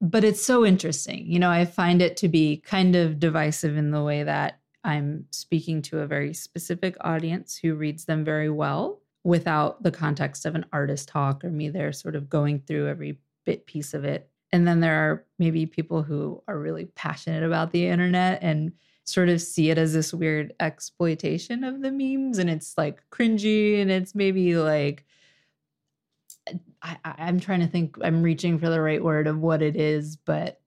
But 0.00 0.24
it's 0.24 0.42
so 0.42 0.66
interesting. 0.66 1.24
You 1.26 1.38
know, 1.38 1.50
I 1.50 1.64
find 1.64 2.02
it 2.02 2.16
to 2.18 2.28
be 2.28 2.56
kind 2.56 2.96
of 2.96 3.20
divisive 3.20 3.76
in 3.76 3.92
the 3.92 4.02
way 4.02 4.24
that 4.24 4.58
I'm 4.82 5.26
speaking 5.30 5.80
to 5.82 6.00
a 6.00 6.08
very 6.08 6.34
specific 6.34 6.96
audience 7.02 7.56
who 7.56 7.76
reads 7.76 8.04
them 8.04 8.24
very 8.24 8.50
well 8.50 9.00
without 9.22 9.82
the 9.84 9.92
context 9.92 10.44
of 10.44 10.56
an 10.56 10.66
artist 10.72 11.08
talk 11.08 11.44
or 11.44 11.50
me 11.50 11.68
there 11.68 11.92
sort 11.92 12.16
of 12.16 12.28
going 12.28 12.58
through 12.60 12.88
every 12.88 13.18
bit 13.44 13.66
piece 13.66 13.94
of 13.94 14.04
it. 14.04 14.28
And 14.52 14.68
then 14.68 14.80
there 14.80 14.94
are 14.94 15.24
maybe 15.38 15.66
people 15.66 16.02
who 16.02 16.42
are 16.46 16.58
really 16.58 16.86
passionate 16.94 17.42
about 17.42 17.72
the 17.72 17.86
internet 17.86 18.40
and 18.42 18.72
sort 19.04 19.28
of 19.28 19.40
see 19.40 19.70
it 19.70 19.78
as 19.78 19.92
this 19.92 20.12
weird 20.12 20.52
exploitation 20.60 21.64
of 21.64 21.80
the 21.80 21.90
memes 21.90 22.38
and 22.38 22.48
it's 22.48 22.78
like 22.78 23.02
cringy 23.10 23.80
and 23.80 23.90
it's 23.90 24.14
maybe 24.14 24.56
like 24.56 25.04
I, 26.82 26.96
I'm 27.04 27.40
trying 27.40 27.60
to 27.60 27.66
think 27.66 27.96
I'm 28.02 28.22
reaching 28.22 28.58
for 28.58 28.68
the 28.68 28.80
right 28.80 29.02
word 29.02 29.26
of 29.26 29.38
what 29.38 29.62
it 29.62 29.76
is, 29.76 30.16
but 30.16 30.60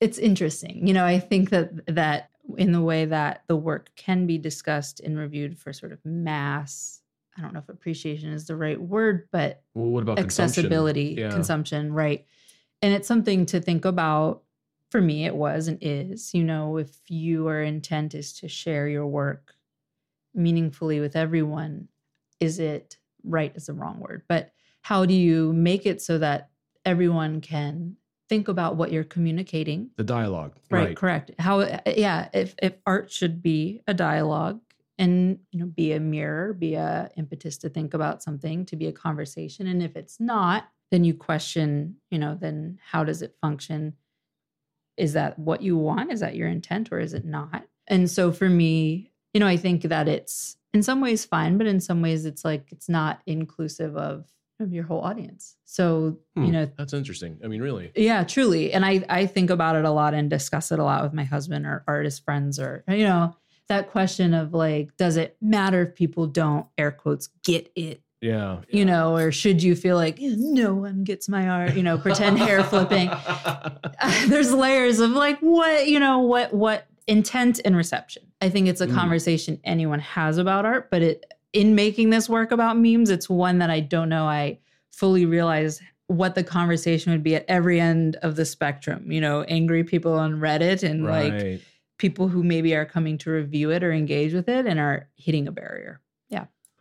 it's 0.00 0.18
interesting. 0.18 0.86
You 0.86 0.94
know, 0.94 1.04
I 1.04 1.18
think 1.18 1.50
that 1.50 1.94
that 1.94 2.30
in 2.58 2.72
the 2.72 2.82
way 2.82 3.06
that 3.06 3.44
the 3.46 3.56
work 3.56 3.90
can 3.96 4.26
be 4.26 4.36
discussed 4.36 5.00
and 5.00 5.18
reviewed 5.18 5.58
for 5.58 5.72
sort 5.72 5.92
of 5.92 6.04
mass 6.04 7.00
I 7.36 7.40
don't 7.40 7.52
know 7.52 7.58
if 7.58 7.68
appreciation 7.68 8.32
is 8.32 8.46
the 8.46 8.56
right 8.56 8.80
word, 8.80 9.28
but 9.32 9.62
well, 9.74 9.86
what 9.86 10.02
about 10.02 10.18
accessibility, 10.18 11.16
consumption? 11.16 11.24
Yeah. 11.24 11.34
consumption, 11.34 11.92
right? 11.92 12.26
And 12.84 12.92
it's 12.92 13.08
something 13.08 13.46
to 13.46 13.60
think 13.60 13.86
about. 13.86 14.42
For 14.90 15.00
me, 15.00 15.24
it 15.24 15.34
was 15.34 15.66
and 15.66 15.78
is. 15.80 16.34
You 16.34 16.44
know, 16.44 16.76
if 16.76 16.90
your 17.08 17.62
intent 17.62 18.14
is 18.14 18.32
to 18.34 18.48
share 18.48 18.86
your 18.86 19.06
work 19.06 19.54
meaningfully 20.34 21.00
with 21.00 21.16
everyone, 21.16 21.88
is 22.38 22.60
it 22.60 22.98
right? 23.24 23.50
Is 23.56 23.66
the 23.66 23.72
wrong 23.72 23.98
word, 23.98 24.22
but 24.28 24.52
how 24.82 25.06
do 25.06 25.14
you 25.14 25.52
make 25.54 25.86
it 25.86 26.02
so 26.02 26.18
that 26.18 26.50
everyone 26.84 27.40
can 27.40 27.96
think 28.28 28.48
about 28.48 28.76
what 28.76 28.92
you're 28.92 29.02
communicating? 29.02 29.90
The 29.96 30.04
dialogue, 30.04 30.56
right? 30.70 30.88
right. 30.88 30.96
Correct. 30.96 31.30
How? 31.38 31.60
Yeah. 31.86 32.28
If 32.34 32.54
if 32.62 32.74
art 32.86 33.10
should 33.10 33.42
be 33.42 33.80
a 33.88 33.94
dialogue, 33.94 34.60
and 34.98 35.38
you 35.50 35.58
know 35.58 35.66
be 35.66 35.92
a 35.92 36.00
mirror 36.00 36.52
be 36.52 36.74
a 36.74 37.10
impetus 37.16 37.56
to 37.58 37.68
think 37.68 37.94
about 37.94 38.22
something 38.22 38.64
to 38.66 38.76
be 38.76 38.86
a 38.86 38.92
conversation 38.92 39.66
and 39.66 39.82
if 39.82 39.96
it's 39.96 40.20
not 40.20 40.68
then 40.94 41.04
you 41.04 41.14
question 41.14 41.96
you 42.10 42.18
know 42.18 42.36
then 42.40 42.78
how 42.90 43.02
does 43.04 43.20
it 43.22 43.34
function? 43.40 43.94
Is 44.96 45.14
that 45.14 45.38
what 45.38 45.60
you 45.62 45.76
want? 45.76 46.12
Is 46.12 46.20
that 46.20 46.36
your 46.36 46.48
intent 46.48 46.92
or 46.92 47.00
is 47.00 47.14
it 47.14 47.24
not? 47.24 47.64
And 47.88 48.08
so 48.10 48.32
for 48.32 48.48
me 48.48 49.10
you 49.34 49.40
know 49.40 49.48
i 49.48 49.56
think 49.56 49.82
that 49.82 50.06
it's 50.06 50.56
in 50.72 50.80
some 50.80 51.00
ways 51.00 51.24
fine 51.24 51.58
but 51.58 51.66
in 51.66 51.80
some 51.80 52.00
ways 52.00 52.24
it's 52.24 52.44
like 52.44 52.68
it's 52.70 52.88
not 52.88 53.20
inclusive 53.26 53.96
of 53.96 54.24
of 54.60 54.72
your 54.72 54.84
whole 54.84 55.00
audience. 55.00 55.56
So 55.64 56.18
Hmm, 56.36 56.44
you 56.44 56.52
know 56.52 56.70
that's 56.78 56.92
interesting. 56.92 57.40
I 57.44 57.48
mean, 57.48 57.60
really. 57.60 57.90
yeah 57.96 58.22
truly. 58.22 58.72
And 58.72 58.84
i 58.86 59.04
i 59.08 59.26
think 59.26 59.50
about 59.50 59.74
it 59.74 59.84
a 59.84 59.90
lot 59.90 60.14
and 60.14 60.30
discuss 60.30 60.70
it 60.70 60.78
a 60.78 60.84
lot 60.84 61.02
with 61.02 61.12
my 61.12 61.24
husband 61.24 61.66
or 61.66 61.82
artist 61.88 62.24
friends 62.24 62.60
or 62.60 62.84
you 62.88 63.02
know 63.02 63.34
that 63.68 63.90
question 63.90 64.34
of 64.34 64.54
like 64.54 64.96
does 64.96 65.16
it 65.16 65.36
matter 65.40 65.82
if 65.82 65.96
people 65.96 66.28
don't 66.28 66.66
air 66.78 66.92
quotes 66.92 67.26
get 67.42 67.72
it 67.74 68.00
Yeah. 68.24 68.60
you 68.70 68.84
know 68.84 69.14
or 69.16 69.30
should 69.30 69.62
you 69.62 69.76
feel 69.76 69.96
like 69.96 70.16
no 70.20 70.74
one 70.74 71.04
gets 71.04 71.28
my 71.28 71.46
art 71.48 71.74
you 71.76 71.82
know 71.82 71.98
pretend 71.98 72.38
hair 72.38 72.64
flipping. 72.72 73.10
There's 74.28 74.52
layers 74.52 74.98
of 75.00 75.10
like 75.10 75.38
what 75.40 75.86
you 75.86 75.98
know 76.00 76.18
what 76.20 76.52
what 76.54 76.86
intent 77.06 77.60
and 77.64 77.76
reception. 77.76 78.22
I 78.40 78.48
think 78.48 78.66
it's 78.68 78.80
a 78.80 78.86
Mm. 78.86 78.94
conversation 78.94 79.60
anyone 79.64 80.00
has 80.00 80.38
about 80.38 80.64
art 80.66 80.90
but 80.90 81.02
it 81.02 81.24
in 81.52 81.74
making 81.74 82.10
this 82.10 82.28
work 82.28 82.50
about 82.50 82.76
memes 82.78 83.10
it's 83.10 83.28
one 83.30 83.58
that 83.58 83.70
i 83.70 83.78
don't 83.80 84.08
know 84.08 84.26
i 84.26 84.58
fully 84.90 85.24
realize 85.24 85.80
what 86.08 86.34
the 86.34 86.42
conversation 86.44 87.12
would 87.12 87.22
be 87.22 87.34
at 87.34 87.44
every 87.48 87.80
end 87.80 88.16
of 88.22 88.36
the 88.36 88.44
spectrum 88.44 89.10
you 89.10 89.20
know 89.20 89.42
angry 89.44 89.82
people 89.84 90.12
on 90.14 90.34
reddit 90.40 90.82
and 90.82 91.04
like 91.04 91.60
people 91.98 92.28
who 92.28 92.42
maybe 92.42 92.74
are 92.74 92.84
coming 92.84 93.16
to 93.18 93.30
review 93.30 93.70
it 93.70 93.82
or 93.84 93.92
engage 93.92 94.34
with 94.34 94.48
it 94.48 94.66
and 94.66 94.78
are 94.80 95.08
hitting 95.16 95.46
a 95.48 95.52
barrier 95.52 96.00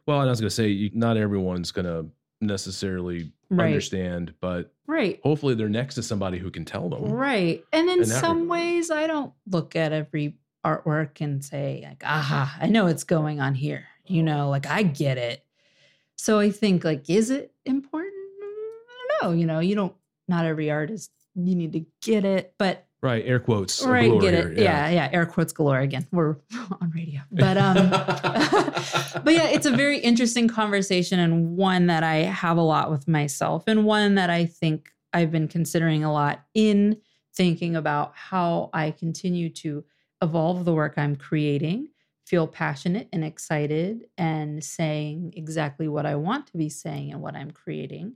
Well, 0.07 0.19
and 0.19 0.29
I 0.29 0.31
was 0.31 0.39
going 0.41 0.49
to 0.49 0.55
say, 0.55 0.67
you, 0.67 0.89
not 0.93 1.17
everyone's 1.17 1.71
going 1.71 1.85
to 1.85 2.07
necessarily 2.41 3.31
Right. 3.49 3.67
understand, 3.67 4.33
but 4.41 4.73
right 4.87 5.19
hopefully 5.23 5.53
they're 5.53 5.69
next 5.69 5.93
to 5.95 6.03
somebody 6.03 6.39
who 6.39 6.49
can 6.49 6.65
tell 6.65 6.89
them. 6.89 7.03
Right. 7.05 7.63
And 7.71 7.87
in 7.87 7.99
in 7.99 8.05
some 8.05 8.41
regard. 8.41 8.49
ways, 8.49 8.89
I 8.91 9.05
don't 9.05 9.31
look 9.45 9.75
at 9.75 9.91
every 9.93 10.37
artwork 10.65 11.21
and 11.21 11.43
say, 11.45 11.81
like, 11.87 12.03
aha, 12.03 12.57
I 12.59 12.67
know 12.67 12.85
what's 12.85 13.03
going 13.03 13.39
on 13.39 13.53
here. 13.53 13.85
You 14.07 14.23
know, 14.23 14.49
like 14.49 14.65
I 14.65 14.81
get 14.83 15.17
it. 15.19 15.45
So 16.15 16.39
I 16.39 16.49
think, 16.49 16.83
like, 16.83 17.09
is 17.09 17.29
it 17.29 17.53
important? 17.65 18.13
Mm, 18.41 18.47
I 18.47 19.07
don't 19.21 19.31
know. 19.31 19.37
You 19.39 19.45
know, 19.45 19.59
you 19.59 19.75
don't, 19.75 19.93
not 20.27 20.45
every 20.45 20.71
artist, 20.71 21.11
you 21.35 21.55
need 21.55 21.73
to 21.73 21.85
get 22.01 22.25
it, 22.25 22.55
but 22.57 22.87
Right. 23.03 23.21
Air 23.25 23.41
quotes. 23.41 23.85
right, 23.85 24.07
galore 24.07 24.21
get 24.21 24.33
it. 24.33 24.57
Yeah. 24.57 24.89
yeah, 24.89 25.09
Air 25.11 25.25
quotes 25.25 25.51
galore 25.51 25.79
again. 25.79 26.07
We're 26.13 26.37
on 26.81 26.89
radio. 26.95 27.19
But, 27.33 27.57
um, 27.57 27.89
but 27.89 29.33
yeah, 29.33 29.49
it's 29.49 29.65
a 29.65 29.71
very 29.71 29.99
interesting 29.99 30.47
conversation 30.47 31.19
and 31.19 31.57
one 31.57 31.87
that 31.87 32.01
I 32.01 32.15
have 32.19 32.55
a 32.55 32.61
lot 32.61 32.89
with 32.89 33.05
myself, 33.09 33.65
and 33.67 33.83
one 33.83 34.15
that 34.15 34.29
I 34.29 34.45
think 34.45 34.93
I've 35.11 35.31
been 35.31 35.49
considering 35.49 36.05
a 36.05 36.13
lot 36.13 36.45
in 36.53 37.01
thinking 37.35 37.75
about 37.75 38.13
how 38.15 38.69
I 38.71 38.91
continue 38.91 39.49
to 39.49 39.83
evolve 40.21 40.63
the 40.63 40.73
work 40.73 40.93
I'm 40.97 41.17
creating, 41.17 41.89
feel 42.25 42.47
passionate 42.47 43.09
and 43.11 43.25
excited, 43.25 44.07
and 44.17 44.63
saying 44.63 45.33
exactly 45.35 45.89
what 45.89 46.05
I 46.05 46.15
want 46.15 46.47
to 46.47 46.57
be 46.57 46.69
saying 46.69 47.11
and 47.11 47.21
what 47.21 47.35
I'm 47.35 47.51
creating, 47.51 48.13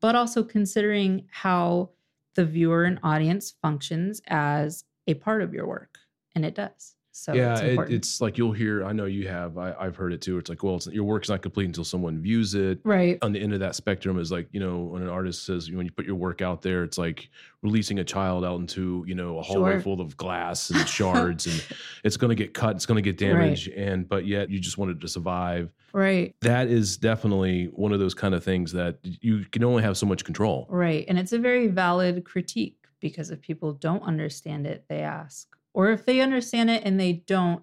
but 0.00 0.16
also 0.16 0.42
considering 0.42 1.26
how 1.30 1.90
the 2.34 2.44
viewer 2.44 2.84
and 2.84 2.98
audience 3.02 3.54
functions 3.62 4.20
as 4.26 4.84
a 5.06 5.14
part 5.14 5.42
of 5.42 5.52
your 5.52 5.66
work. 5.66 5.98
And 6.34 6.44
it 6.44 6.54
does. 6.54 6.94
So 7.14 7.34
yeah, 7.34 7.58
it's 7.58 7.60
it, 7.90 7.92
it's 7.94 8.20
like 8.22 8.38
you'll 8.38 8.52
hear. 8.52 8.84
I 8.86 8.92
know 8.92 9.04
you 9.04 9.28
have. 9.28 9.58
I, 9.58 9.74
I've 9.78 9.96
heard 9.96 10.14
it 10.14 10.22
too. 10.22 10.38
It's 10.38 10.48
like, 10.48 10.62
well, 10.62 10.76
it's, 10.76 10.86
your 10.86 11.04
work's 11.04 11.28
not 11.28 11.42
complete 11.42 11.66
until 11.66 11.84
someone 11.84 12.20
views 12.22 12.54
it. 12.54 12.80
right. 12.84 13.18
On 13.20 13.32
the 13.32 13.40
end 13.40 13.52
of 13.52 13.60
that 13.60 13.74
spectrum 13.76 14.18
is 14.18 14.32
like, 14.32 14.48
you 14.50 14.60
know, 14.60 14.78
when 14.78 15.02
an 15.02 15.08
artist 15.08 15.44
says 15.44 15.70
when 15.70 15.84
you 15.84 15.92
put 15.92 16.06
your 16.06 16.14
work 16.16 16.40
out 16.40 16.62
there, 16.62 16.84
it's 16.84 16.96
like 16.96 17.28
releasing 17.62 17.98
a 17.98 18.04
child 18.04 18.44
out 18.46 18.58
into 18.60 19.04
you 19.06 19.14
know 19.14 19.38
a 19.38 19.42
hallway 19.42 19.72
Sure. 19.72 19.80
full 19.82 20.00
of 20.00 20.16
glass 20.16 20.70
and 20.70 20.88
shards, 20.88 21.46
and 21.46 21.62
it's 22.02 22.16
going 22.16 22.30
to 22.30 22.34
get 22.34 22.54
cut, 22.54 22.76
it's 22.76 22.86
going 22.86 22.96
to 22.96 23.02
get 23.02 23.18
damaged, 23.18 23.68
and 23.68 24.08
but 24.08 24.26
yet 24.26 24.48
you 24.48 24.58
just 24.58 24.78
wanted 24.78 25.00
to 25.02 25.06
survive. 25.08 25.70
Right. 25.92 26.34
That 26.40 26.68
is 26.68 26.96
definitely 26.96 27.66
one 27.66 27.92
of 27.92 28.00
those 28.00 28.14
kind 28.14 28.34
of 28.34 28.42
things 28.42 28.72
that 28.72 28.96
you 29.02 29.44
can 29.52 29.62
only 29.64 29.82
have 29.82 29.98
so 29.98 30.06
much 30.06 30.24
control. 30.24 30.66
Right. 30.70 31.04
And 31.06 31.18
it's 31.18 31.32
a 31.34 31.38
very 31.38 31.66
valid 31.66 32.24
critique 32.24 32.78
because 33.00 33.30
if 33.30 33.42
people 33.42 33.74
don't 33.74 34.02
understand 34.02 34.66
it, 34.66 34.86
they 34.88 35.00
ask. 35.00 35.48
Or 35.74 35.90
if 35.90 36.04
they 36.04 36.20
understand 36.20 36.70
it 36.70 36.82
and 36.84 36.98
they 37.00 37.12
don't 37.26 37.62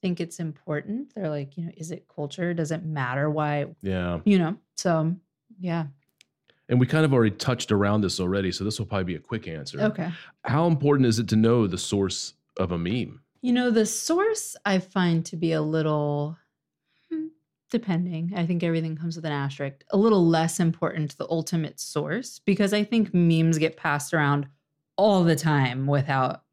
think 0.00 0.20
it's 0.20 0.38
important, 0.40 1.14
they're 1.14 1.28
like, 1.30 1.56
you 1.56 1.64
know, 1.66 1.72
is 1.76 1.90
it 1.90 2.06
culture? 2.12 2.54
Does 2.54 2.70
it 2.70 2.84
matter 2.84 3.28
why, 3.30 3.66
Yeah. 3.82 4.20
you 4.24 4.38
know? 4.38 4.56
So, 4.76 5.16
yeah. 5.60 5.86
And 6.68 6.80
we 6.80 6.86
kind 6.86 7.04
of 7.04 7.12
already 7.12 7.34
touched 7.36 7.70
around 7.72 8.00
this 8.02 8.18
already, 8.20 8.50
so 8.52 8.64
this 8.64 8.78
will 8.78 8.86
probably 8.86 9.04
be 9.04 9.14
a 9.16 9.20
quick 9.20 9.46
answer. 9.48 9.80
Okay. 9.80 10.10
How 10.44 10.66
important 10.66 11.06
is 11.06 11.18
it 11.18 11.28
to 11.28 11.36
know 11.36 11.66
the 11.66 11.78
source 11.78 12.34
of 12.56 12.72
a 12.72 12.78
meme? 12.78 13.20
You 13.42 13.52
know, 13.52 13.70
the 13.70 13.86
source 13.86 14.56
I 14.64 14.78
find 14.78 15.24
to 15.26 15.36
be 15.36 15.52
a 15.52 15.60
little, 15.62 16.38
hmm, 17.10 17.26
depending, 17.70 18.32
I 18.36 18.46
think 18.46 18.62
everything 18.62 18.96
comes 18.96 19.16
with 19.16 19.24
an 19.24 19.32
asterisk, 19.32 19.84
a 19.90 19.96
little 19.96 20.24
less 20.24 20.60
important 20.60 21.10
to 21.10 21.18
the 21.18 21.28
ultimate 21.28 21.80
source 21.80 22.38
because 22.38 22.72
I 22.72 22.84
think 22.84 23.12
memes 23.12 23.58
get 23.58 23.76
passed 23.76 24.14
around 24.14 24.46
all 24.96 25.24
the 25.24 25.36
time 25.36 25.86
without 25.86 26.44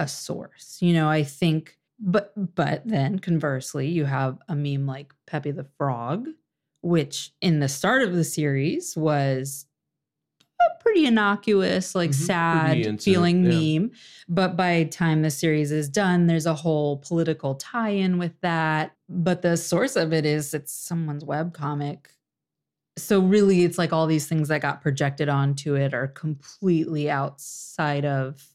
a 0.00 0.08
source. 0.08 0.78
You 0.80 0.94
know, 0.94 1.08
I 1.08 1.22
think, 1.22 1.78
but, 2.00 2.32
but 2.56 2.82
then 2.86 3.20
conversely, 3.20 3.86
you 3.88 4.06
have 4.06 4.38
a 4.48 4.56
meme 4.56 4.86
like 4.86 5.12
Pepe 5.26 5.52
the 5.52 5.66
Frog, 5.78 6.26
which 6.82 7.32
in 7.40 7.60
the 7.60 7.68
start 7.68 8.02
of 8.02 8.14
the 8.14 8.24
series 8.24 8.96
was 8.96 9.66
a 10.60 10.82
pretty 10.82 11.06
innocuous, 11.06 11.94
like 11.94 12.10
Mhm. 12.10 12.14
Sad 12.14 13.02
feeling 13.02 13.44
yeah. 13.44 13.78
meme. 13.78 13.90
But 14.28 14.56
by 14.56 14.84
the 14.84 14.90
time 14.90 15.22
the 15.22 15.30
series 15.30 15.70
is 15.72 15.88
done, 15.88 16.26
there's 16.26 16.46
a 16.46 16.54
whole 16.54 16.98
political 16.98 17.54
tie-in 17.54 18.18
with 18.18 18.38
that. 18.40 18.96
But 19.08 19.42
the 19.42 19.56
source 19.56 19.96
of 19.96 20.12
it 20.12 20.26
is 20.26 20.52
it's 20.54 20.72
someone's 20.72 21.24
webcomic. 21.24 22.06
So 22.98 23.20
really 23.20 23.64
it's 23.64 23.78
like 23.78 23.92
all 23.92 24.06
these 24.06 24.26
things 24.28 24.48
that 24.48 24.60
got 24.60 24.82
projected 24.82 25.28
onto 25.28 25.74
it 25.74 25.94
are 25.94 26.08
completely 26.08 27.08
outside 27.10 28.04
of 28.04 28.46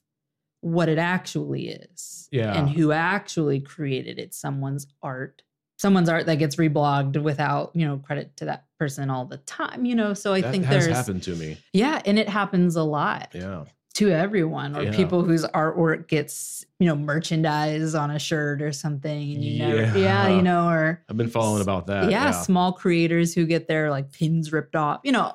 what 0.65 0.89
it 0.89 0.97
actually 0.97 1.67
is. 1.69 2.27
Yeah. 2.31 2.57
And 2.57 2.67
who 2.67 2.91
actually 2.91 3.59
created 3.59 4.17
it. 4.17 4.33
Someone's 4.33 4.87
art. 5.03 5.43
Someone's 5.77 6.09
art 6.09 6.25
that 6.25 6.35
gets 6.39 6.55
reblogged 6.55 7.21
without, 7.21 7.69
you 7.75 7.85
know, 7.85 7.97
credit 7.97 8.35
to 8.37 8.45
that 8.45 8.65
person 8.79 9.11
all 9.11 9.25
the 9.25 9.37
time, 9.37 9.85
you 9.85 9.93
know. 9.93 10.15
So 10.15 10.33
I 10.33 10.41
that 10.41 10.51
think 10.51 10.65
has 10.65 10.85
there's 10.85 10.97
happened 10.97 11.21
to 11.23 11.35
me. 11.35 11.57
yeah, 11.71 12.01
and 12.05 12.17
it 12.17 12.27
happens 12.27 12.75
a 12.77 12.81
lot 12.83 13.29
Yeah. 13.33 13.65
to 13.95 14.09
everyone 14.09 14.75
or 14.75 14.83
Yeah. 14.83 14.95
people 14.95 15.23
whose 15.23 15.45
artwork 15.45 16.07
gets 16.07 16.65
you 16.79 16.87
know 16.87 16.95
merchandise 16.95 17.93
on 17.93 18.09
a 18.09 18.17
shirt 18.17 18.61
or 18.63 18.71
something 18.71 19.33
and 19.35 19.43
you 19.43 19.51
yeah 19.65 19.95
Yeah. 19.95 20.29
you 20.35 20.41
know 20.41 20.67
or 20.67 21.03
I've 21.09 21.15
been 21.17 21.29
following 21.29 21.61
about 21.61 21.87
that. 21.87 22.09
yeah, 22.09 22.25
Yeah. 22.25 22.31
small 22.31 22.73
creators 22.73 23.33
who 23.35 23.45
get 23.45 23.67
their 23.67 23.89
like 23.91 24.11
pins 24.11 24.51
ripped 24.51 24.75
off 24.75 24.99
you 25.03 25.11
know 25.13 25.33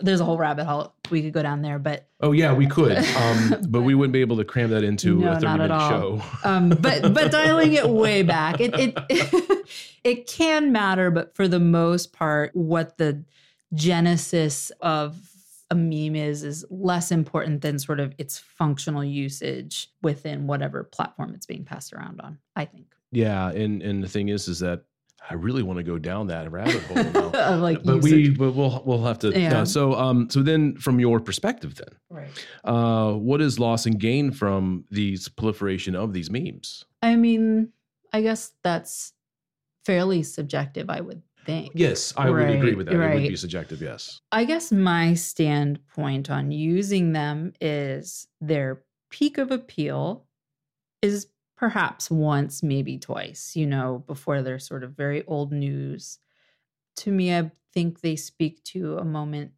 there's 0.00 0.20
a 0.20 0.24
whole 0.24 0.38
rabbit 0.38 0.64
hole 0.64 0.94
we 1.10 1.22
could 1.22 1.32
go 1.32 1.42
down 1.42 1.62
there 1.62 1.78
but 1.78 2.06
Oh 2.20 2.32
yeah, 2.32 2.52
we 2.52 2.66
could, 2.66 2.96
um, 3.16 3.56
but 3.68 3.82
we 3.82 3.94
wouldn't 3.94 4.12
be 4.12 4.20
able 4.20 4.36
to 4.38 4.44
cram 4.44 4.70
that 4.70 4.82
into 4.82 5.18
No, 5.20 5.32
a 5.32 5.34
thirty-minute 5.34 5.80
show. 5.88 6.22
um 6.44 6.70
but 6.70 7.14
but 7.14 7.30
dialing 7.30 7.72
it 7.74 7.88
way 7.88 8.22
back 8.22 8.60
it 8.60 8.74
it 8.74 9.68
it 10.04 10.26
can 10.26 10.72
matter 10.72 11.10
but 11.10 11.34
for 11.36 11.46
the 11.48 11.60
most 11.60 12.12
part 12.12 12.54
what 12.54 12.98
the 12.98 13.22
genesis 13.74 14.70
of 14.80 15.16
a 15.70 15.74
meme 15.74 16.16
is 16.16 16.44
is 16.44 16.64
less 16.70 17.12
important 17.12 17.60
than 17.60 17.78
sort 17.78 18.00
of 18.00 18.14
its 18.18 18.38
functional 18.38 19.04
usage 19.04 19.90
within 20.02 20.46
whatever 20.46 20.82
platform 20.82 21.34
it's 21.34 21.44
being 21.46 21.64
passed 21.64 21.92
around 21.92 22.20
on. 22.22 22.38
I 22.56 22.64
think. 22.64 22.86
Yeah, 23.12 23.50
and 23.50 23.82
and 23.82 24.02
the 24.02 24.08
thing 24.08 24.28
is, 24.28 24.48
is 24.48 24.60
that 24.60 24.84
I 25.30 25.34
really 25.34 25.62
want 25.62 25.78
to 25.78 25.82
go 25.82 25.98
down 25.98 26.28
that 26.28 26.50
rabbit 26.50 26.82
hole 26.84 27.30
now. 27.32 27.56
Like, 27.58 27.82
but 27.82 28.02
we 28.02 28.30
but 28.30 28.52
we'll 28.52 28.82
we'll 28.84 29.04
have 29.04 29.18
to. 29.20 29.38
Yeah. 29.38 29.60
uh, 29.60 29.64
so 29.64 29.94
um 29.94 30.30
so 30.30 30.42
then 30.42 30.76
from 30.76 31.00
your 31.00 31.20
perspective 31.20 31.74
then, 31.74 31.88
right. 32.10 32.46
uh, 32.64 33.12
what 33.12 33.40
is 33.40 33.58
loss 33.58 33.86
and 33.86 33.98
gain 33.98 34.30
from 34.32 34.84
these 34.90 35.28
proliferation 35.28 35.94
of 35.94 36.12
these 36.12 36.30
memes? 36.30 36.84
I 37.02 37.16
mean, 37.16 37.72
I 38.12 38.22
guess 38.22 38.52
that's 38.62 39.12
fairly 39.84 40.22
subjective. 40.22 40.88
I 40.88 41.00
would 41.00 41.22
think. 41.48 41.72
Yes, 41.74 42.12
I 42.16 42.30
would 42.30 42.50
agree 42.50 42.74
with 42.74 42.86
that. 42.86 42.94
It 42.94 43.14
would 43.14 43.28
be 43.28 43.36
subjective. 43.36 43.80
Yes. 43.80 44.20
I 44.30 44.44
guess 44.44 44.70
my 44.70 45.14
standpoint 45.14 46.30
on 46.30 46.50
using 46.52 47.12
them 47.12 47.52
is 47.60 48.28
their 48.40 48.82
peak 49.10 49.38
of 49.38 49.50
appeal 49.50 50.26
is 51.02 51.28
perhaps 51.58 52.08
once, 52.10 52.62
maybe 52.62 52.96
twice, 52.98 53.56
you 53.56 53.66
know, 53.66 54.04
before 54.06 54.42
they're 54.42 54.60
sort 54.60 54.84
of 54.84 54.92
very 54.96 55.26
old 55.26 55.52
news. 55.52 56.18
To 56.98 57.10
me, 57.10 57.36
I 57.36 57.50
think 57.74 58.00
they 58.00 58.16
speak 58.16 58.62
to 58.64 58.96
a 58.96 59.04
moment 59.04 59.50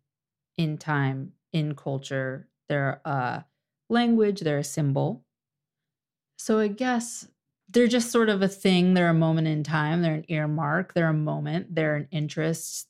in 0.57 0.79
time, 0.79 1.33
in 1.53 1.75
culture. 1.75 2.49
They're 2.69 3.03
a 3.05 3.45
language, 3.91 4.41
they're 4.41 4.59
a 4.59 4.65
symbol. 4.65 5.25
So 6.39 6.59
I 6.59 6.69
guess 6.69 7.29
they're 7.69 7.87
just 7.87 8.11
sort 8.11 8.31
of 8.31 8.43
a 8.43 8.49
thing. 8.49 8.95
They're 8.95 9.11
a 9.11 9.15
moment 9.15 9.47
in 9.47 9.63
time. 9.63 10.03
They're 10.03 10.15
an 10.15 10.25
earmark. 10.29 10.95
They're 10.95 11.09
a 11.09 11.15
moment. 11.15 11.75
They're 11.75 11.97
an 11.97 12.09
interest, 12.11 12.89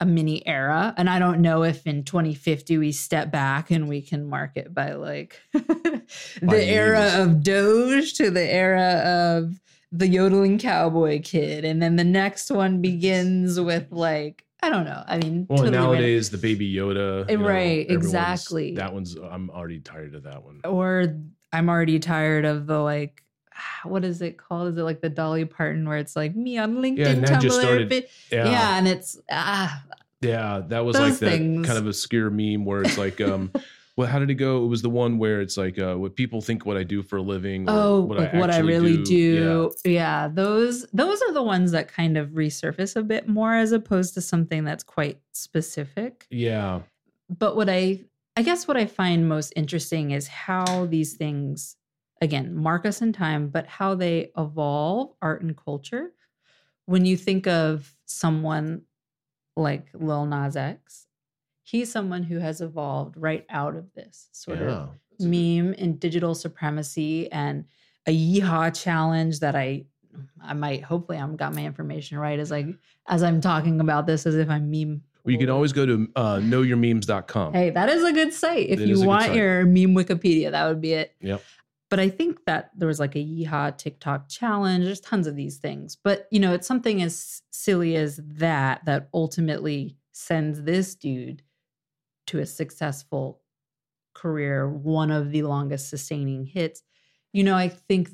a 0.00 0.06
mini 0.06 0.46
era. 0.46 0.92
And 0.96 1.08
I 1.08 1.18
don't 1.18 1.40
know 1.40 1.62
if 1.62 1.86
in 1.86 2.04
2050 2.04 2.78
we 2.78 2.92
step 2.92 3.30
back 3.30 3.70
and 3.70 3.88
we 3.88 4.02
can 4.02 4.28
mark 4.28 4.52
it 4.56 4.74
by 4.74 4.92
like 4.92 5.40
the 5.52 6.02
By 6.42 6.60
era 6.60 7.12
of 7.22 7.42
Doge 7.42 8.14
to 8.14 8.30
the 8.30 8.42
era 8.42 9.02
of 9.38 9.60
the 9.92 10.06
yodeling 10.08 10.58
cowboy 10.58 11.22
kid. 11.22 11.64
And 11.64 11.80
then 11.82 11.96
the 11.96 12.04
next 12.04 12.50
one 12.50 12.82
begins 12.82 13.58
with 13.58 13.90
like, 13.90 14.44
I 14.62 14.68
don't 14.68 14.84
know. 14.84 15.02
I 15.06 15.18
mean, 15.18 15.46
Well, 15.48 15.58
totally 15.58 15.76
random. 15.76 15.92
nowadays 15.92 16.30
the 16.30 16.38
baby 16.38 16.70
Yoda, 16.72 17.24
eh, 17.28 17.32
you 17.32 17.38
know, 17.38 17.46
Right, 17.48 17.90
exactly. 17.90 18.74
That 18.74 18.92
one's. 18.92 19.14
I'm 19.16 19.48
already 19.50 19.80
tired 19.80 20.14
of 20.14 20.24
that 20.24 20.42
one. 20.42 20.60
or 20.64 21.14
I'm 21.52 21.68
already 21.70 21.98
tired 22.00 22.44
of 22.44 22.66
the 22.66 22.78
like 22.78 23.22
what 23.84 24.04
is 24.04 24.22
it 24.22 24.36
called? 24.38 24.68
Is 24.68 24.78
it 24.78 24.82
like 24.82 25.00
the 25.00 25.08
Dolly 25.08 25.44
Parton 25.44 25.88
where 25.88 25.98
it's 25.98 26.16
like 26.16 26.34
me 26.36 26.58
on 26.58 26.76
LinkedIn, 26.76 26.98
Yeah, 26.98 27.14
Tumblr, 27.14 27.40
just 27.40 27.60
started- 27.60 27.92
Yeah, 28.30 28.50
yeah. 28.50 28.78
and 28.78 28.88
it's 28.88 29.18
ah 29.30 29.84
yeah, 30.20 30.62
that 30.68 30.84
was 30.84 30.98
like 30.98 31.18
that 31.18 31.30
things. 31.30 31.66
kind 31.66 31.78
of 31.78 31.86
obscure 31.86 32.30
meme 32.30 32.64
where 32.64 32.82
it's 32.82 32.96
like, 32.96 33.20
um, 33.20 33.52
well, 33.96 34.08
how 34.08 34.18
did 34.18 34.30
it 34.30 34.34
go? 34.34 34.64
It 34.64 34.68
was 34.68 34.80
the 34.82 34.90
one 34.90 35.18
where 35.18 35.40
it's 35.40 35.56
like, 35.56 35.78
uh, 35.78 35.94
what 35.94 36.16
people 36.16 36.40
think 36.40 36.64
what 36.64 36.76
I 36.76 36.84
do 36.84 37.02
for 37.02 37.18
a 37.18 37.22
living. 37.22 37.68
Or 37.68 37.72
oh 37.72 38.00
what 38.00 38.18
like 38.18 38.34
I 38.34 38.38
what 38.38 38.50
I 38.50 38.58
really 38.58 39.02
do. 39.02 39.72
Yeah. 39.84 39.90
Yeah. 39.92 40.28
those 40.32 40.86
those 40.92 41.20
are 41.22 41.32
the 41.32 41.42
ones 41.42 41.72
that 41.72 41.88
kind 41.88 42.16
of 42.16 42.30
resurface 42.30 42.96
a 42.96 43.02
bit 43.02 43.28
more 43.28 43.54
as 43.54 43.72
opposed 43.72 44.14
to 44.14 44.20
something 44.20 44.64
that's 44.64 44.82
quite 44.82 45.20
specific. 45.32 46.26
Yeah. 46.30 46.80
But 47.28 47.56
what 47.56 47.68
I 47.68 48.00
I 48.36 48.42
guess 48.42 48.66
what 48.68 48.76
I 48.76 48.86
find 48.86 49.28
most 49.28 49.52
interesting 49.56 50.10
is 50.10 50.28
how 50.28 50.86
these 50.86 51.14
things 51.14 51.76
again 52.20 52.54
mark 52.54 52.86
us 52.86 53.02
in 53.02 53.12
time, 53.12 53.48
but 53.48 53.66
how 53.66 53.94
they 53.94 54.30
evolve 54.36 55.12
art 55.20 55.42
and 55.42 55.56
culture. 55.56 56.12
When 56.86 57.04
you 57.04 57.16
think 57.16 57.46
of 57.46 57.94
someone 58.04 58.82
like 59.56 59.88
Lil 59.94 60.26
Nas 60.26 60.56
X, 60.56 61.06
he's 61.62 61.90
someone 61.90 62.22
who 62.22 62.38
has 62.38 62.60
evolved 62.60 63.16
right 63.16 63.44
out 63.50 63.74
of 63.74 63.92
this 63.94 64.28
sort 64.32 64.62
of 64.62 64.90
yeah. 65.18 65.26
meme 65.26 65.74
and 65.78 65.98
digital 65.98 66.34
supremacy 66.34 67.30
and 67.32 67.64
a 68.06 68.12
yeehaw 68.12 68.80
challenge 68.80 69.40
that 69.40 69.56
I 69.56 69.84
I 70.42 70.54
might 70.54 70.82
hopefully 70.82 71.18
I'm 71.18 71.36
got 71.36 71.54
my 71.54 71.64
information 71.64 72.18
right 72.18 72.38
as 72.38 72.50
like 72.50 72.66
as 73.08 73.22
I'm 73.22 73.40
talking 73.40 73.80
about 73.80 74.06
this 74.06 74.26
as 74.26 74.36
if 74.36 74.48
I'm 74.48 74.70
meme. 74.70 75.02
Well, 75.24 75.32
you 75.32 75.38
can 75.38 75.50
always 75.50 75.72
go 75.72 75.84
to 75.84 76.08
uh, 76.14 76.36
knowyourmemes.com. 76.36 77.52
Hey, 77.52 77.70
that 77.70 77.88
is 77.88 78.04
a 78.04 78.12
good 78.12 78.32
site. 78.32 78.68
If 78.68 78.78
It 78.78 78.86
you 78.86 79.02
want 79.02 79.34
your 79.34 79.64
meme 79.64 79.92
Wikipedia, 79.92 80.52
that 80.52 80.68
would 80.68 80.80
be 80.80 80.92
it. 80.92 81.16
Yep. 81.20 81.42
But 81.88 82.00
I 82.00 82.08
think 82.08 82.44
that 82.46 82.70
there 82.76 82.88
was 82.88 82.98
like 82.98 83.14
a 83.14 83.24
yeehaw 83.24 83.78
TikTok 83.78 84.28
challenge. 84.28 84.84
There's 84.84 85.00
tons 85.00 85.26
of 85.26 85.36
these 85.36 85.58
things. 85.58 85.96
But 85.96 86.26
you 86.30 86.40
know, 86.40 86.52
it's 86.52 86.66
something 86.66 87.00
as 87.02 87.42
silly 87.50 87.96
as 87.96 88.20
that 88.24 88.84
that 88.86 89.08
ultimately 89.14 89.96
sends 90.12 90.62
this 90.62 90.94
dude 90.94 91.42
to 92.26 92.40
a 92.40 92.46
successful 92.46 93.40
career, 94.14 94.68
one 94.68 95.10
of 95.10 95.30
the 95.30 95.42
longest 95.42 95.88
sustaining 95.88 96.44
hits. 96.44 96.82
You 97.32 97.44
know, 97.44 97.54
I 97.54 97.68
think 97.68 98.10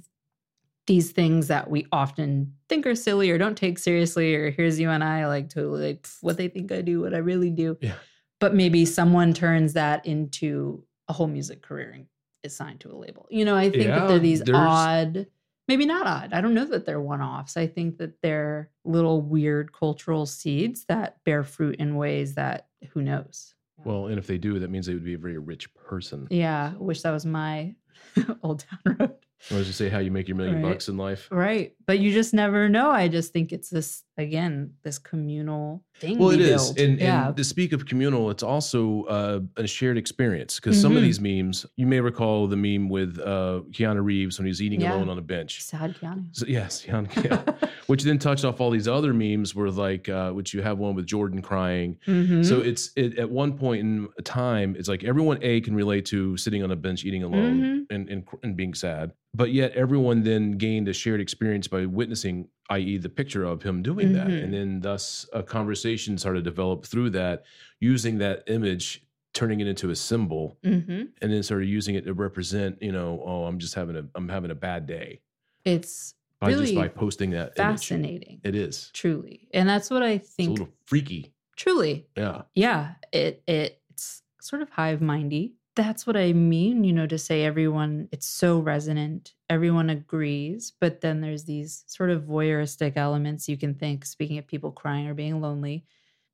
these 0.87 1.13
things 1.13 1.47
that 1.47 1.71
we 1.71 1.87
often 1.93 2.55
think 2.69 2.87
are 2.87 2.95
silly 2.95 3.31
or 3.31 3.39
don't 3.39 3.57
take 3.57 3.79
seriously, 3.79 4.35
or 4.35 4.51
here's 4.51 4.81
you 4.81 4.91
and 4.91 5.05
I 5.05 5.27
like 5.29 5.49
totally 5.49 5.87
like 5.87 6.03
"Pff, 6.03 6.17
what 6.23 6.37
they 6.37 6.49
think 6.49 6.73
I 6.73 6.83
do, 6.83 7.01
what 7.01 7.15
I 7.15 7.19
really 7.19 7.51
do. 7.51 7.79
Yeah. 7.81 7.95
But 8.41 8.55
maybe 8.55 8.85
someone 8.85 9.33
turns 9.33 9.75
that 9.75 10.05
into 10.05 10.85
a 11.09 11.13
whole 11.13 11.29
music 11.29 11.63
career 11.63 11.93
and 11.95 12.07
is 12.43 12.55
signed 12.55 12.81
to 12.81 12.91
a 12.93 12.97
label. 12.97 13.27
You 13.31 13.45
know, 13.45 13.57
I 13.57 13.71
think 13.71 13.87
that 13.87 14.09
they're 14.09 14.19
these 14.19 14.43
odd, 14.53 15.27
maybe 15.69 15.87
not 15.87 16.07
odd. 16.07 16.33
I 16.33 16.41
don't 16.41 16.55
know 16.55 16.65
that 16.67 16.87
they're 16.87 17.01
one 17.01 17.21
offs. 17.21 17.57
I 17.57 17.67
think 17.67 17.99
that 17.99 18.21
they're 18.23 18.71
little 18.85 19.21
weird 19.23 19.73
cultural 19.73 20.27
seeds 20.27 20.85
that 20.87 21.19
bear 21.25 21.45
fruit 21.45 21.77
in 21.77 21.97
ways 21.97 22.35
that 22.35 22.69
who 22.93 23.03
knows. 23.03 23.55
Well, 23.85 24.07
and 24.07 24.19
if 24.19 24.27
they 24.27 24.39
do, 24.39 24.59
that 24.61 24.71
means 24.71 24.87
they 24.87 24.95
would 24.95 25.05
be 25.05 25.15
a 25.15 25.19
very 25.19 25.39
rich 25.39 25.73
person. 25.75 26.29
Yeah, 26.31 26.73
I 26.75 26.83
wish 26.83 27.03
that 27.03 27.11
was 27.11 27.27
my 27.27 27.75
old 28.43 28.65
town 28.85 28.97
road. 28.99 29.15
I 29.51 29.55
was 29.57 29.67
to 29.67 29.73
say 29.73 29.89
how 29.89 29.99
you 29.99 30.13
make 30.13 30.29
your 30.29 30.37
million 30.37 30.63
Right. 30.63 30.71
bucks 30.71 30.89
in 30.89 30.97
life. 30.97 31.27
Right. 31.33 31.75
But 31.85 31.99
you 31.99 32.13
just 32.13 32.33
never 32.33 32.69
know. 32.69 32.91
I 32.93 33.09
just 33.09 33.33
think 33.33 33.53
it's 33.53 33.71
this, 33.71 34.05
again, 34.17 34.75
this 34.85 34.99
communal 35.01 35.83
thing. 36.03 36.19
Well, 36.19 36.29
we 36.29 36.35
it 36.35 36.41
is, 36.41 36.73
build. 36.73 36.79
and, 36.91 37.01
yeah. 37.01 37.29
and 37.29 37.37
to 37.37 37.45
speak 37.45 37.73
of 37.73 37.87
communal, 37.87 38.31
it's 38.31 38.43
also 38.43 39.05
uh, 39.05 39.41
a 39.57 39.67
shared 39.67 39.97
experience 39.97 40.59
because 40.59 40.81
some 40.81 40.93
of 40.97 41.03
Mhm. 41.03 41.07
these 41.07 41.21
memes, 41.21 41.65
you 41.77 41.87
may 41.87 42.01
recall 42.01 42.47
the 42.49 42.57
meme 42.57 42.88
with 42.88 43.19
uh, 43.19 43.61
Keanu 43.71 44.03
Reeves 44.05 44.38
when 44.38 44.47
he's 44.47 44.61
eating 44.61 44.81
Yeah. 44.81 44.95
alone 44.97 45.09
on 45.09 45.19
a 45.19 45.23
bench. 45.23 45.62
Sad 45.62 45.95
Keanu. 45.99 46.25
So, 46.33 46.45
yes, 46.47 46.85
Keanu, 46.85 47.07
yeah. 47.25 47.69
which 47.87 48.03
then 48.03 48.19
touched 48.19 48.45
off 48.45 48.61
all 48.61 48.71
these 48.71 48.88
other 48.88 49.15
memes 49.15 49.55
where 49.55 49.71
like, 49.71 50.09
uh, 50.09 50.31
which 50.33 50.53
you 50.55 50.61
have 50.62 50.79
one 50.79 50.95
with 50.95 51.07
Jordan 51.07 51.41
crying. 51.41 51.97
Mhm. 52.07 52.45
So 52.45 52.61
it's 52.61 52.91
it, 52.97 53.19
at 53.19 53.31
one 53.31 53.57
point 53.57 53.81
in 53.81 54.09
time, 54.25 54.75
it's 54.79 54.88
like 54.88 55.05
everyone 55.05 55.38
a 55.43 55.61
can 55.61 55.75
relate 55.75 56.05
to 56.07 56.37
sitting 56.37 56.62
on 56.62 56.71
a 56.71 56.77
bench 56.77 57.05
eating 57.05 57.23
alone 57.23 57.61
Mhm. 57.61 57.95
and, 57.95 58.09
and 58.09 58.25
and 58.43 58.57
being 58.57 58.75
sad, 58.75 59.12
but 59.35 59.53
yet 59.53 59.73
everyone 59.73 60.23
then 60.23 60.53
gained 60.53 60.88
a 60.88 60.93
shared 60.93 61.21
experience 61.21 61.69
by 61.69 61.87
witnessing, 61.87 62.49
i.e., 62.70 62.96
the 62.98 63.09
picture 63.09 63.44
of 63.44 63.62
him 63.62 63.83
doing 63.83 64.12
that, 64.12 64.29
Mhm. 64.29 64.44
and 64.44 64.55
then 64.55 64.81
thus 64.81 65.29
a 65.33 65.42
conversation 65.42 66.16
started 66.18 66.44
to 66.44 66.51
develop 66.51 66.85
through 66.85 67.11
that, 67.11 67.44
using 67.81 68.18
that 68.18 68.44
image, 68.46 69.05
turning 69.35 69.61
it 69.61 69.66
into 69.66 69.90
a 69.90 69.96
symbol, 69.96 70.59
Mhm. 70.64 71.09
and 71.20 71.33
then 71.33 71.42
started 71.42 71.66
using 71.68 71.94
it 71.94 72.05
to 72.05 72.14
represent, 72.14 72.81
you 72.83 72.92
know, 72.92 73.22
oh, 73.25 73.44
I'm 73.44 73.59
just 73.59 73.75
having 73.75 73.96
a 73.96 74.07
I'm 74.14 74.29
having 74.29 74.51
a 74.51 74.55
bad 74.55 74.87
day 74.87 75.20
It's 75.64 76.14
by 76.40 76.51
just 76.51 76.61
Really 76.61 76.75
by 76.77 76.88
posting 76.88 77.31
that 77.31 77.53
image. 77.57 77.57
fascinating, 77.57 78.40
It 78.44 78.55
is. 78.55 78.90
truly. 78.92 79.48
And 79.55 79.68
that's 79.68 79.90
what 79.90 80.03
I 80.03 80.18
think. 80.18 80.51
It's 80.51 80.61
a 80.61 80.62
little 80.64 80.75
freaky. 80.85 81.33
truly. 81.57 82.07
Yeah. 82.16 82.42
yeah 82.55 82.94
it 83.12 83.42
it 83.46 83.81
it's 83.90 84.22
sort 84.40 84.62
of 84.62 84.70
hive 84.70 85.01
mindy 85.01 85.55
that's 85.75 86.07
what 86.07 86.17
i 86.17 86.33
mean 86.33 86.85
you 86.85 86.93
know 86.93 87.07
to 87.07 87.19
say 87.19 87.45
everyone 87.45 88.09
it's 88.13 88.27
so 88.27 88.59
resonant 88.59 89.35
everyone 89.49 89.89
agrees 89.91 90.73
but 90.81 91.01
then 91.01 91.21
there's 91.21 91.45
these 91.45 91.85
sort 91.87 92.11
of 92.11 92.23
voyeuristic 92.25 92.93
elements 92.97 93.49
you 93.49 93.57
can 93.57 93.75
think 93.75 94.05
speaking 94.05 94.39
of 94.39 94.47
people 94.47 94.71
crying 94.71 95.07
or 95.09 95.15
being 95.15 95.41
lonely 95.41 95.85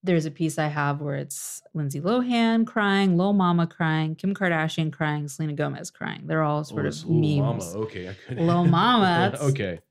there's 0.05 0.27
a 0.27 0.31
piece 0.31 0.59
i 0.59 0.67
have 0.67 1.01
where 1.01 1.17
it's 1.17 1.61
lindsay 1.75 2.01
lohan 2.01 2.67
crying 2.67 3.17
lil 3.17 3.33
mama 3.33 3.67
crying 3.67 4.15
kim 4.15 4.35
kardashian 4.35 4.93
crying 4.93 5.27
selena 5.29 5.53
gomez 5.53 5.91
crying 5.91 6.23
they're 6.27 6.43
all 6.45 6.63
sort 6.65 6.85
Oh, 6.85 6.89
of 6.89 7.05
Lil 7.05 7.43
memes 7.43 7.75
Mama. 7.75 7.85
Okay. 7.87 8.09
I 8.09 8.15
couldn't- 8.27 8.47
Lil 8.47 8.65
Mama, 8.79 9.35
okay. 9.41 9.81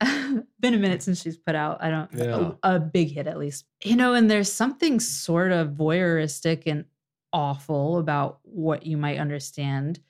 been 0.60 0.74
a 0.74 0.78
minute 0.78 1.02
since 1.02 1.20
she's 1.22 1.36
put 1.36 1.54
out 1.54 1.82
i 1.82 1.88
don't 1.90 2.10
Yeah. 2.14 2.52
a, 2.62 2.76
a 2.76 2.80
big 2.80 3.12
hit 3.12 3.26
at 3.26 3.38
least 3.38 3.64
you 3.84 3.96
know 3.96 4.12
and 4.14 4.30
there's 4.30 4.52
something 4.52 4.98
sort 5.00 5.52
of 5.52 5.68
voyeuristic 5.68 6.62
and 6.66 6.84
awful 7.32 7.98
about 7.98 8.40
what 8.42 8.86
you 8.86 8.96
might 8.96 9.18
understand. 9.18 10.00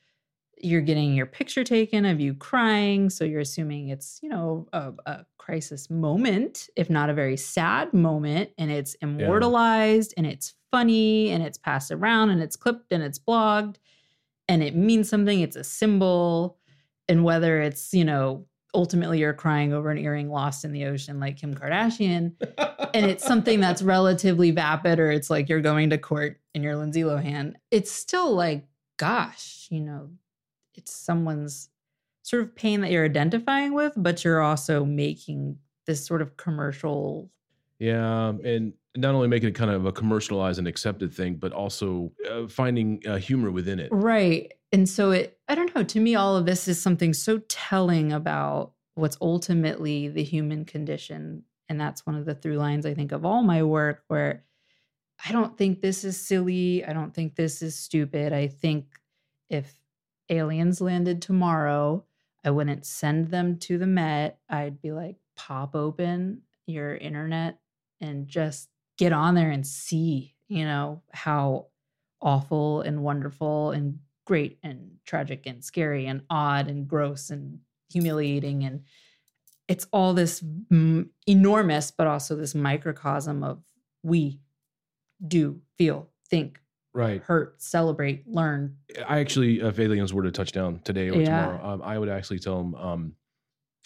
You're 0.61 0.81
getting 0.81 1.15
your 1.15 1.27
picture 1.27 1.65
taken 1.65 2.05
of 2.05 2.21
you 2.21 2.35
crying 2.35 3.11
so 3.11 3.25
you're 3.25 3.41
assuming 3.41 3.89
it's 3.89 4.19
you 4.23 4.29
know 4.29 4.67
a, 4.73 4.93
a 5.07 5.27
crisis 5.37 5.89
moment 5.89 6.69
if 6.75 6.91
not 6.91 7.09
a 7.09 7.15
very 7.15 7.37
sad 7.37 7.95
moment 7.95 8.51
and 8.59 8.71
it's 8.71 8.95
immortalized 8.95 10.13
and 10.17 10.27
it's 10.27 10.55
funny 10.71 11.31
and 11.31 11.43
it's 11.45 11.57
passed 11.57 11.91
around 11.91 12.31
and 12.31 12.43
it's 12.43 12.57
clipped 12.57 12.93
and 12.93 13.03
it's 13.03 13.21
blogged 13.21 13.77
and 14.49 14.63
it 14.63 14.75
means 14.75 15.09
something 15.09 15.41
it's 15.41 15.57
a 15.57 15.65
symbol 15.65 16.59
and 17.09 17.25
whether 17.25 17.61
it's 17.61 17.95
you 17.95 18.05
know 18.05 18.45
ultimately 18.79 19.19
you're 19.19 19.35
crying 19.35 19.73
over 19.73 19.91
an 19.91 19.99
earring 19.99 20.31
lost 20.31 20.65
in 20.65 20.71
the 20.71 20.85
ocean 20.85 21.19
like 21.19 21.37
kim 21.37 21.53
kardashian 21.53 22.33
and 22.95 23.05
it's 23.07 23.25
something 23.25 23.59
that's 23.61 23.83
relatively 23.83 24.53
vapid 24.53 25.01
or 25.01 25.11
it's 25.11 25.29
like 25.29 25.49
you're 25.49 25.61
going 25.61 25.91
to 25.91 25.99
court 25.99 26.39
and 26.55 26.65
you're 26.65 26.77
Lindsay 26.77 27.03
Lohan, 27.03 27.55
it's 27.71 27.93
still 27.93 28.35
like, 28.35 28.67
gosh, 28.97 29.69
you 29.71 29.81
know, 29.81 30.11
it's 30.75 30.93
someone's 30.93 31.71
sort 32.23 32.43
of 32.43 32.55
pain 32.55 32.81
that 32.81 32.91
you're 32.91 33.05
identifying 33.05 33.75
with, 33.75 33.93
but 33.97 34.25
you're 34.25 34.43
also 34.43 34.85
making 34.85 35.59
this 35.87 36.05
sort 36.05 36.21
of 36.21 36.37
commercial. 36.37 37.31
Yeah, 37.79 38.33
and 38.45 38.73
not 38.97 39.15
only 39.15 39.29
making 39.29 39.51
it 39.51 39.55
kind 39.55 39.71
of 39.71 39.87
a 39.87 39.93
commercialized 39.93 40.59
and 40.59 40.67
accepted 40.67 41.13
thing, 41.13 41.35
but 41.37 41.53
also 41.53 42.13
uh, 42.31 42.47
finding 42.49 43.03
uh, 43.07 43.17
humor 43.17 43.51
within 43.51 43.79
it. 43.79 43.89
Right. 43.93 44.53
And 44.73 44.89
so 44.89 45.11
it, 45.13 45.39
I 45.49 45.55
don't 45.55 45.75
know, 45.75 45.85
to 45.85 46.01
me, 46.01 46.15
all 46.15 46.37
of 46.37 46.47
this 46.47 46.69
is 46.69 46.81
something 46.81 47.13
so 47.13 47.39
telling 47.49 48.13
about 48.13 48.73
what's 48.95 49.17
ultimately 49.21 50.09
the 50.09 50.23
human 50.25 50.65
condition. 50.65 51.45
And 51.69 51.81
that's 51.81 52.07
one 52.07 52.17
of 52.17 52.25
the 52.25 52.35
through 52.35 52.57
lines, 52.57 52.87
I 52.87 52.95
think, 52.95 53.13
of 53.13 53.25
all 53.25 53.43
my 53.43 53.63
work, 53.63 54.05
where 54.09 54.45
I 55.25 55.33
don't 55.33 55.57
think 55.57 55.81
this 55.81 56.05
is 56.05 56.21
silly. 56.21 56.85
I 56.85 56.93
don't 56.93 57.15
think 57.15 57.35
this 57.35 57.63
is 57.63 57.79
stupid. 57.79 58.33
I 58.33 58.49
think 58.49 58.87
if 59.51 59.81
aliens 60.29 60.81
landed 60.81 61.23
tomorrow, 61.23 62.05
I 62.45 62.51
wouldn't 62.51 62.87
send 62.87 63.29
them 63.29 63.59
to 63.61 63.79
the 63.79 63.87
Met. 63.87 64.39
I'd 64.49 64.81
be 64.81 64.93
like, 64.93 65.17
pop 65.37 65.75
open 65.75 66.43
your 66.67 66.97
internet 66.97 67.59
and 68.01 68.29
just 68.29 68.69
get 68.99 69.13
on 69.13 69.35
there 69.35 69.51
and 69.51 69.67
see, 69.67 70.35
you 70.49 70.65
know, 70.65 71.03
how 71.13 71.69
awful 72.21 72.83
and 72.83 73.03
wonderful 73.03 73.71
and 73.71 73.99
great 74.27 74.59
and 74.63 74.91
tragic 75.07 75.47
and 75.47 75.65
scary 75.65 76.07
and 76.07 76.23
odd 76.29 76.69
and 76.69 76.87
gross 76.89 77.31
and 77.31 77.61
humiliating 77.91 78.65
and 78.65 78.83
it's 79.69 79.87
all 79.93 80.13
this 80.13 80.43
m- 80.71 81.11
enormous 81.27 81.91
but 81.91 82.07
also 82.07 82.37
this 82.37 82.55
microcosm 82.55 83.43
of 83.43 83.63
we 84.03 84.41
do 85.27 85.61
feel 85.79 86.11
think 86.29 86.61
Right. 86.93 87.23
hurt 87.23 87.63
celebrate 87.63 88.27
learn 88.29 88.77
I 89.07 89.21
actually, 89.21 89.61
if 89.61 89.79
aliens 89.79 90.13
were 90.13 90.23
to 90.25 90.31
touch 90.33 90.53
down 90.53 90.81
today 90.81 91.11
or 91.11 91.21
Yeah. 91.21 91.27
tomorrow, 91.27 91.65
um, 91.75 91.83
I 91.83 91.99
would 91.99 92.09
actually 92.09 92.39
tell 92.39 92.57
them, 92.59 92.75
um, 92.75 93.15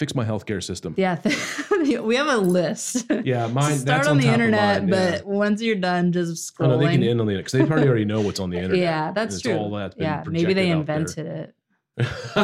fix 0.02 0.14
my 0.14 0.24
healthcare 0.24 0.62
system. 0.62 0.94
yeah 0.96 1.16
we 2.10 2.16
have 2.16 2.26
a 2.28 2.36
list 2.38 3.06
Yeah, 3.24 3.46
mine. 3.46 3.78
Start 3.78 3.84
that's 3.86 4.08
on, 4.08 4.18
the 4.18 4.26
internet 4.26 4.80
mine, 4.82 4.88
yeah. 4.88 5.10
but 5.18 5.26
once 5.26 5.62
you're 5.62 5.76
done 5.76 6.10
just 6.12 6.52
Oh, 6.58 6.66
no, 6.66 6.78
they 6.78 6.86
can 6.94 7.02
end 7.02 7.20
on 7.20 7.26
the 7.26 7.32
internet 7.32 7.44
because 7.44 7.52
they 7.58 7.64
probably 7.66 7.88
already 7.88 8.04
know 8.04 8.20
what's 8.20 8.40
on 8.40 8.50
the 8.50 8.56
internet. 8.64 8.78
yeah 8.78 9.12
that's 9.12 9.40
true 9.40 9.54
all 9.56 9.70
that's 9.70 9.96
yeah 9.98 10.24
maybe 10.26 10.54
they 10.54 10.66
there. 10.68 10.76
invented 10.76 11.26
it 11.26 11.54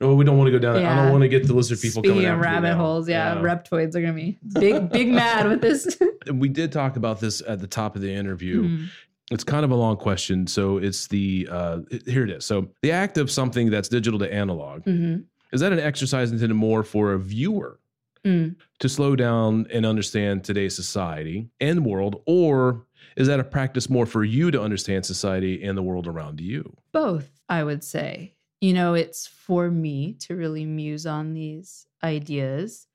no, 0.00 0.14
we 0.16 0.24
don't 0.24 0.36
want 0.36 0.48
to 0.48 0.50
go 0.50 0.58
down. 0.58 0.74
that. 0.74 0.84
I 0.84 0.96
don't 1.04 1.12
want 1.12 1.22
to 1.22 1.28
get 1.28 1.46
the 1.46 1.54
lizard 1.54 1.80
people 1.80 2.02
Speaking 2.02 2.22
coming 2.22 2.28
of 2.28 2.40
rabbit 2.40 2.74
holes, 2.74 3.08
yeah, 3.08 3.36
reptoids 3.36 3.94
are 3.94 4.00
gonna 4.00 4.12
be 4.14 4.36
big, 4.58 4.90
big 4.90 5.08
mad 5.08 5.46
with 5.48 5.60
this. 5.60 5.96
We 6.32 6.48
did 6.48 6.72
talk 6.72 6.96
about 6.96 7.20
this 7.20 7.40
at 7.46 7.60
the 7.60 7.68
top 7.68 7.94
of 7.94 8.02
the 8.02 8.12
interview. 8.12 8.62
Mhm. 8.64 8.86
It's 9.30 9.44
kind 9.44 9.64
of 9.64 9.70
a 9.70 9.76
long 9.76 9.96
question, 9.96 10.48
so 10.48 10.78
it's 10.78 11.06
the 11.06 11.48
uh, 11.50 11.78
here 12.06 12.24
it 12.24 12.30
is. 12.30 12.44
So 12.44 12.68
the 12.82 12.90
act 12.90 13.16
of 13.16 13.30
something 13.30 13.70
that's 13.70 13.88
digital 13.88 14.18
to 14.18 14.32
analog 14.32 14.82
Mhm. 14.84 15.24
Is 15.52 15.60
that 15.60 15.72
an 15.72 15.78
exercise 15.80 16.30
intended 16.32 16.54
more 16.54 16.82
for 16.82 17.12
a 17.12 17.18
viewer 17.18 17.78
Mm. 18.24 18.54
to 18.78 18.88
slow 18.88 19.16
down 19.16 19.66
and 19.72 19.84
understand 19.84 20.44
today's 20.44 20.76
society 20.76 21.50
and 21.60 21.84
world, 21.84 22.22
or 22.24 22.86
is 23.16 23.26
that 23.26 23.40
a 23.40 23.44
practice 23.44 23.90
more 23.90 24.06
for 24.06 24.22
you 24.22 24.52
to 24.52 24.62
understand 24.62 25.04
society 25.04 25.60
and 25.62 25.76
the 25.76 25.82
world 25.82 26.06
around 26.06 26.40
you? 26.40 26.76
Both, 26.92 27.40
I 27.48 27.64
would 27.64 27.82
say. 27.82 28.36
You 28.60 28.74
know, 28.74 28.94
it's 28.94 29.26
for 29.26 29.72
me 29.72 30.12
to 30.20 30.36
really 30.36 30.64
muse 30.64 31.04
on 31.04 31.34
these 31.34 31.88
ideas. 32.04 32.86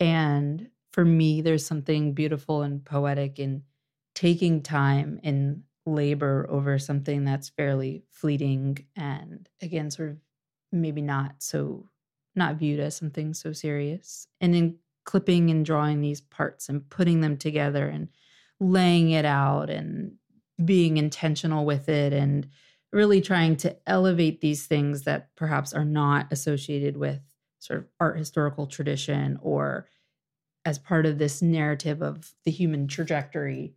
And 0.00 0.70
for 0.92 1.04
me, 1.04 1.42
there's 1.42 1.66
something 1.66 2.14
beautiful 2.14 2.62
and 2.62 2.82
poetic 2.82 3.38
in 3.38 3.64
taking 4.14 4.62
time 4.62 5.20
and 5.22 5.62
labor 5.84 6.46
over 6.48 6.78
something 6.78 7.24
that's 7.24 7.50
fairly 7.50 8.04
fleeting 8.10 8.78
and, 8.96 9.46
again, 9.60 9.90
sort 9.90 10.08
of 10.10 10.16
maybe 10.72 11.02
not 11.02 11.36
so, 11.38 11.88
not 12.34 12.56
viewed 12.56 12.80
as 12.80 12.96
something 12.96 13.34
so 13.34 13.52
serious. 13.52 14.26
And 14.40 14.54
in 14.54 14.76
clipping 15.04 15.50
and 15.50 15.64
drawing 15.64 16.00
these 16.00 16.20
parts 16.20 16.68
and 16.68 16.88
putting 16.90 17.20
them 17.20 17.36
together 17.36 17.88
and 17.88 18.08
laying 18.60 19.10
it 19.10 19.24
out 19.24 19.70
and 19.70 20.12
being 20.62 20.96
intentional 20.96 21.64
with 21.64 21.88
it 21.88 22.12
and 22.12 22.48
really 22.92 23.20
trying 23.20 23.56
to 23.56 23.76
elevate 23.86 24.40
these 24.40 24.66
things 24.66 25.04
that 25.04 25.34
perhaps 25.36 25.72
are 25.72 25.84
not 25.84 26.26
associated 26.30 26.96
with 26.96 27.20
sort 27.58 27.78
of 27.80 27.86
art 28.00 28.18
historical 28.18 28.66
tradition 28.66 29.38
or 29.42 29.88
as 30.64 30.78
part 30.78 31.06
of 31.06 31.18
this 31.18 31.40
narrative 31.40 32.02
of 32.02 32.34
the 32.44 32.50
human 32.50 32.86
trajectory 32.86 33.74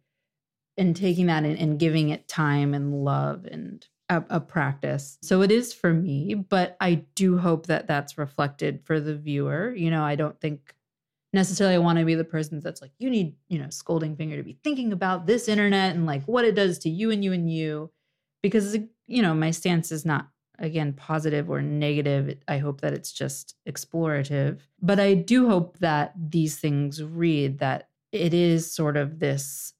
and 0.77 0.95
taking 0.95 1.27
that 1.27 1.43
and, 1.43 1.57
and 1.57 1.79
giving 1.79 2.09
it 2.09 2.27
time 2.27 2.73
and 2.73 3.03
love 3.03 3.45
and 3.45 3.87
a, 4.11 4.23
a 4.29 4.39
practice. 4.41 5.17
So 5.21 5.41
it 5.41 5.51
is 5.51 5.73
for 5.73 5.93
me, 5.93 6.33
but 6.33 6.75
I 6.81 7.05
do 7.15 7.37
hope 7.37 7.67
that 7.67 7.87
that's 7.87 8.17
reflected 8.17 8.81
for 8.83 8.99
the 8.99 9.15
viewer. 9.15 9.73
You 9.73 9.89
know, 9.89 10.03
I 10.03 10.15
don't 10.15 10.39
think 10.41 10.75
necessarily 11.31 11.75
I 11.75 11.79
want 11.79 11.97
to 11.97 12.03
be 12.05 12.15
the 12.15 12.25
person 12.25 12.59
that's 12.59 12.81
like, 12.81 12.91
you 12.99 13.09
need, 13.09 13.35
you 13.47 13.57
know, 13.57 13.69
scolding 13.69 14.17
finger 14.17 14.35
to 14.35 14.43
be 14.43 14.59
thinking 14.65 14.91
about 14.91 15.27
this 15.27 15.47
internet 15.47 15.95
and 15.95 16.05
like 16.05 16.23
what 16.25 16.43
it 16.43 16.55
does 16.55 16.77
to 16.79 16.89
you 16.89 17.09
and 17.09 17.23
you 17.23 17.31
and 17.31 17.49
you. 17.49 17.89
Because, 18.43 18.77
you 19.07 19.21
know, 19.21 19.33
my 19.33 19.51
stance 19.51 19.93
is 19.93 20.05
not, 20.05 20.27
again, 20.59 20.91
positive 20.91 21.49
or 21.49 21.61
negative. 21.61 22.37
I 22.49 22.57
hope 22.57 22.81
that 22.81 22.93
it's 22.93 23.13
just 23.13 23.55
explorative. 23.65 24.59
But 24.81 24.99
I 24.99 25.13
do 25.13 25.47
hope 25.47 25.77
that 25.77 26.13
these 26.17 26.59
things 26.59 27.01
read 27.01 27.59
that 27.59 27.87
it 28.11 28.33
is 28.33 28.69
sort 28.69 28.97
of 28.97 29.19
this 29.19 29.73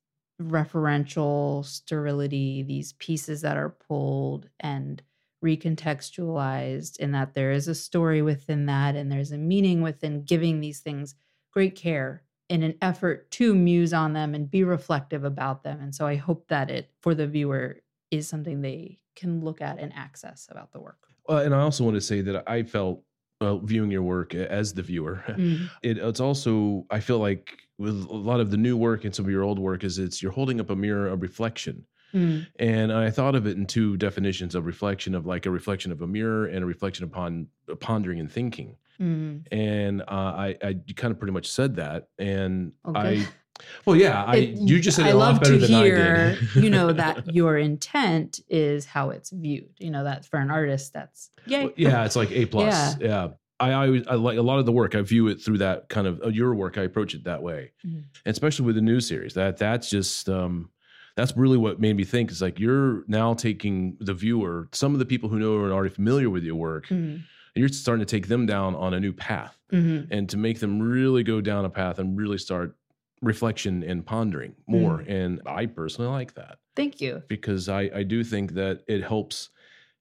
referential 0.44 1.66
sterility, 1.66 2.64
these 2.64 2.94
pieces 2.94 3.42
that 3.42 3.58
are 3.58 3.70
pulled 3.70 4.50
and 4.60 5.02
recontextualized, 5.44 7.00
and 7.00 7.14
that 7.16 7.34
there 7.34 7.52
is 7.52 7.68
a 7.68 7.76
story 7.76 8.22
within 8.22 8.66
that 8.68 8.96
and 8.96 9.12
there's 9.12 9.32
a 9.32 9.38
meaning 9.38 9.82
within 9.82 10.24
giving 10.24 10.60
these 10.60 10.80
things 10.80 11.16
great 11.52 11.76
care 11.76 12.24
in 12.50 12.64
an 12.64 12.76
effort 12.82 13.32
to 13.32 13.56
muse 13.56 13.94
on 13.94 14.14
them 14.14 14.36
and 14.36 14.52
be 14.52 14.64
reflective 14.64 15.24
about 15.24 15.64
them. 15.64 15.80
And 15.82 15.96
so 15.96 16.06
I 16.06 16.16
hope 16.16 16.48
that 16.50 16.70
it, 16.70 16.92
for 17.02 17.16
the 17.16 17.26
viewer, 17.26 17.78
is 18.12 18.28
something 18.28 18.62
they 18.62 19.00
can 19.16 19.44
look 19.44 19.62
at 19.62 19.80
and 19.80 19.94
access 19.96 20.48
about 20.52 20.72
the 20.74 20.82
work. 20.82 20.98
Uh, 21.30 21.38
and 21.38 21.56
I 21.56 21.62
also 21.62 21.84
want 21.84 21.96
to 21.96 22.02
say 22.02 22.22
that 22.22 22.44
I 22.50 22.64
felt 22.64 23.04
well, 23.42 23.60
viewing 23.60 23.92
your 23.92 24.04
work 24.04 24.34
as 24.36 24.74
the 24.74 24.84
viewer, 24.84 25.24
Mm. 25.28 25.70
it, 25.82 25.98
it's 25.98 26.20
also 26.20 26.86
I 26.90 27.00
feel 27.00 27.18
like 27.20 27.58
with 27.80 27.96
a 28.10 28.14
lot 28.14 28.40
of 28.40 28.52
the 28.52 28.58
new 28.58 28.78
work 28.78 29.04
and 29.06 29.14
some 29.14 29.26
of 29.26 29.32
your 29.32 29.44
old 29.44 29.58
work 29.60 29.84
is 29.84 29.98
it's 29.98 30.22
you're 30.22 30.32
holding 30.32 30.60
up 30.60 30.70
a 30.70 30.76
mirror 30.76 31.08
of 31.08 31.22
reflection. 31.22 31.86
Mm. 32.14 32.46
And 32.60 32.92
I 32.94 33.10
thought 33.10 33.36
of 33.36 33.48
it 33.48 33.58
in 33.58 33.66
two 33.66 33.98
definitions 33.98 34.54
of 34.54 34.66
reflection 34.66 35.16
of 35.16 35.26
like 35.26 35.46
a 35.46 35.50
reflection 35.52 35.92
of 35.92 36.02
a 36.02 36.08
mirror 36.08 36.46
and 36.46 36.62
a 36.64 36.66
reflection 36.68 37.06
upon 37.06 37.48
pondering 37.80 38.20
and 38.20 38.32
thinking. 38.32 38.76
Mm. 39.00 39.46
And 39.52 40.02
uh, 40.02 40.06
I, 40.46 40.58
I 40.62 40.70
you 40.86 40.94
kind 40.94 41.12
of 41.12 41.18
pretty 41.20 41.34
much 41.34 41.50
said 41.50 41.76
that. 41.78 42.10
And 42.20 42.74
Okay. 42.86 43.22
I, 43.22 43.28
well, 43.86 43.96
yeah, 43.96 44.24
I 44.24 44.36
It- 44.38 44.58
you 44.60 44.80
just 44.80 44.98
said 44.98 45.06
it 45.06 45.10
I 45.10 45.12
a 45.12 45.16
lot 45.18 45.34
love 45.34 45.42
better 45.42 45.54
to 45.60 45.68
than 45.68 45.70
hear, 45.84 46.38
I 46.56 46.60
you 46.60 46.70
know, 46.70 46.92
that 46.94 47.34
your 47.34 47.58
intent 47.58 48.40
is 48.50 48.86
how 48.86 49.10
it's 49.12 49.30
viewed. 49.32 49.70
You 49.80 49.92
know, 49.92 50.04
that 50.04 50.26
for 50.26 50.38
an 50.40 50.50
artist, 50.52 50.94
that's 50.94 51.30
yay. 51.46 51.66
Well, 51.66 51.74
yeah, 51.78 52.06
it's 52.06 52.16
like 52.16 52.32
A 52.32 52.46
plus. 52.54 52.96
Yeah. 53.00 53.30
I, 53.60 53.70
I 53.70 53.86
always 53.86 54.08
I 54.08 54.16
like 54.16 54.38
a 54.38 54.42
lot 54.42 54.58
of 54.60 54.66
the 54.66 54.72
work. 54.72 54.96
I 54.96 55.02
view 55.02 55.28
it 55.28 55.40
through 55.42 55.60
that 55.60 55.88
kind 55.90 56.08
of 56.08 56.22
uh, 56.24 56.30
your 56.30 56.56
work. 56.56 56.78
I 56.80 56.82
approach 56.84 57.14
it 57.14 57.26
that 57.26 57.44
way, 57.44 57.72
Mhm. 57.86 58.04
and 58.26 58.32
especially 58.34 58.66
with 58.66 58.76
the 58.76 58.82
new 58.82 59.00
series. 59.00 59.36
That 59.36 59.58
that's 59.58 59.88
just 59.90 60.28
um, 60.30 60.72
that's 61.16 61.38
really 61.38 61.58
what 61.58 61.80
made 61.80 61.96
me 61.96 62.04
think. 62.04 62.32
Is 62.32 62.42
like 62.42 62.60
you're 62.60 63.04
now 63.08 63.36
taking 63.36 63.98
the 64.00 64.16
viewer, 64.16 64.68
some 64.72 64.94
of 64.94 65.00
the 65.00 65.06
people 65.06 65.30
who 65.30 65.38
know 65.38 65.56
are 65.58 65.72
already 65.72 65.94
familiar 65.94 66.28
with 66.30 66.44
your 66.44 66.56
work, 66.56 66.88
Mhm. 66.88 66.96
and 67.16 67.24
you're 67.54 67.70
starting 67.70 68.04
to 68.04 68.10
take 68.10 68.28
them 68.30 68.48
down 68.48 68.74
on 68.76 68.96
a 68.96 69.00
new 69.00 69.14
path, 69.14 69.56
Mhm. 69.72 70.08
and 70.10 70.28
to 70.30 70.38
make 70.38 70.60
them 70.60 70.82
really 70.82 71.22
go 71.22 71.40
down 71.40 71.64
a 71.64 71.70
path 71.70 72.00
and 72.00 72.18
really 72.18 72.40
start 72.40 72.76
reflection 73.22 73.84
and 73.84 74.06
pondering 74.06 74.56
more. 74.68 75.00
Mm. 75.00 75.10
And 75.12 75.42
I 75.46 75.66
personally 75.68 76.10
like 76.12 76.34
that 76.36 76.58
Thank 76.76 77.00
you. 77.02 77.22
because 77.28 77.70
I, 77.70 77.90
I 77.94 78.04
do 78.04 78.24
think 78.24 78.54
that 78.54 78.82
it 78.88 79.04
helps 79.04 79.50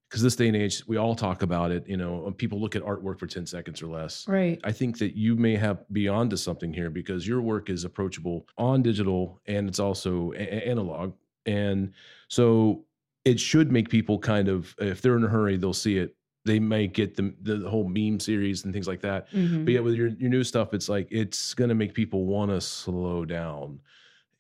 because 0.08 0.22
this 0.22 0.34
day 0.36 0.48
and 0.48 0.56
age 0.56 0.82
we 0.88 0.96
all 0.96 1.14
talk 1.14 1.42
about 1.42 1.70
it 1.70 1.86
you 1.86 1.96
know 1.96 2.32
people 2.36 2.60
look 2.60 2.74
at 2.74 2.82
artwork 2.82 3.20
for 3.20 3.26
10 3.28 3.46
seconds 3.46 3.80
or 3.80 3.86
less 3.86 4.26
Right. 4.26 4.58
i 4.64 4.72
think 4.72 4.98
that 4.98 5.16
you 5.16 5.36
may 5.36 5.54
have 5.54 5.84
be 5.92 6.08
onto 6.08 6.36
something 6.36 6.72
here 6.72 6.90
because 6.90 7.28
your 7.28 7.40
work 7.40 7.70
is 7.70 7.84
approachable 7.84 8.46
on 8.58 8.82
digital 8.82 9.40
and 9.46 9.68
it's 9.68 9.78
also 9.78 10.32
a- 10.32 10.68
analog 10.68 11.12
and 11.46 11.92
so 12.26 12.84
it 13.24 13.38
should 13.38 13.70
make 13.70 13.88
people 13.88 14.18
kind 14.18 14.48
of 14.48 14.74
if 14.78 15.00
they're 15.00 15.16
in 15.16 15.22
a 15.22 15.28
hurry 15.28 15.56
they'll 15.56 15.72
see 15.72 15.96
it 15.98 16.16
they 16.44 16.58
may 16.58 16.86
get 16.86 17.16
the, 17.16 17.34
the 17.42 17.68
whole 17.68 17.86
meme 17.88 18.18
series 18.18 18.64
and 18.64 18.72
things 18.72 18.88
like 18.88 19.00
that 19.02 19.30
Mhm. 19.32 19.64
but 19.64 19.74
yeah 19.74 19.80
with 19.80 19.94
your, 19.94 20.08
your 20.08 20.30
new 20.30 20.42
stuff 20.44 20.72
it's 20.74 20.88
like 20.88 21.08
it's 21.10 21.54
going 21.54 21.68
to 21.68 21.74
make 21.74 21.92
people 21.94 22.24
want 22.26 22.50
to 22.50 22.60
slow 22.60 23.24
down 23.24 23.80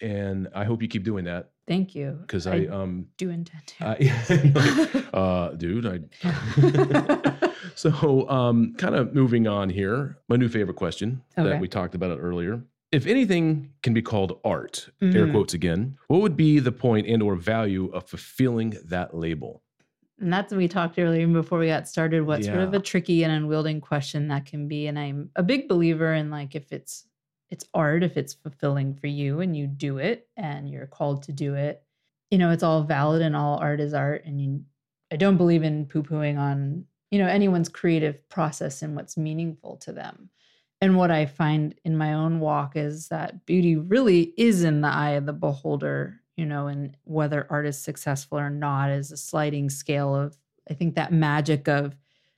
and 0.00 0.48
i 0.54 0.64
hope 0.64 0.80
you 0.82 0.88
keep 0.88 1.04
doing 1.04 1.24
that 1.26 1.50
Thank 1.66 1.94
you. 1.94 2.18
because 2.22 2.46
I, 2.48 2.66
um 2.66 3.06
do 3.16 3.30
intend 3.30 3.64
to. 3.66 3.84
uh, 3.86 5.10
uh, 5.16 5.48
dude, 5.54 5.86
I. 5.86 6.00
so, 7.76 8.28
um, 8.28 8.74
kind 8.76 8.96
of 8.96 9.14
moving 9.14 9.46
on 9.46 9.70
here. 9.70 10.18
My 10.28 10.34
new 10.36 10.48
favorite 10.48 10.76
question 10.76 11.22
Okay. 11.38 11.48
that 11.48 11.60
we 11.60 11.68
talked 11.68 11.94
about 11.94 12.10
it 12.10 12.18
earlier. 12.20 12.64
If 12.90 13.06
anything 13.06 13.72
can 13.84 13.94
be 13.94 14.02
called 14.02 14.40
art, 14.44 14.88
air 15.00 15.26
Mhm. 15.28 15.30
quotes 15.30 15.54
again, 15.54 15.96
what 16.08 16.20
would 16.22 16.36
be 16.36 16.58
the 16.58 16.72
point 16.72 17.06
and 17.06 17.22
or 17.22 17.36
value 17.36 17.86
of 17.92 18.08
fulfilling 18.08 18.76
that 18.86 19.14
label? 19.14 19.62
And 20.20 20.32
that's 20.32 20.52
what 20.52 20.58
we 20.58 20.68
talked 20.68 20.98
earlier 20.98 21.26
before 21.26 21.58
we 21.58 21.68
got 21.68 21.88
started. 21.88 22.26
What 22.26 22.44
sort 22.44 22.58
of 22.58 22.74
a 22.74 22.78
tricky 22.78 23.24
and 23.24 23.32
unwielding 23.32 23.80
question 23.80 24.28
that 24.28 24.44
can 24.44 24.68
be. 24.68 24.86
And 24.86 24.98
I'm 24.98 25.30
a 25.34 25.42
big 25.42 25.66
believer 25.66 26.12
in 26.12 26.30
like 26.30 26.54
if 26.54 26.72
it's 26.72 27.06
it's 27.48 27.64
art, 27.74 28.04
if 28.04 28.16
it's 28.16 28.34
fulfilling 28.34 28.94
for 28.94 29.08
you 29.08 29.40
and 29.40 29.56
you 29.56 29.66
do 29.66 29.98
it 29.98 30.28
and 30.36 30.70
you're 30.70 30.86
called 30.86 31.24
to 31.24 31.32
do 31.32 31.54
it, 31.54 31.82
you 32.30 32.38
know, 32.38 32.50
it's 32.50 32.62
all 32.62 32.84
valid 32.84 33.22
and 33.22 33.34
all 33.34 33.58
art 33.58 33.80
is 33.80 33.92
art. 33.92 34.24
And 34.24 34.40
you, 34.40 34.62
I 35.12 35.16
don't 35.16 35.36
believe 35.36 35.64
in 35.64 35.86
poo-pooing 35.86 36.38
on, 36.38 36.84
you 37.10 37.18
know, 37.18 37.26
anyone's 37.26 37.68
creative 37.68 38.28
process 38.28 38.82
and 38.82 38.94
what's 38.94 39.16
meaningful 39.16 39.78
to 39.78 39.92
them. 39.92 40.30
And 40.80 40.96
what 40.96 41.10
I 41.10 41.26
find 41.26 41.74
in 41.84 41.96
my 41.96 42.14
own 42.14 42.38
walk 42.40 42.76
is 42.76 43.08
that 43.08 43.44
beauty 43.46 43.76
really 43.76 44.32
is 44.36 44.62
in 44.62 44.80
the 44.80 44.88
eye 44.88 45.10
of 45.10 45.26
the 45.26 45.32
beholder, 45.32 46.20
you 46.40 46.46
know, 46.46 46.66
and 46.68 46.96
whether 47.04 47.46
art 47.50 47.66
is 47.66 47.78
successful 47.78 48.38
or 48.38 48.48
not 48.50 48.90
is 48.90 49.12
a 49.12 49.16
sliding 49.16 49.68
scale 49.70 50.14
of, 50.16 50.36
I 50.70 50.74
think, 50.74 50.94
that 50.94 51.12
magic 51.12 51.68
of 51.68 51.94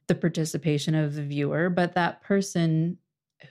the 0.09 0.17
participation 0.17 0.97
of 0.97 1.15
the 1.15 1.23
viewer. 1.23 1.71
But 1.71 1.95
that 1.95 2.21
person 2.23 2.99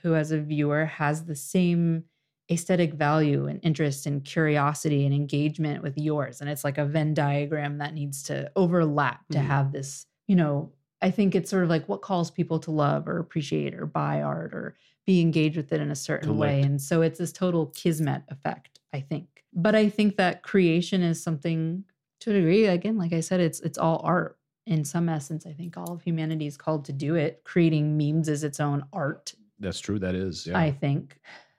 who, 0.02 0.14
as 0.14 0.30
a 0.30 0.40
viewer, 0.40 0.84
has 0.84 1.24
the 1.24 1.34
same 1.34 2.04
aesthetic 2.50 2.92
value 2.92 3.46
and 3.46 3.60
interest 3.62 4.04
and 4.04 4.22
curiosity 4.24 5.06
and 5.06 5.14
engagement 5.14 5.82
with 5.82 5.96
yours. 5.96 6.40
And 6.42 6.50
it's 6.50 6.64
like 6.64 6.76
a 6.76 6.84
Venn 6.84 7.14
diagram 7.14 7.78
that 7.78 7.94
needs 7.94 8.22
to 8.24 8.52
overlap 8.56 9.26
to 9.30 9.38
Mhm. 9.38 9.46
have 9.46 9.72
this, 9.72 10.06
you 10.28 10.36
know, 10.36 10.72
I 11.00 11.10
think 11.10 11.34
it's 11.34 11.50
sort 11.50 11.64
of 11.64 11.70
like 11.70 11.88
what 11.88 12.02
calls 12.02 12.30
people 12.30 12.58
to 12.60 12.70
love 12.70 13.08
or 13.08 13.18
appreciate 13.18 13.74
or 13.74 13.86
buy 13.86 14.20
art 14.20 14.52
or 14.54 14.76
be 15.06 15.20
engaged 15.22 15.56
with 15.56 15.72
it 15.72 15.80
in 15.80 15.90
a 15.90 15.96
certain 15.96 16.36
way. 16.36 16.62
And 16.62 16.80
so 16.80 17.00
it's 17.02 17.18
this 17.18 17.32
total 17.32 17.66
kismet 17.68 18.22
effect, 18.28 18.80
I 18.92 19.00
think. 19.00 19.41
But 19.52 19.74
I 19.74 19.88
think 19.88 20.16
that 20.16 20.42
creation 20.42 21.02
is 21.02 21.22
something 21.22 21.84
to 22.20 22.30
a 22.30 22.34
degree, 22.34 22.66
again, 22.66 22.96
like 22.96 23.12
I 23.12 23.20
said, 23.20 23.40
it's 23.40 23.60
it's 23.60 23.78
all 23.78 24.00
art. 24.04 24.38
In 24.66 24.84
some 24.84 25.08
essence, 25.08 25.44
I 25.44 25.52
think 25.52 25.76
all 25.76 25.92
of 25.92 26.02
humanity 26.02 26.46
is 26.46 26.56
called 26.56 26.84
to 26.84 26.92
do 26.92 27.16
it. 27.16 27.42
Creating 27.44 27.96
memes 27.98 28.28
is 28.28 28.44
its 28.44 28.60
own 28.60 28.84
art, 28.92 29.34
That's 29.58 29.80
true. 29.80 29.98
That 29.98 30.14
is. 30.14 30.46
Yeah. 30.46 30.56
I 30.56 30.70
think. 30.70 31.18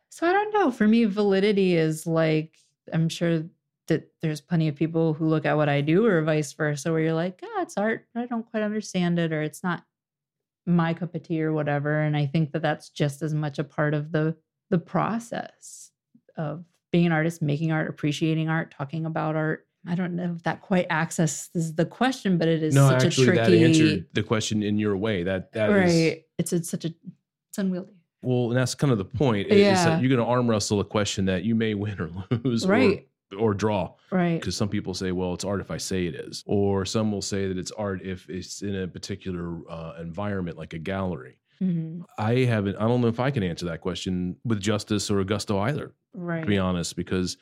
So 0.09 0.25
I 0.25 0.31
don't 0.31 0.53
know. 0.53 0.71
For 0.71 0.87
me, 0.87 1.03
validity 1.05 1.75
is 1.75 2.07
like, 2.07 2.57
I'm 2.93 3.09
sure 3.09 3.43
that 3.87 4.09
there's 4.21 4.39
plenty 4.39 4.69
of 4.69 4.75
people 4.75 5.13
who 5.13 5.27
look 5.27 5.45
at 5.45 5.57
what 5.57 5.67
I 5.67 5.81
do 5.81 6.05
or 6.05 6.21
vice 6.21 6.53
versa, 6.53 6.91
where 6.91 7.01
you're 7.01 7.13
like, 7.13 7.41
ah, 7.43 7.61
it's 7.61 7.77
art. 7.77 8.07
I 8.15 8.25
don't 8.25 8.49
quite 8.49 8.63
understand 8.63 9.19
it, 9.19 9.33
or 9.33 9.41
it's 9.41 9.63
not 9.63 9.83
my 10.65 10.93
cup 10.93 11.13
of 11.13 11.23
tea 11.23 11.43
or 11.43 11.51
whatever. 11.51 11.99
And 11.99 12.15
I 12.15 12.25
think 12.25 12.53
that 12.53 12.61
that's 12.61 12.89
just 12.89 13.21
as 13.21 13.33
much 13.33 13.59
a 13.59 13.63
part 13.65 13.93
of 13.93 14.11
the 14.13 14.37
the 14.69 14.77
process 14.79 15.91
of 16.37 16.63
being 16.93 17.07
an 17.07 17.11
artist, 17.11 17.41
making 17.41 17.71
art, 17.73 17.89
appreciating 17.89 18.47
art, 18.47 18.71
talking 18.71 19.05
about 19.05 19.35
art. 19.35 19.67
I 19.85 19.95
don't 19.95 20.15
know 20.15 20.33
if 20.37 20.43
that 20.43 20.61
quite 20.61 20.85
accesses 20.89 21.73
the 21.75 21.85
question, 21.85 22.37
but 22.37 22.47
it 22.47 22.63
is 22.63 22.73
no, 22.73 22.87
such 22.87 23.03
actually, 23.03 23.27
a 23.29 23.31
that 23.31 23.47
tricky 23.47 23.63
answered 23.65 24.05
the 24.13 24.23
question 24.23 24.63
in 24.63 24.77
your 24.77 24.95
way. 24.95 25.23
That 25.23 25.51
that 25.53 25.69
is 25.71 25.75
right. 25.93 26.23
It's 26.37 26.53
it's 26.53 26.69
such 26.69 26.85
a 26.85 26.93
it's 27.49 27.57
unwieldy. 27.57 27.91
well, 28.21 28.49
and 28.49 28.55
that's 28.57 28.75
kind 28.75 28.91
of 28.93 28.97
the 28.99 29.03
point. 29.05 29.47
is 29.47 29.59
Yeah. 29.59 29.83
that 29.83 30.01
you're 30.01 30.07
going 30.09 30.25
to 30.25 30.31
arm 30.31 30.49
wrestle 30.49 30.79
a 30.79 30.85
question 30.85 31.25
that 31.25 31.43
you 31.43 31.53
may 31.55 31.73
win 31.73 31.99
or 31.99 32.09
lose, 32.43 32.63
or- 32.65 32.69
Right. 32.69 33.07
or, 33.37 33.53
draw. 33.55 33.93
Right. 34.11 34.39
Because 34.39 34.55
some 34.55 34.69
people 34.69 34.93
say, 34.93 35.11
well, 35.11 35.33
it's 35.33 35.43
art 35.43 35.59
if 35.59 35.69
I 35.71 35.77
say 35.77 36.05
it 36.05 36.15
is, 36.15 36.43
or 36.45 36.85
some 36.85 37.11
will 37.11 37.21
say 37.21 37.47
that 37.47 37.57
it's 37.57 37.71
art 37.71 38.01
if 38.03 38.29
it's 38.29 38.61
in 38.61 38.75
a 38.75 38.87
particular 38.87 39.59
uh, 39.69 39.95
environment, 39.99 40.57
like 40.57 40.73
a 40.73 40.79
gallery. 40.79 41.39
Mhm. 41.61 42.03
I 42.17 42.39
haven't. 42.39 42.75
I 42.77 42.87
don't 42.87 43.01
know 43.01 43.07
if 43.07 43.19
I 43.19 43.31
can 43.31 43.43
answer 43.43 43.65
that 43.67 43.81
question 43.81 44.35
with 44.45 44.59
justice 44.59 45.09
or 45.11 45.23
gusto 45.23 45.59
either. 45.59 45.93
Right. 46.15 46.41
to 46.41 46.45
be 46.45 46.59
honest, 46.59 46.95
because 46.95 47.37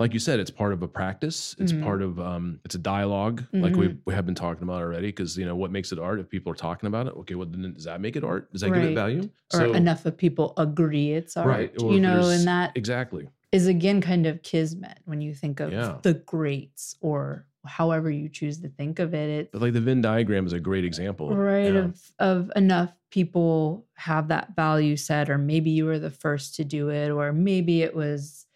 like 0.00 0.14
you 0.14 0.18
said, 0.18 0.40
it's 0.40 0.50
part 0.50 0.72
of 0.72 0.82
a 0.82 0.88
practice. 0.88 1.54
It's 1.58 1.72
Mhm. 1.74 1.82
part 1.82 2.00
of 2.00 2.18
um, 2.18 2.58
it's 2.64 2.74
a 2.74 2.78
dialogue, 2.78 3.44
like 3.52 3.76
we, 3.76 3.88
Mhm. 3.88 3.98
we 4.06 4.14
have 4.14 4.24
been 4.24 4.34
talking 4.34 4.62
about 4.62 4.80
already. 4.80 5.08
Because 5.08 5.36
you 5.36 5.44
know 5.44 5.54
what 5.54 5.70
makes 5.70 5.92
it 5.92 5.98
art 5.98 6.18
if 6.20 6.30
people 6.30 6.50
are 6.50 6.56
talking 6.56 6.86
about 6.86 7.06
it. 7.06 7.10
Okay, 7.18 7.34
well 7.34 7.46
then 7.46 7.74
does 7.74 7.84
that 7.84 8.00
make 8.00 8.16
it 8.16 8.24
art? 8.24 8.50
Does 8.50 8.62
that 8.62 8.70
give 8.72 8.82
it 8.82 8.94
value? 8.94 9.28
or 9.52 9.76
enough 9.76 10.06
of 10.06 10.16
people 10.16 10.54
agree 10.56 11.12
it's 11.12 11.36
art. 11.36 11.46
Right, 11.46 11.82
or 11.82 11.92
You 11.92 12.00
know, 12.00 12.30
and 12.30 12.46
that 12.46 12.72
exactly. 12.76 13.28
is 13.52 13.66
again 13.66 14.00
kind 14.00 14.24
of 14.26 14.42
kismet 14.42 15.00
when 15.04 15.20
you 15.20 15.34
think 15.34 15.60
of 15.60 15.70
Yeah. 15.70 15.98
the 16.02 16.14
greats 16.14 16.96
or 17.02 17.44
however 17.66 18.10
you 18.10 18.28
choose 18.28 18.58
to 18.60 18.68
think 18.68 18.98
of 18.98 19.14
it. 19.14 19.28
It 19.30 19.52
But 19.52 19.62
like 19.62 19.72
the 19.72 19.80
Venn 19.80 20.00
diagram 20.00 20.46
is 20.46 20.52
a 20.52 20.60
great 20.60 20.84
example, 20.84 21.34
right 21.34 21.72
Yeah. 21.72 21.80
of 21.84 22.12
of 22.18 22.52
enough 22.56 22.92
people 23.10 23.86
have 23.94 24.28
that 24.28 24.54
value 24.56 24.96
set, 24.96 25.30
or 25.30 25.38
maybe 25.38 25.70
you 25.70 25.84
were 25.84 25.98
the 25.98 26.10
first 26.10 26.54
to 26.56 26.64
do 26.64 26.88
it, 26.90 27.10
or 27.10 27.32
maybe 27.32 27.82
it 27.82 27.94
was, 27.94 28.46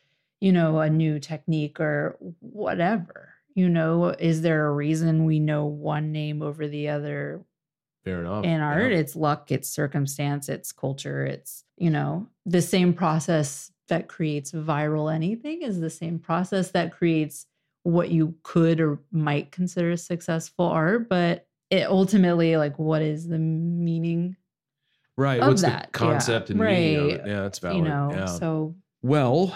you 0.41 0.53
know, 0.53 0.81
a 0.81 0.91
new 0.91 1.19
technique 1.19 1.79
or 1.81 2.17
whatever. 2.41 3.35
You 3.55 3.69
know, 3.69 4.07
is 4.11 4.43
there 4.43 4.67
a 4.67 4.73
reason 4.73 5.25
we 5.25 5.41
know 5.41 5.67
one 5.67 6.13
name 6.13 6.43
over 6.43 6.69
the 6.69 6.89
other 6.91 7.45
Fair 8.05 8.21
enough. 8.21 8.45
in 8.45 8.59
Yeah. 8.59 8.67
art 8.67 8.93
it's 8.93 9.17
luck 9.17 9.51
it's 9.51 9.69
circumstance 9.69 10.49
it's 10.49 10.73
culture 10.73 11.27
it's 11.27 11.65
you 11.77 11.91
know 11.91 12.29
the 12.47 12.63
same 12.63 12.95
process 12.95 13.71
that 13.89 14.07
creates 14.09 14.53
viral 14.53 15.13
anything 15.13 15.63
is 15.63 15.81
the 15.81 15.91
same 15.91 16.19
process 16.19 16.71
that 16.71 16.93
creates 16.93 17.47
what 17.89 18.11
you 18.11 18.35
could 18.43 18.81
or 18.81 19.01
might 19.11 19.51
consider 19.51 19.97
successful 19.97 20.67
art 20.67 21.09
but 21.09 21.47
it 21.71 21.87
ultimately 21.87 22.57
like 22.57 22.79
what 22.79 23.03
is 23.03 23.27
the 23.29 23.39
meaning 23.39 24.37
right. 25.17 25.41
of 25.41 25.49
What's 25.49 25.63
that, 25.63 25.91
the 25.93 25.99
yeah, 26.05 26.11
concept 26.13 26.51
and 26.51 26.61
meaning 26.61 26.97
of 27.01 27.09
it? 27.11 27.21
Yeah, 27.27 27.41
that's 27.43 27.59
valid. 27.59 27.77
you 27.79 27.83
know 27.85 28.11
yeah. 28.13 28.27
so 28.27 28.75
Well, 29.03 29.55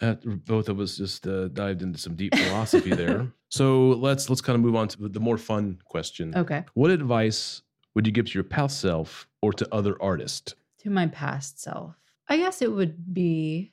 uh, 0.00 0.14
both 0.24 0.68
of 0.68 0.80
us 0.80 0.96
just 0.96 1.26
uh, 1.26 1.48
dived 1.48 1.82
into 1.82 1.98
some 1.98 2.14
deep 2.16 2.34
philosophy 2.34 2.90
there. 2.94 3.26
So 3.52 3.88
let's 4.06 4.30
let's 4.30 4.40
kind 4.40 4.54
of 4.54 4.62
move 4.62 4.76
on 4.76 4.86
to 4.88 5.08
the 5.08 5.18
more 5.18 5.36
fun 5.36 5.78
question. 5.84 6.32
okay 6.36 6.64
What 6.74 6.92
advice 6.92 7.62
would 7.96 8.06
you 8.06 8.12
give 8.12 8.26
to 8.26 8.34
your 8.34 8.44
past 8.44 8.78
self 8.80 9.26
or 9.42 9.52
to 9.54 9.66
other 9.74 9.94
artists? 10.00 10.54
to 10.82 10.88
my 10.88 11.06
past 11.08 11.60
self 11.60 11.94
i 12.28 12.36
guess 12.38 12.62
it 12.62 12.70
would 12.72 13.12
be 13.12 13.72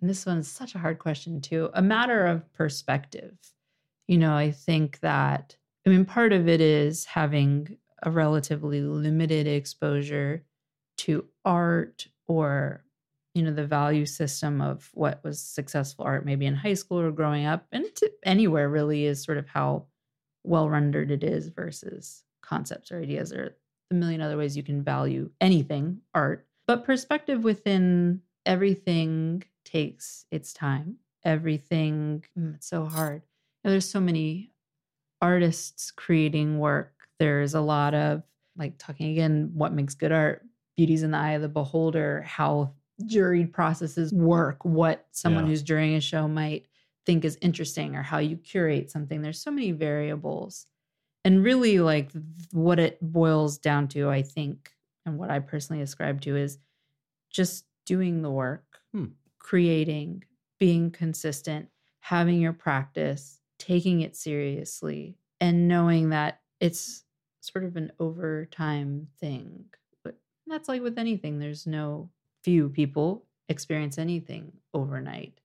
and 0.00 0.10
this 0.10 0.26
one's 0.26 0.48
such 0.48 0.74
a 0.74 0.78
hard 0.78 0.98
question 0.98 1.40
too 1.40 1.70
a 1.74 1.82
matter 1.82 2.26
of 2.26 2.52
perspective. 2.52 3.36
You 4.08 4.18
know 4.18 4.36
i 4.36 4.52
think 4.52 5.00
that 5.00 5.56
i 5.84 5.90
mean 5.90 6.04
part 6.04 6.32
of 6.32 6.48
it 6.48 6.60
is 6.60 7.04
having 7.06 7.76
a 8.02 8.10
relatively 8.10 8.80
limited 8.80 9.48
exposure 9.48 10.44
to 10.98 11.24
art 11.44 12.06
or 12.28 12.84
you 13.36 13.42
know 13.42 13.52
the 13.52 13.66
value 13.66 14.06
system 14.06 14.62
of 14.62 14.90
what 14.94 15.22
was 15.22 15.38
successful 15.38 16.06
art 16.06 16.24
maybe 16.24 16.46
in 16.46 16.54
high 16.54 16.72
school 16.72 16.98
or 16.98 17.10
growing 17.10 17.44
up. 17.44 17.66
And 17.70 17.84
anywhere 18.24 18.68
really 18.68 19.04
is 19.04 19.22
sort 19.22 19.36
of 19.36 19.46
how 19.46 19.84
well 20.42 20.70
rendered 20.70 21.10
it 21.10 21.22
is 21.22 21.48
versus 21.48 22.22
concepts 22.40 22.90
or 22.90 22.98
ideas 22.98 23.32
or 23.32 23.54
a 23.90 23.94
million 23.94 24.22
other 24.22 24.38
ways 24.38 24.56
you 24.56 24.62
can 24.62 24.82
value 24.82 25.28
anything 25.38 26.00
art. 26.14 26.46
But 26.66 26.84
perspective 26.84 27.44
within 27.44 28.22
everything 28.46 29.42
takes 29.66 30.24
its 30.30 30.54
time. 30.54 30.96
Everything 31.24 32.24
mm, 32.38 32.54
it's 32.54 32.68
so 32.68 32.86
hard. 32.86 33.22
Know, 33.64 33.72
there's 33.72 33.88
so 33.90 34.00
many 34.00 34.52
artists 35.20 35.90
creating 35.90 36.58
work. 36.58 37.08
There's 37.18 37.54
a 37.54 37.60
lot 37.60 37.94
of 37.94 38.22
like 38.56 38.78
talking 38.78 39.10
again 39.10 39.50
what 39.54 39.72
makes 39.74 39.94
good 39.94 40.12
art? 40.12 40.46
Beauty's 40.76 41.02
in 41.02 41.10
the 41.10 41.18
eye 41.18 41.32
of 41.32 41.42
the 41.42 41.48
beholder 41.48 42.22
how 42.22 42.72
juried 43.04 43.52
processes 43.52 44.12
work 44.14 44.64
what 44.64 45.06
someone 45.12 45.44
Yeah. 45.44 45.50
who's 45.50 45.62
jurying 45.62 45.96
a 45.96 46.00
show 46.00 46.28
might 46.28 46.66
think 47.04 47.24
is 47.24 47.38
interesting 47.42 47.94
or 47.96 48.02
how 48.02 48.18
you 48.18 48.36
curate 48.36 48.90
something. 48.90 49.22
There's 49.22 49.40
so 49.40 49.50
many 49.50 49.72
variables. 49.72 50.66
And 51.24 51.42
really 51.44 51.80
like 51.80 52.12
what 52.52 52.78
it 52.78 52.98
boils 53.02 53.58
down 53.58 53.88
to 53.88 54.08
i 54.08 54.22
think 54.22 54.72
and 55.04 55.18
what 55.18 55.30
i 55.30 55.40
personally 55.40 55.82
ascribe 55.82 56.20
to 56.22 56.36
is 56.36 56.58
just 57.30 57.66
doing 57.86 58.22
the 58.22 58.30
work 58.30 58.78
Hmm. 58.92 59.06
Creating 59.46 60.24
being 60.58 60.90
consistent 60.90 61.68
having 62.00 62.40
your 62.40 62.52
practice 62.52 63.40
taking 63.60 64.00
it 64.00 64.16
seriously 64.16 65.16
and 65.40 65.68
knowing 65.68 66.08
that 66.08 66.40
it's 66.58 67.04
sort 67.40 67.64
of 67.64 67.76
an 67.76 67.92
overtime 68.00 69.06
thing. 69.20 69.64
But 70.02 70.18
that's 70.48 70.68
like 70.68 70.82
with 70.82 70.98
anything 70.98 71.38
there's 71.38 71.64
no 71.64 72.10
few 72.42 72.70
people 72.70 73.24
experience 73.48 73.98
anything 73.98 74.50
overnight. 74.74 75.40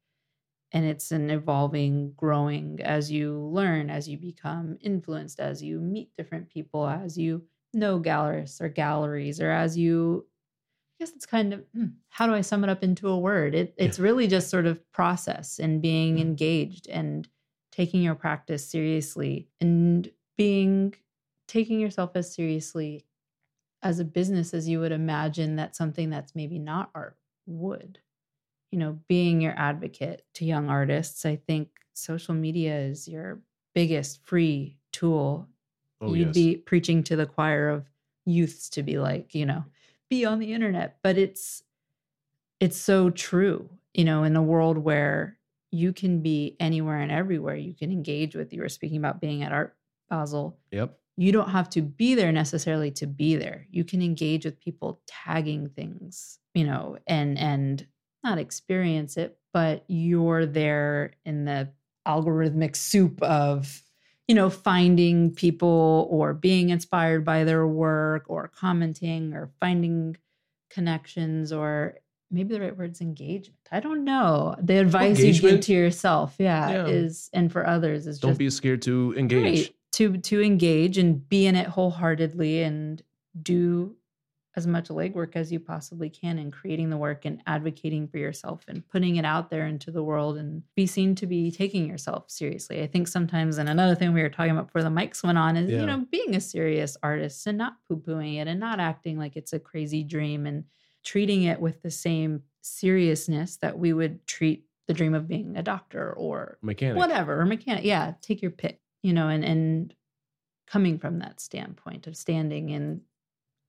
And 0.71 0.83
it's 0.83 1.11
an 1.11 1.29
evolving 1.29 2.13
growing 2.17 2.81
as 2.81 3.11
you 3.11 3.37
learn 3.53 3.91
as 3.91 4.09
you 4.09 4.17
become 4.17 4.79
influenced 4.81 5.39
as 5.39 5.61
you 5.61 5.79
meet 5.79 6.09
different 6.17 6.49
people 6.49 6.87
as 6.87 7.19
you 7.19 7.43
know 7.71 7.99
gallerists 7.99 8.61
or 8.61 8.67
galleries 8.67 9.39
or 9.39 9.51
as 9.51 9.77
you 9.77 10.25
guess 11.01 11.11
it's 11.15 11.25
kind 11.25 11.53
of 11.53 11.65
hmm, 11.75 11.87
how 12.09 12.27
do 12.27 12.33
i 12.35 12.41
sum 12.41 12.63
it 12.63 12.69
up 12.71 12.83
into 12.83 13.09
a 13.09 13.19
word 13.19 13.55
it, 13.55 13.73
it's 13.77 13.99
really 13.99 14.27
just 14.27 14.49
sort 14.49 14.67
of 14.67 14.89
process 14.91 15.59
and 15.59 15.81
being 15.81 16.17
Mhm. 16.17 16.21
engaged 16.21 16.87
and 16.89 17.29
taking 17.71 18.03
your 18.03 18.15
practice 18.15 18.69
seriously 18.69 19.49
and 19.61 20.11
being 20.37 20.93
taking 21.47 21.79
yourself 21.79 22.11
as 22.15 22.33
seriously 22.33 23.05
as 23.83 23.99
a 23.99 24.05
business 24.05 24.53
as 24.53 24.69
you 24.69 24.79
would 24.79 24.91
imagine 24.91 25.55
that 25.57 25.75
something 25.75 26.09
that's 26.09 26.35
maybe 26.35 26.59
not 26.59 26.91
art 26.95 27.17
would 27.47 27.99
you 28.71 28.79
know, 28.79 28.99
being 29.07 29.41
your 29.41 29.53
advocate 29.57 30.25
to 30.35 30.45
young 30.45 30.69
artists, 30.69 31.25
I 31.25 31.35
think 31.35 31.69
social 31.93 32.33
media 32.33 32.79
is 32.79 33.07
your 33.07 33.41
biggest 33.75 34.25
free 34.25 34.79
tool. 34.93 35.47
Oh, 36.01 36.13
You'd 36.13 36.27
yes. 36.27 36.33
be 36.33 36.57
preaching 36.57 37.03
to 37.05 37.15
the 37.15 37.25
choir 37.25 37.69
of 37.69 37.89
youths 38.25 38.69
to 38.71 38.83
be 38.83 38.97
like, 38.99 39.35
you 39.35 39.45
know, 39.45 39.65
be 40.11 40.25
on 40.25 40.37
the 40.39 40.53
internet, 40.53 40.97
but 41.01 41.17
it's 41.17 41.63
it's 42.59 42.77
so 42.77 43.09
true, 43.09 43.69
you 43.95 44.03
know, 44.03 44.23
in 44.23 44.35
a 44.35 44.43
world 44.43 44.77
where 44.77 45.39
you 45.71 45.93
can 45.93 46.21
be 46.21 46.57
anywhere 46.59 46.99
and 46.99 47.11
everywhere, 47.11 47.55
you 47.55 47.73
can 47.73 47.91
engage 47.91 48.35
with. 48.35 48.53
You 48.53 48.61
were 48.61 48.69
speaking 48.69 48.97
about 48.97 49.21
being 49.21 49.41
at 49.41 49.53
Art 49.53 49.75
Basel. 50.09 50.59
Yep. 50.71 50.99
You 51.17 51.31
don't 51.31 51.49
have 51.49 51.69
to 51.71 51.81
be 51.81 52.13
there 52.13 52.31
necessarily 52.31 52.91
to 52.91 53.07
be 53.07 53.37
there. 53.37 53.67
You 53.71 53.85
can 53.85 54.01
engage 54.01 54.43
with 54.43 54.59
people 54.59 55.01
tagging 55.07 55.69
things, 55.69 56.39
you 56.53 56.65
know, 56.65 56.97
and 57.07 57.39
and 57.39 57.87
not 58.23 58.37
experience 58.37 59.15
it, 59.17 59.39
but 59.53 59.85
you're 59.87 60.45
there 60.45 61.13
in 61.25 61.45
the 61.45 61.69
algorithmic 62.05 62.75
soup 62.75 63.21
of 63.23 63.81
you 64.31 64.35
know 64.35 64.49
finding 64.49 65.29
people 65.35 66.07
or 66.09 66.33
being 66.33 66.69
inspired 66.69 67.25
by 67.25 67.43
their 67.43 67.67
work 67.67 68.23
or 68.29 68.47
commenting 68.47 69.33
or 69.33 69.51
finding 69.59 70.15
connections 70.69 71.51
or 71.51 71.95
maybe 72.31 72.53
the 72.53 72.61
right 72.61 72.77
word's 72.77 73.01
engagement 73.01 73.59
i 73.73 73.81
don't 73.81 74.05
know 74.05 74.55
the 74.61 74.77
advice 74.77 75.19
you 75.19 75.33
give 75.37 75.59
to 75.59 75.73
yourself 75.73 76.33
yeah, 76.39 76.69
Yeah. 76.71 76.85
is 76.85 77.29
and 77.33 77.51
for 77.51 77.67
others 77.67 78.07
is 78.07 78.19
Don't 78.21 78.31
just 78.31 78.39
be 78.39 78.49
scared 78.49 78.81
to 78.83 79.13
engage. 79.17 79.43
Right. 79.43 79.75
to 79.97 80.17
to 80.17 80.41
engage 80.41 80.97
and 80.97 81.27
be 81.27 81.45
in 81.45 81.57
it 81.57 81.67
wholeheartedly 81.67 82.63
and 82.63 83.01
do 83.41 83.97
as 84.57 84.67
much 84.67 84.89
legwork 84.89 85.35
as 85.35 85.49
you 85.51 85.59
possibly 85.59 86.09
can 86.09 86.37
in 86.37 86.51
creating 86.51 86.89
the 86.89 86.97
work 86.97 87.23
and 87.23 87.41
advocating 87.47 88.07
for 88.07 88.17
yourself 88.17 88.65
and 88.67 88.85
putting 88.89 89.15
it 89.15 89.23
out 89.23 89.49
there 89.49 89.65
into 89.65 89.91
the 89.91 90.03
world 90.03 90.37
and 90.37 90.61
be 90.75 90.85
seen 90.85 91.15
to 91.15 91.25
be 91.25 91.49
taking 91.51 91.87
yourself 91.87 92.29
seriously. 92.29 92.81
I 92.81 92.87
think 92.87 93.07
sometimes, 93.07 93.57
and 93.57 93.69
another 93.69 93.95
thing 93.95 94.11
we 94.13 94.21
were 94.21 94.29
talking 94.29 94.51
about 94.51 94.67
before 94.67 94.83
the 94.83 94.89
mics 94.89 95.23
went 95.23 95.37
on 95.37 95.55
is, 95.55 95.71
Yeah. 95.71 95.79
you 95.79 95.85
know, 95.85 96.05
being 96.11 96.35
a 96.35 96.41
serious 96.41 96.97
artist 97.01 97.47
and 97.47 97.57
not 97.57 97.77
poo 97.87 97.97
pooing 97.97 98.41
it 98.41 98.47
and 98.49 98.59
not 98.59 98.79
acting 98.81 99.17
like 99.17 99.37
it's 99.37 99.53
a 99.53 99.59
crazy 99.59 100.03
dream 100.03 100.45
and 100.45 100.65
treating 101.03 101.43
it 101.43 101.61
with 101.61 101.81
the 101.81 101.91
same 101.91 102.43
seriousness 102.61 103.57
that 103.57 103.77
we 103.79 103.93
would 103.93 104.25
treat 104.27 104.65
the 104.87 104.93
dream 104.93 105.13
of 105.13 105.27
being 105.27 105.55
a 105.55 105.63
doctor 105.63 106.11
or 106.13 106.57
Mechanic. 106.61 106.97
whatever 106.97 107.39
or 107.39 107.45
mechanic 107.45 107.85
yeah 107.85 108.13
take 108.21 108.41
your 108.41 108.51
pick 108.51 108.81
you 109.03 109.13
know 109.13 109.29
and 109.29 109.45
and 109.45 109.93
coming 110.67 110.97
from 110.99 111.19
that 111.19 111.39
standpoint 111.39 112.07
of 112.07 112.17
standing 112.17 112.69
in 112.69 113.01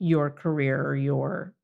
your 0.02 0.30
career 0.30 0.82
or 0.84 0.94
your 0.96 1.54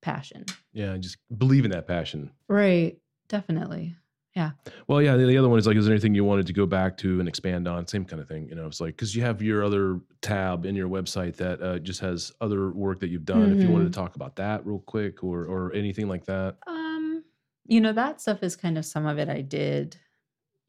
passion 0.00 0.44
Yeah, 0.72 0.96
just 0.96 1.18
believe 1.36 1.64
in 1.64 1.70
that 1.72 1.86
passion. 1.86 2.30
right 2.48 2.96
definitely 3.28 3.96
Yeah. 4.34 4.52
Well, 4.86 5.02
yeah. 5.02 5.16
The, 5.16 5.26
the 5.26 5.36
other 5.38 5.48
one 5.48 5.58
is 5.58 5.66
like, 5.66 5.76
is 5.76 5.84
there 5.86 5.92
anything 5.92 6.14
you 6.14 6.24
wanted 6.24 6.46
to 6.46 6.52
go 6.52 6.64
back 6.64 6.96
to 6.98 7.18
and 7.18 7.28
expand 7.28 7.66
on? 7.66 7.86
Same 7.88 8.04
kind 8.04 8.22
of 8.22 8.28
thing. 8.28 8.48
You 8.48 8.54
know, 8.54 8.66
it's 8.68 8.80
like 8.80 8.94
because 8.96 9.14
you 9.16 9.22
have 9.22 9.42
your 9.42 9.64
other 9.64 9.98
tab 10.22 10.64
in 10.66 10.76
your 10.76 10.88
website 10.88 11.34
that 11.36 11.60
uh, 11.60 11.78
just 11.80 12.00
has 12.00 12.32
other 12.40 12.70
work 12.70 13.00
that 13.00 13.08
you've 13.08 13.24
done. 13.24 13.52
If 13.52 13.60
you 13.62 13.70
wanted 13.70 13.92
to 13.92 13.98
talk 13.98 14.14
about 14.14 14.36
that 14.36 14.64
real 14.64 14.78
quick 14.78 15.24
or 15.24 15.44
or 15.46 15.72
anything 15.74 16.06
like 16.08 16.24
that. 16.26 16.56
um 16.68 17.24
you 17.66 17.80
know 17.80 17.92
that 17.92 18.20
stuff 18.20 18.42
is 18.44 18.54
kind 18.56 18.78
of 18.78 18.84
some 18.84 19.06
of 19.06 19.18
it 19.18 19.28
i 19.28 19.40
did 19.42 19.96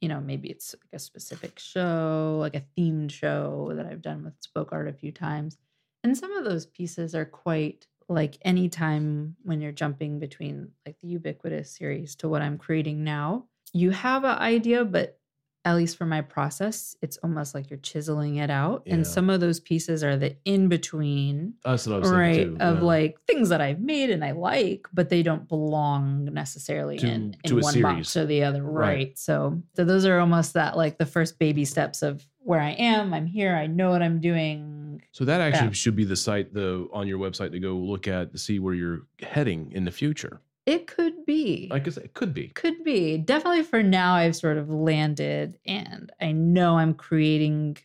you 0.02 0.10
know 0.10 0.20
maybe 0.20 0.50
it's 0.50 0.76
like 0.84 0.94
a 0.94 1.00
specific 1.00 1.58
show 1.58 2.38
like 2.40 2.56
a 2.56 2.64
themed 2.78 3.12
show 3.12 3.72
that 3.76 3.86
i've 3.88 4.02
done 4.02 4.24
with 4.24 4.34
spoke 4.42 4.70
art 4.72 4.88
a 4.90 4.94
few 4.94 5.12
times 5.12 5.58
and 6.04 6.18
some 6.18 6.32
of 6.34 6.44
those 6.46 6.66
pieces 6.66 7.14
are 7.16 7.26
quite 7.26 7.88
like 8.10 8.38
anytime 8.44 9.36
when 9.44 9.62
you're 9.62 9.72
jumping 9.72 10.20
between 10.20 10.70
like 10.86 10.96
the 11.02 11.08
ubiquitous 11.08 11.72
series 11.72 12.16
to 12.16 12.28
what 12.30 12.42
i'm 12.42 12.58
creating 12.58 13.04
now 13.04 13.46
you 13.74 13.92
have 13.92 14.24
an 14.24 14.38
idea 14.38 14.84
but 14.84 15.18
at 15.64 15.76
least 15.76 15.96
for 15.96 16.06
my 16.08 16.22
process 16.22 16.96
it's 17.04 17.18
almost 17.18 17.54
like 17.54 17.70
you're 17.70 17.78
chiseling 17.80 18.38
it 18.38 18.50
out 18.50 18.82
Yeah. 18.86 18.96
and 18.96 19.06
some 19.08 19.30
of 19.30 19.40
those 19.40 19.60
pieces 19.60 20.04
are 20.04 20.18
the 20.18 20.36
in 20.44 20.68
between 20.70 21.54
That's 21.64 21.86
what 21.86 21.98
I 21.98 22.00
was 22.00 22.10
right 22.12 22.46
too. 22.48 22.58
of 22.60 22.78
yeah. 22.80 22.84
like 22.84 23.18
things 23.28 23.50
that 23.50 23.62
i've 23.62 23.80
made 23.80 24.10
and 24.10 24.26
i 24.26 24.32
like 24.32 24.88
but 24.92 25.10
they 25.10 25.22
don't 25.24 25.48
belong 25.48 26.26
necessarily 26.34 26.98
To- 26.98 27.08
in, 27.08 27.36
to 27.46 27.58
in 27.58 27.62
one 27.64 27.74
series. 27.74 27.84
box 27.84 28.18
or 28.18 28.26
the 28.26 28.44
other 28.44 28.64
right. 28.64 28.88
Right. 28.88 29.20
so 29.20 29.62
so 29.76 29.86
those 29.86 30.06
are 30.06 30.20
almost 30.20 30.54
that 30.56 30.76
like 30.76 30.98
the 30.98 31.06
first 31.06 31.38
baby 31.38 31.64
steps 31.64 32.02
of 32.02 32.26
where 32.40 32.60
i 32.60 32.72
am 32.72 33.14
i'm 33.14 33.28
here 33.28 33.56
i 33.56 33.68
know 33.68 33.92
what 33.92 34.02
i'm 34.02 34.20
doing 34.20 34.80
So 35.12 35.26
that 35.26 35.42
actually 35.42 35.68
Yeah. 35.68 35.74
should 35.74 35.96
be 35.96 36.06
the 36.06 36.16
site 36.16 36.54
though 36.54 36.90
on 36.94 37.08
your 37.08 37.20
website 37.20 37.52
to 37.52 37.60
go 37.60 37.74
look 37.76 38.08
at 38.08 38.32
to 38.32 38.38
see 38.38 38.60
where 38.60 38.74
you're 38.74 39.02
heading 39.22 39.72
in 39.74 39.86
the 39.86 39.92
future. 39.92 40.42
it 40.68 40.86
could 40.88 41.26
be 41.26 41.68
Like 41.72 41.82
I 41.82 41.86
guess 41.86 41.98
it 41.98 42.14
could 42.14 42.34
be. 42.36 42.50
could 42.50 42.84
be 42.84 43.18
definitely 43.18 43.64
for 43.64 43.82
now 43.82 44.14
i've 44.14 44.36
sort 44.36 44.58
of 44.58 44.70
landed 44.70 45.58
and 45.66 46.12
i 46.22 46.32
know 46.32 46.78
i'm 46.78 46.94
creating 46.94 47.78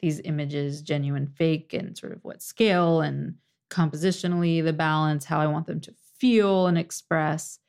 these 0.00 0.20
images 0.24 0.82
genuine 0.82 1.26
fake 1.28 1.72
and 1.74 1.96
sort 1.96 2.12
of 2.12 2.18
what 2.24 2.42
scale 2.42 3.00
and 3.02 3.36
compositionally 3.70 4.62
the 4.64 4.72
balance 4.72 5.24
how 5.24 5.38
i 5.38 5.46
want 5.46 5.66
them 5.68 5.80
to 5.80 5.94
feel 6.18 6.66
and 6.66 6.76
express 6.76 7.60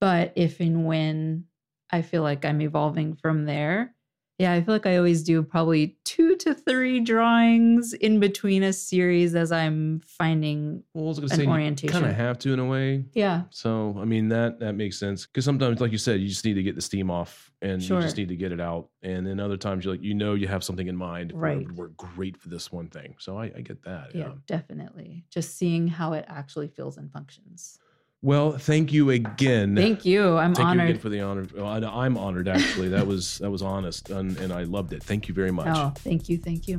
but 0.00 0.32
if 0.34 0.58
and 0.60 0.84
when 0.84 1.44
i 1.90 2.02
feel 2.02 2.22
like 2.22 2.44
i'm 2.44 2.60
evolving 2.60 3.14
from 3.14 3.44
there 3.44 3.94
yeah 4.38 4.52
i 4.52 4.62
feel 4.62 4.74
like 4.74 4.86
i 4.86 4.96
always 4.96 5.22
do 5.22 5.42
probably 5.42 5.96
two 6.04 6.36
to 6.36 6.54
three 6.54 7.00
drawings 7.00 7.92
in 7.92 8.20
between 8.20 8.62
a 8.62 8.72
series 8.72 9.34
as 9.34 9.50
i'm 9.52 10.00
finding 10.06 10.82
Well, 10.94 11.04
I 11.04 11.08
was 11.08 11.18
An 11.18 11.28
say 11.30 11.46
orientation. 11.46 11.92
kind 11.92 12.06
of 12.06 12.14
have 12.14 12.38
to 12.40 12.52
in 12.52 12.58
a 12.58 12.64
way. 12.66 13.04
yeah 13.14 13.42
So 13.50 13.96
I 14.00 14.04
mean 14.04 14.28
that 14.28 14.60
that 14.60 14.74
makes 14.74 14.98
sense 14.98 15.26
because 15.26 15.44
sometimes, 15.44 15.80
like 15.80 15.92
you 15.92 15.98
said, 15.98 16.20
you 16.20 16.28
just 16.28 16.44
need 16.44 16.54
to 16.54 16.62
get 16.62 16.74
the 16.76 16.82
steam 16.82 17.10
off 17.10 17.50
and 17.62 17.82
you 17.82 18.00
just 18.00 18.16
need 18.16 18.28
to 18.28 18.36
get 18.36 18.52
it 18.52 18.60
out. 18.60 18.88
And 19.02 19.26
then 19.26 19.40
other 19.40 19.56
times, 19.56 19.84
you're 19.84 19.94
like 19.94 20.02
you 20.02 20.14
know 20.14 20.34
you 20.34 20.46
have 20.48 20.62
something 20.62 20.86
in 20.86 20.96
mind. 20.96 21.32
Right. 21.34 21.58
would 21.58 21.76
work 21.76 21.96
great 21.96 22.36
for 22.36 22.48
this 22.48 22.70
one 22.70 22.88
thing. 22.88 23.14
So 23.18 23.36
I, 23.38 23.44
I 23.56 23.60
get 23.62 23.82
that. 23.82 24.14
yeah 24.14 24.30
definitely 24.46 25.24
just 25.30 25.56
seeing 25.56 25.88
how 25.88 26.12
it 26.12 26.24
actually 26.28 26.68
feels 26.68 26.96
and 26.98 27.10
functions 27.12 27.78
Well, 28.20 28.58
thank 28.58 28.92
you 28.92 29.10
again. 29.10 29.76
Thank 29.76 30.04
you. 30.04 30.36
I'm 30.36 30.52
Thank 30.52 30.58
you 30.58 30.70
honored. 30.70 30.90
again 30.90 31.00
for 31.00 31.08
the 31.08 31.20
honor. 31.20 31.46
Well, 31.54 31.66
I, 31.66 32.04
I'm 32.04 32.16
honored 32.16 32.48
actually. 32.48 32.88
That 32.88 33.06
was 33.06 33.38
that 33.38 33.50
was 33.50 33.62
honest 33.62 34.10
and, 34.10 34.36
and 34.38 34.52
I 34.52 34.64
loved 34.64 34.92
it. 34.92 35.02
Thank 35.04 35.28
you 35.28 35.34
very 35.34 35.52
much. 35.52 35.68
oh, 35.70 35.92
thank 35.96 36.28
you. 36.28 36.36
Thank 36.36 36.66
you. 36.66 36.78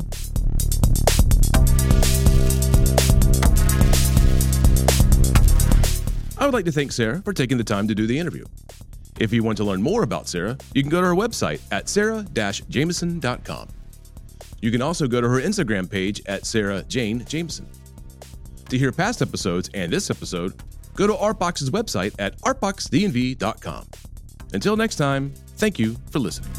I 6.37 6.45
would 6.45 6.53
like 6.53 6.65
to 6.65 6.71
thank 6.71 6.91
Sarah 6.91 7.21
for 7.21 7.33
taking 7.33 7.57
the 7.57 7.63
time 7.63 7.87
to 7.87 7.95
do 7.95 8.07
the 8.07 8.17
interview. 8.17 8.45
If 9.19 9.33
you 9.33 9.43
want 9.43 9.57
to 9.57 9.65
learn 9.65 9.81
more 9.81 10.03
about 10.03 10.29
Sarah, 10.29 10.57
you 10.73 10.81
can 10.81 10.89
go 10.89 11.01
to 11.01 11.07
her 11.07 11.13
website 11.15 11.59
at 11.71 11.89
sarah-jameson.com. 11.89 13.67
You 14.61 14.71
can 14.71 14.81
also 14.81 15.07
go 15.07 15.19
to 15.19 15.27
her 15.27 15.41
Instagram 15.41 15.89
page 15.89 16.21
at 16.25 16.45
Sarah 16.45 16.83
Jane 16.83 17.25
Jameson. 17.25 17.67
To 18.69 18.77
hear 18.77 18.93
past 18.93 19.21
episodes 19.21 19.69
and 19.73 19.91
this 19.91 20.09
episode, 20.09 20.53
go 20.99 21.07
to 21.07 21.13
Artbox's 21.13 21.69
website 21.71 22.13
at 22.19 22.37
artboxdnv.com. 22.41 23.87
Until 24.53 24.75
next 24.75 24.97
time, 24.97 25.33
thank 25.55 25.79
you 25.79 25.95
for 26.11 26.19
listening. 26.19 26.51